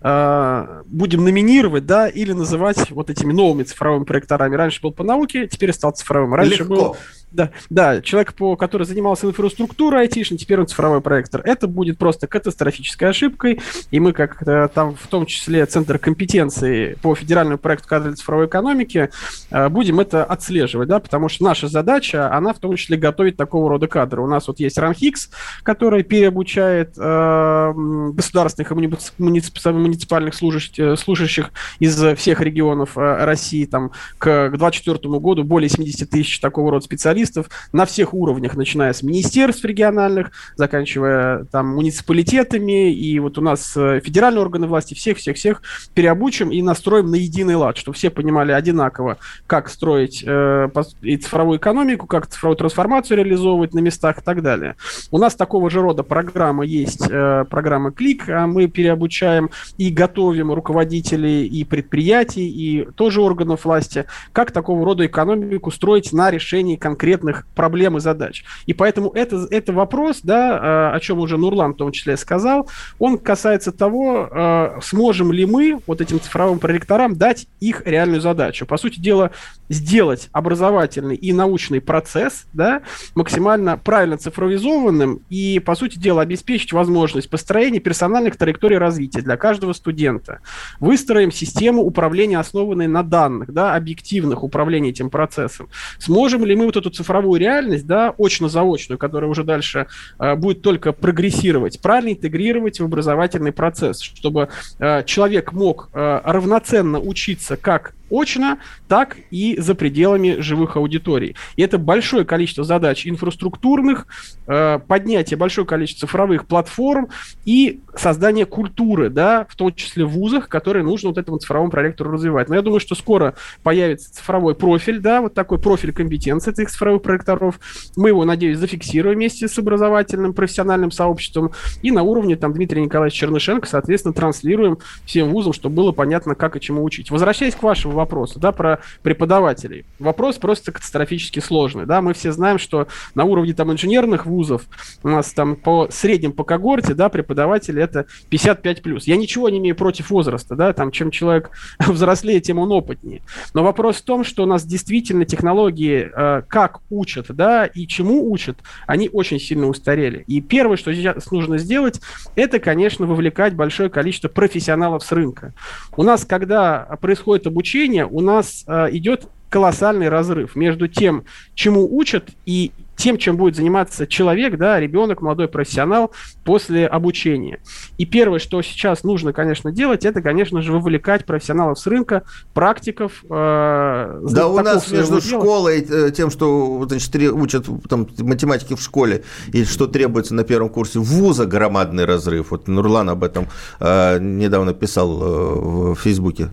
э, 0.00 0.82
будем 0.86 1.24
номинировать, 1.24 1.86
да, 1.86 2.08
или 2.08 2.32
называть 2.32 2.90
вот 2.90 3.10
этими 3.10 3.32
новыми 3.32 3.64
цифровыми 3.64 4.04
проекторами. 4.04 4.54
Раньше 4.54 4.80
был 4.80 4.92
по 4.92 5.02
науке, 5.02 5.48
теперь 5.48 5.72
стал 5.72 5.92
цифровым. 5.92 6.34
Раньше 6.34 6.60
Легко. 6.60 6.74
был 6.74 6.96
Да, 7.34 7.50
да, 7.68 8.00
человек, 8.00 8.32
по, 8.34 8.54
который 8.54 8.86
занимался 8.86 9.26
инфраструктурой 9.26 10.02
айтишной, 10.02 10.38
теперь 10.38 10.60
он 10.60 10.68
цифровой 10.68 11.00
проектор. 11.00 11.42
Это 11.44 11.66
будет 11.66 11.98
просто 11.98 12.28
катастрофической 12.28 13.08
ошибкой, 13.08 13.60
и 13.90 13.98
мы, 13.98 14.12
как 14.12 14.46
э, 14.46 14.68
там, 14.72 14.94
в 14.94 15.08
том 15.08 15.26
числе, 15.26 15.66
Центр 15.66 15.98
компетенции 15.98 16.96
по 17.02 17.16
федеральному 17.16 17.58
проекту 17.58 17.88
кадры 17.88 18.14
цифровой 18.14 18.46
экономики, 18.46 19.10
э, 19.50 19.68
будем 19.68 19.98
это 19.98 20.24
отслеживать, 20.24 20.88
да, 20.88 21.00
потому 21.00 21.28
что 21.28 21.42
наша 21.42 21.66
задача, 21.66 22.32
она 22.32 22.52
в 22.52 22.60
том 22.60 22.76
числе 22.76 22.96
готовить 22.96 23.36
такого 23.36 23.68
рода 23.68 23.88
кадры. 23.88 24.22
У 24.22 24.28
нас 24.28 24.46
вот 24.46 24.60
есть 24.60 24.78
РАНХИКС, 24.78 25.30
который 25.64 26.04
переобучает 26.04 26.94
э, 26.96 27.72
государственных 28.12 28.70
и 28.70 28.74
муниципальных 29.18 30.36
служащих, 30.36 30.78
э, 30.78 30.96
служащих 30.96 31.50
из 31.80 32.00
всех 32.16 32.40
регионов 32.40 32.96
э, 32.96 33.24
России, 33.24 33.64
там, 33.64 33.90
к 34.18 34.50
2024 34.50 35.18
году 35.18 35.42
более 35.42 35.68
70 35.68 36.08
тысяч 36.08 36.38
такого 36.38 36.70
рода 36.70 36.84
специалистов, 36.84 37.23
специалистов 37.24 37.50
на 37.72 37.84
всех 37.86 38.14
уровнях, 38.14 38.56
начиная 38.56 38.92
с 38.92 39.02
министерств 39.02 39.64
региональных, 39.64 40.30
заканчивая 40.56 41.44
там 41.50 41.68
муниципалитетами, 41.74 42.92
и 42.92 43.18
вот 43.18 43.38
у 43.38 43.40
нас 43.40 43.76
э, 43.76 44.00
федеральные 44.04 44.42
органы 44.42 44.66
власти, 44.66 44.94
всех-всех-всех 44.94 45.62
переобучим 45.94 46.50
и 46.50 46.62
настроим 46.62 47.10
на 47.10 47.16
единый 47.16 47.56
лад, 47.56 47.76
чтобы 47.76 47.96
все 47.96 48.10
понимали 48.10 48.52
одинаково, 48.52 49.18
как 49.46 49.68
строить 49.68 50.24
э, 50.26 50.68
и 51.02 51.16
цифровую 51.16 51.58
экономику, 51.58 52.06
как 52.06 52.26
цифровую 52.26 52.56
трансформацию 52.56 53.18
реализовывать 53.18 53.74
на 53.74 53.80
местах 53.80 54.18
и 54.18 54.22
так 54.22 54.42
далее. 54.42 54.76
У 55.10 55.18
нас 55.18 55.34
такого 55.34 55.70
же 55.70 55.80
рода 55.80 56.02
программа 56.02 56.64
есть, 56.64 57.06
э, 57.08 57.44
программа 57.48 57.92
Клик, 57.92 58.28
а 58.28 58.46
мы 58.46 58.68
переобучаем 58.68 59.50
и 59.78 59.90
готовим 59.90 60.52
руководителей 60.52 61.46
и 61.46 61.64
предприятий, 61.64 62.48
и 62.48 62.84
тоже 62.92 63.20
органов 63.20 63.64
власти, 63.64 64.04
как 64.32 64.50
такого 64.50 64.84
рода 64.84 65.06
экономику 65.06 65.70
строить 65.70 66.12
на 66.12 66.30
решении 66.30 66.76
конкретных 66.76 67.13
конкретных 67.14 67.46
проблем 67.54 67.96
и 67.96 68.00
задач. 68.00 68.44
И 68.66 68.74
поэтому 68.74 69.10
это, 69.10 69.46
это 69.50 69.72
вопрос, 69.72 70.20
да, 70.22 70.90
э, 70.92 70.96
о 70.96 71.00
чем 71.00 71.18
уже 71.18 71.36
Нурлан 71.36 71.74
в 71.74 71.76
том 71.76 71.92
числе 71.92 72.16
сказал, 72.16 72.68
он 72.98 73.18
касается 73.18 73.72
того, 73.72 74.28
э, 74.30 74.80
сможем 74.82 75.32
ли 75.32 75.46
мы 75.46 75.80
вот 75.86 76.00
этим 76.00 76.20
цифровым 76.20 76.58
проректорам 76.58 77.16
дать 77.16 77.46
их 77.60 77.82
реальную 77.86 78.20
задачу. 78.20 78.66
По 78.66 78.76
сути 78.76 79.00
дела, 79.00 79.30
сделать 79.68 80.28
образовательный 80.32 81.16
и 81.16 81.32
научный 81.32 81.80
процесс 81.80 82.46
да, 82.52 82.82
максимально 83.14 83.76
правильно 83.76 84.18
цифровизованным 84.18 85.20
и, 85.30 85.60
по 85.60 85.74
сути 85.74 85.98
дела, 85.98 86.22
обеспечить 86.22 86.72
возможность 86.72 87.30
построения 87.30 87.80
персональных 87.80 88.36
траекторий 88.36 88.78
развития 88.78 89.22
для 89.22 89.36
каждого 89.36 89.72
студента. 89.72 90.40
Выстроим 90.80 91.32
систему 91.32 91.82
управления, 91.82 92.38
основанной 92.38 92.88
на 92.88 93.02
данных, 93.02 93.52
да, 93.52 93.74
объективных 93.74 94.42
управления 94.42 94.90
этим 94.90 95.10
процессом. 95.10 95.68
Сможем 95.98 96.44
ли 96.44 96.54
мы 96.56 96.66
вот 96.66 96.76
эту 96.76 96.90
цифровую 97.04 97.38
реальность, 97.38 97.86
да, 97.86 98.14
очно-заочную, 98.16 98.98
которая 98.98 99.30
уже 99.30 99.44
дальше 99.44 99.86
э, 100.18 100.34
будет 100.36 100.62
только 100.62 100.92
прогрессировать, 100.92 101.80
правильно 101.80 102.12
интегрировать 102.12 102.80
в 102.80 102.84
образовательный 102.84 103.52
процесс, 103.52 104.00
чтобы 104.00 104.48
э, 104.78 105.02
человек 105.04 105.52
мог 105.52 105.90
э, 105.92 106.20
равноценно 106.24 106.98
учиться 106.98 107.56
как 107.56 107.92
очно, 108.10 108.58
так 108.88 109.16
и 109.30 109.56
за 109.58 109.74
пределами 109.74 110.40
живых 110.40 110.76
аудиторий. 110.76 111.36
И 111.56 111.62
это 111.62 111.78
большое 111.78 112.24
количество 112.24 112.64
задач 112.64 113.06
инфраструктурных, 113.06 114.06
э, 114.46 114.78
поднятие 114.86 115.36
большое 115.36 115.66
количество 115.66 116.06
цифровых 116.06 116.46
платформ 116.46 117.08
и 117.44 117.80
создание 117.96 118.46
культуры, 118.46 119.10
да, 119.10 119.46
в 119.48 119.56
том 119.56 119.74
числе 119.74 120.04
в 120.04 120.10
вузах, 120.10 120.48
которые 120.48 120.84
нужно 120.84 121.10
вот 121.10 121.18
этому 121.18 121.38
цифровому 121.38 121.70
проректору 121.70 122.10
развивать. 122.10 122.48
Но 122.48 122.54
я 122.54 122.62
думаю, 122.62 122.80
что 122.80 122.94
скоро 122.94 123.34
появится 123.62 124.12
цифровой 124.12 124.54
профиль, 124.54 125.00
да, 125.00 125.20
вот 125.20 125.34
такой 125.34 125.58
профиль 125.58 125.92
компетенции 125.92 126.52
этих 126.52 126.70
цифровых 126.70 127.02
проректоров. 127.02 127.58
Мы 127.96 128.10
его, 128.10 128.24
надеюсь, 128.24 128.58
зафиксируем 128.58 129.16
вместе 129.16 129.48
с 129.48 129.58
образовательным 129.58 130.34
профессиональным 130.34 130.90
сообществом 130.90 131.52
и 131.82 131.90
на 131.90 132.02
уровне 132.02 132.36
там 132.36 132.52
Дмитрия 132.52 132.82
Николаевича 132.82 133.20
Чернышенко, 133.20 133.68
соответственно, 133.68 134.14
транслируем 134.14 134.78
всем 135.06 135.30
вузам, 135.30 135.52
чтобы 135.52 135.76
было 135.76 135.92
понятно, 135.92 136.34
как 136.34 136.56
и 136.56 136.60
чему 136.60 136.84
учить. 136.84 137.10
Возвращаясь 137.10 137.54
к 137.54 137.62
вашему 137.62 137.93
вопросу, 137.94 138.38
да, 138.38 138.52
про 138.52 138.80
преподавателей. 139.02 139.84
Вопрос 139.98 140.36
просто 140.36 140.72
катастрофически 140.72 141.40
сложный, 141.40 141.86
да, 141.86 142.00
мы 142.00 142.14
все 142.14 142.32
знаем, 142.32 142.58
что 142.58 142.88
на 143.14 143.24
уровне 143.24 143.54
там 143.54 143.72
инженерных 143.72 144.26
вузов 144.26 144.62
у 145.02 145.08
нас 145.08 145.32
там 145.32 145.56
по 145.56 145.88
среднем 145.90 146.32
по 146.32 146.44
когорте, 146.44 146.94
да, 146.94 147.08
преподаватели 147.08 147.82
это 147.82 148.06
55 148.30 148.82
плюс. 148.82 149.06
Я 149.06 149.16
ничего 149.16 149.48
не 149.48 149.58
имею 149.58 149.76
против 149.76 150.10
возраста, 150.10 150.56
да, 150.56 150.72
там 150.72 150.90
чем 150.90 151.10
человек 151.10 151.50
взрослее, 151.78 152.40
тем 152.40 152.58
он 152.58 152.72
опытнее. 152.72 153.22
Но 153.52 153.62
вопрос 153.62 153.96
в 153.96 154.02
том, 154.02 154.24
что 154.24 154.42
у 154.42 154.46
нас 154.46 154.64
действительно 154.64 155.24
технологии, 155.24 156.10
э, 156.14 156.42
как 156.48 156.80
учат, 156.90 157.26
да, 157.28 157.66
и 157.66 157.86
чему 157.86 158.30
учат, 158.30 158.58
они 158.86 159.08
очень 159.12 159.40
сильно 159.40 159.66
устарели. 159.66 160.24
И 160.26 160.40
первое, 160.40 160.76
что 160.76 160.92
сейчас 160.92 161.30
нужно 161.30 161.58
сделать, 161.58 162.00
это, 162.36 162.58
конечно, 162.58 163.06
вовлекать 163.06 163.54
большое 163.54 163.90
количество 163.90 164.28
профессионалов 164.28 165.02
с 165.02 165.12
рынка. 165.12 165.54
У 165.96 166.02
нас, 166.02 166.24
когда 166.24 166.80
происходит 167.00 167.46
обучение, 167.46 167.83
обучения 167.84 168.06
у 168.06 168.20
нас 168.20 168.64
э, 168.66 168.88
идет 168.92 169.26
колоссальный 169.50 170.08
разрыв 170.08 170.56
между 170.56 170.88
тем, 170.88 171.24
чему 171.54 171.86
учат, 171.96 172.30
и 172.44 172.72
тем, 172.96 173.18
чем 173.18 173.36
будет 173.36 173.54
заниматься 173.54 174.06
человек, 174.06 174.56
да, 174.56 174.80
ребенок, 174.80 175.20
молодой 175.20 175.46
профессионал 175.46 176.10
после 176.44 176.86
обучения. 176.88 177.60
И 177.96 178.04
первое, 178.04 178.40
что 178.40 178.62
сейчас 178.62 179.04
нужно, 179.04 179.32
конечно, 179.32 179.70
делать, 179.70 180.04
это, 180.04 180.22
конечно 180.22 180.60
же, 180.60 180.72
вовлекать 180.72 181.24
профессионалов 181.24 181.78
с 181.78 181.86
рынка, 181.86 182.24
практиков. 182.52 183.24
Э, 183.30 184.20
да, 184.28 184.48
у 184.48 184.58
нас 184.60 184.90
между 184.90 185.20
дела. 185.20 185.40
школой, 185.40 185.86
э, 185.88 186.10
тем, 186.10 186.30
что 186.30 186.84
значит, 186.88 187.14
учат 187.14 187.66
там, 187.88 188.08
математики 188.18 188.74
в 188.74 188.80
школе, 188.80 189.22
и 189.52 189.64
что 189.64 189.86
требуется 189.86 190.34
на 190.34 190.42
первом 190.42 190.68
курсе 190.68 190.98
вуза, 190.98 191.46
громадный 191.46 192.06
разрыв. 192.06 192.50
Вот 192.50 192.66
Нурлан 192.66 193.08
об 193.08 193.22
этом 193.22 193.46
э, 193.78 194.18
недавно 194.20 194.74
писал 194.74 195.22
э, 195.22 195.92
в 195.92 195.94
Фейсбуке. 195.96 196.50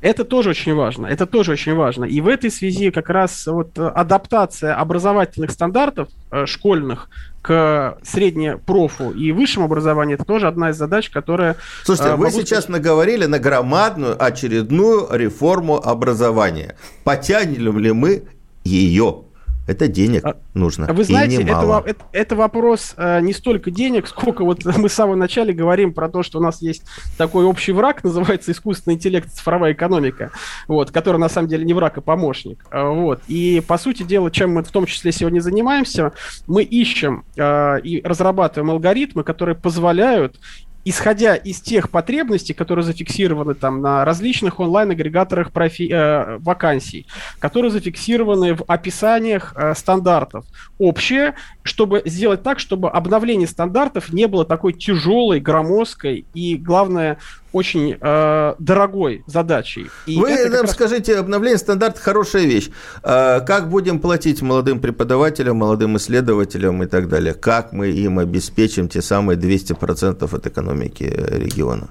Это 0.00 0.24
тоже 0.24 0.50
очень 0.50 0.74
важно. 0.74 1.06
Это 1.06 1.26
тоже 1.26 1.52
очень 1.52 1.74
важно. 1.74 2.04
И 2.04 2.20
в 2.20 2.28
этой 2.28 2.50
связи 2.50 2.90
как 2.90 3.08
раз 3.08 3.46
вот 3.46 3.76
э, 3.78 3.86
адаптация 3.88 4.74
образовательных 4.76 5.50
стандартов 5.50 6.08
э, 6.30 6.46
школьных 6.46 7.08
к 7.42 7.98
среднепрофу 8.02 9.10
и 9.10 9.32
высшему 9.32 9.66
образованию 9.66 10.14
это 10.14 10.24
тоже 10.24 10.46
одна 10.46 10.70
из 10.70 10.76
задач, 10.76 11.10
которая... 11.10 11.56
Слушайте, 11.84 12.12
э, 12.12 12.16
вы 12.16 12.30
сейчас 12.30 12.68
наговорили 12.68 13.26
на 13.26 13.40
громадную 13.40 14.22
очередную 14.22 15.08
реформу 15.10 15.76
образования. 15.76 16.76
Потянем 17.02 17.78
ли 17.78 17.92
мы 17.92 18.22
ее? 18.64 19.24
Это 19.68 19.86
денег 19.86 20.24
а, 20.24 20.38
нужно. 20.54 20.86
Вы 20.90 21.04
знаете, 21.04 21.42
это, 21.42 21.84
это, 21.84 22.04
это 22.12 22.36
вопрос 22.36 22.94
э, 22.96 23.20
не 23.20 23.34
столько 23.34 23.70
денег, 23.70 24.08
сколько 24.08 24.42
вот 24.42 24.64
мы 24.78 24.88
с 24.88 24.94
самого 24.94 25.14
начала 25.14 25.52
говорим 25.52 25.92
про 25.92 26.08
то, 26.08 26.22
что 26.22 26.38
у 26.38 26.42
нас 26.42 26.62
есть 26.62 26.84
такой 27.18 27.44
общий 27.44 27.72
враг, 27.72 28.02
называется 28.02 28.50
искусственный 28.52 28.94
интеллект, 28.94 29.30
цифровая 29.30 29.74
экономика, 29.74 30.32
вот, 30.68 30.90
который 30.90 31.18
на 31.18 31.28
самом 31.28 31.48
деле 31.48 31.66
не 31.66 31.74
враг, 31.74 31.98
а 31.98 32.00
помощник. 32.00 32.64
Э, 32.70 32.88
вот. 32.88 33.20
И, 33.28 33.62
по 33.68 33.76
сути 33.76 34.04
дела, 34.04 34.30
чем 34.30 34.54
мы 34.54 34.62
в 34.62 34.70
том 34.70 34.86
числе 34.86 35.12
сегодня 35.12 35.40
занимаемся, 35.40 36.12
мы 36.46 36.62
ищем 36.62 37.26
э, 37.36 37.80
и 37.82 38.00
разрабатываем 38.02 38.70
алгоритмы, 38.70 39.22
которые 39.22 39.54
позволяют 39.54 40.40
исходя 40.88 41.34
из 41.34 41.60
тех 41.60 41.90
потребностей, 41.90 42.54
которые 42.54 42.84
зафиксированы 42.84 43.54
там 43.54 43.82
на 43.82 44.04
различных 44.04 44.58
онлайн-агрегаторах 44.58 45.52
профи- 45.52 45.90
э, 45.90 46.38
вакансий, 46.38 47.06
которые 47.38 47.70
зафиксированы 47.70 48.54
в 48.54 48.64
описаниях 48.66 49.52
э, 49.54 49.74
стандартов, 49.74 50.46
общее, 50.78 51.34
чтобы 51.62 52.02
сделать 52.06 52.42
так, 52.42 52.58
чтобы 52.58 52.88
обновление 52.90 53.46
стандартов 53.46 54.12
не 54.12 54.26
было 54.26 54.46
такой 54.46 54.72
тяжелой, 54.72 55.40
громоздкой 55.40 56.24
и, 56.32 56.56
главное, 56.56 57.18
очень 57.52 57.96
э, 58.00 58.54
дорогой 58.58 59.24
задачей. 59.26 59.88
И 60.06 60.16
Вы 60.18 60.48
нам 60.48 60.62
раз... 60.62 60.72
скажите, 60.72 61.16
обновление 61.16 61.58
стандарта 61.58 62.00
хорошая 62.00 62.44
вещь. 62.44 62.70
Э, 63.02 63.40
как 63.40 63.68
будем 63.68 64.00
платить 64.00 64.42
молодым 64.42 64.80
преподавателям, 64.80 65.56
молодым 65.56 65.96
исследователям 65.96 66.82
и 66.82 66.86
так 66.86 67.08
далее? 67.08 67.34
Как 67.34 67.72
мы 67.72 67.88
им 67.88 68.18
обеспечим 68.18 68.88
те 68.88 69.02
самые 69.02 69.38
200% 69.38 70.34
от 70.34 70.46
экономики 70.46 71.04
региона? 71.04 71.88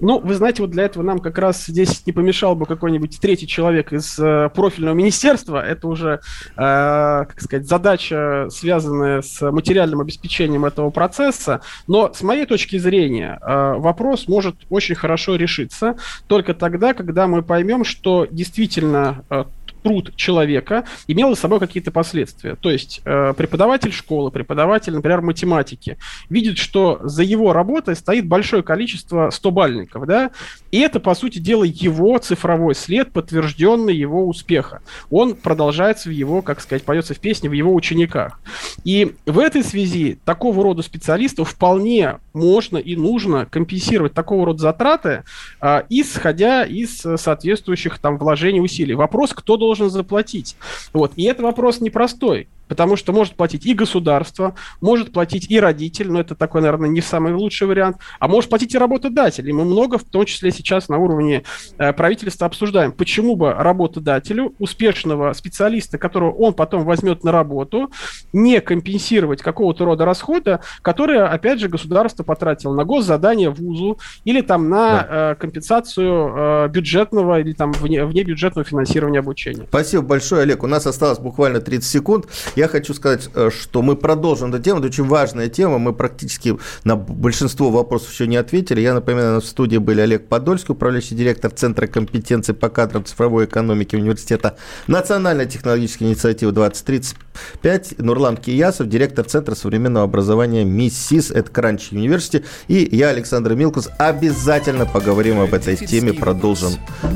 Ну, 0.00 0.18
вы 0.18 0.34
знаете, 0.34 0.62
вот 0.62 0.70
для 0.70 0.84
этого 0.84 1.02
нам 1.02 1.18
как 1.18 1.38
раз 1.38 1.66
здесь 1.66 2.06
не 2.06 2.12
помешал 2.12 2.54
бы 2.54 2.66
какой-нибудь 2.66 3.20
третий 3.20 3.46
человек 3.46 3.92
из 3.92 4.18
э, 4.18 4.48
профильного 4.54 4.94
министерства. 4.94 5.64
Это 5.64 5.88
уже, 5.88 6.20
э, 6.56 6.56
как 6.56 7.40
сказать, 7.40 7.66
задача, 7.66 8.48
связанная 8.50 9.20
с 9.20 9.40
материальным 9.50 10.00
обеспечением 10.00 10.64
этого 10.64 10.90
процесса. 10.90 11.60
Но 11.86 12.12
с 12.12 12.22
моей 12.22 12.46
точки 12.46 12.78
зрения 12.78 13.38
э, 13.40 13.74
вопрос 13.76 14.26
может 14.26 14.56
очень 14.70 14.94
хорошо 14.94 15.36
решиться 15.36 15.96
только 16.26 16.54
тогда, 16.54 16.94
когда 16.94 17.26
мы 17.26 17.42
поймем, 17.42 17.84
что 17.84 18.26
действительно 18.30 19.24
э, 19.28 19.44
труд 19.82 20.14
человека 20.16 20.84
имел 21.06 21.30
за 21.30 21.40
собой 21.40 21.58
какие-то 21.58 21.90
последствия. 21.90 22.56
То 22.56 22.70
есть 22.70 23.00
э, 23.04 23.34
преподаватель 23.36 23.92
школы, 23.92 24.30
преподаватель, 24.30 24.94
например, 24.94 25.20
математики, 25.22 25.98
видит, 26.28 26.58
что 26.58 27.00
за 27.02 27.22
его 27.22 27.52
работой 27.52 27.96
стоит 27.96 28.26
большое 28.26 28.62
количество 28.62 29.28
100-бальников, 29.28 30.06
да, 30.06 30.30
и 30.70 30.78
это, 30.80 31.00
по 31.00 31.14
сути 31.14 31.38
дела, 31.38 31.64
его 31.64 32.18
цифровой 32.18 32.74
след, 32.74 33.12
подтвержденный 33.12 33.94
его 33.94 34.26
успеха. 34.26 34.82
Он 35.10 35.34
продолжается 35.34 36.08
в 36.08 36.12
его, 36.12 36.42
как 36.42 36.60
сказать, 36.60 36.84
поется 36.84 37.14
в 37.14 37.18
песне, 37.18 37.48
в 37.48 37.52
его 37.52 37.74
учениках. 37.74 38.40
И 38.84 39.14
в 39.26 39.38
этой 39.38 39.64
связи 39.64 40.18
такого 40.24 40.62
рода 40.62 40.82
специалистов 40.82 41.50
вполне 41.50 42.18
можно 42.32 42.76
и 42.78 42.96
нужно 42.96 43.46
компенсировать 43.46 44.14
такого 44.14 44.46
рода 44.46 44.60
затраты, 44.60 45.24
э, 45.60 45.82
исходя 45.88 46.64
из 46.64 47.00
соответствующих 47.00 47.98
там 47.98 48.18
вложений 48.18 48.60
усилий. 48.60 48.94
Вопрос, 48.94 49.32
кто 49.32 49.56
должен 49.56 49.69
заплатить. 49.74 50.56
Вот. 50.92 51.12
И 51.16 51.24
это 51.24 51.42
вопрос 51.42 51.80
непростой 51.80 52.48
потому 52.70 52.94
что 52.94 53.12
может 53.12 53.34
платить 53.34 53.66
и 53.66 53.74
государство, 53.74 54.54
может 54.80 55.12
платить 55.12 55.50
и 55.50 55.58
родитель, 55.58 56.08
но 56.08 56.20
это 56.20 56.36
такой, 56.36 56.62
наверное, 56.62 56.88
не 56.88 57.00
самый 57.00 57.34
лучший 57.34 57.66
вариант, 57.66 57.96
а 58.20 58.28
может 58.28 58.48
платить 58.48 58.76
и 58.76 58.78
работодатель. 58.78 59.46
И 59.48 59.52
мы 59.52 59.64
много, 59.64 59.98
в 59.98 60.04
том 60.04 60.24
числе 60.24 60.52
сейчас 60.52 60.88
на 60.88 60.98
уровне 60.98 61.42
э, 61.78 61.92
правительства 61.92 62.46
обсуждаем, 62.46 62.92
почему 62.92 63.34
бы 63.34 63.52
работодателю, 63.52 64.54
успешного 64.60 65.32
специалиста, 65.32 65.98
которого 65.98 66.30
он 66.30 66.54
потом 66.54 66.84
возьмет 66.84 67.24
на 67.24 67.32
работу, 67.32 67.90
не 68.32 68.60
компенсировать 68.60 69.42
какого-то 69.42 69.84
рода 69.84 70.04
расхода, 70.04 70.60
которые, 70.80 71.24
опять 71.24 71.58
же, 71.58 71.68
государство 71.68 72.22
потратило 72.22 72.72
на 72.72 72.84
госзадание 72.84 73.50
вузу 73.50 73.98
или 74.24 74.42
там 74.42 74.68
на 74.68 74.90
да. 74.90 75.32
э, 75.32 75.34
компенсацию 75.34 76.34
э, 76.36 76.68
бюджетного 76.68 77.40
или 77.40 77.52
там 77.52 77.72
вне, 77.72 78.04
внебюджетного 78.04 78.64
финансирования 78.64 79.18
обучения. 79.18 79.66
Спасибо 79.68 80.04
большое, 80.04 80.42
Олег. 80.42 80.62
У 80.62 80.68
нас 80.68 80.86
осталось 80.86 81.18
буквально 81.18 81.60
30 81.60 81.90
секунд. 81.90 82.26
Я 82.60 82.68
хочу 82.68 82.92
сказать, 82.92 83.30
э, 83.34 83.48
что 83.48 83.80
мы 83.80 83.96
продолжим 83.96 84.52
эту 84.52 84.62
тему. 84.62 84.80
Это 84.80 84.88
очень 84.88 85.04
важная 85.04 85.48
тема. 85.48 85.78
Мы 85.78 85.94
практически 85.94 86.58
на 86.84 86.94
большинство 86.94 87.70
вопросов 87.70 88.12
еще 88.12 88.26
не 88.26 88.36
ответили. 88.36 88.82
Я 88.82 88.92
напоминаю, 88.92 89.40
в 89.40 89.46
студии 89.46 89.78
были 89.78 90.02
Олег 90.02 90.28
Подольский, 90.28 90.72
управляющий 90.74 91.14
директор 91.14 91.50
Центра 91.50 91.86
компетенции 91.86 92.52
по 92.52 92.68
кадрам 92.68 93.02
цифровой 93.02 93.46
экономики 93.46 93.96
Университета 93.96 94.58
Национальной 94.88 95.46
технологической 95.46 96.08
инициативы 96.08 96.52
2035, 96.52 97.98
Нурлан 97.98 98.36
Киясов, 98.36 98.90
директор 98.90 99.24
Центра 99.24 99.54
современного 99.54 100.04
образования 100.04 100.62
МИСИС, 100.62 101.30
это 101.30 101.50
Кранч 101.50 101.92
Университи, 101.92 102.44
и 102.68 102.86
я, 102.94 103.08
Александр 103.08 103.54
Милкус. 103.54 103.88
Обязательно 103.96 104.84
поговорим 104.84 105.40
об 105.40 105.54
этой 105.54 105.76
теме, 105.76 106.12
продолжим 106.12 106.72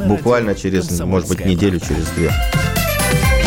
буквально 0.07 0.55
через, 0.55 0.99
может 1.01 1.29
быть, 1.29 1.45
неделю, 1.45 1.81
через 1.81 2.07
две. 2.17 2.33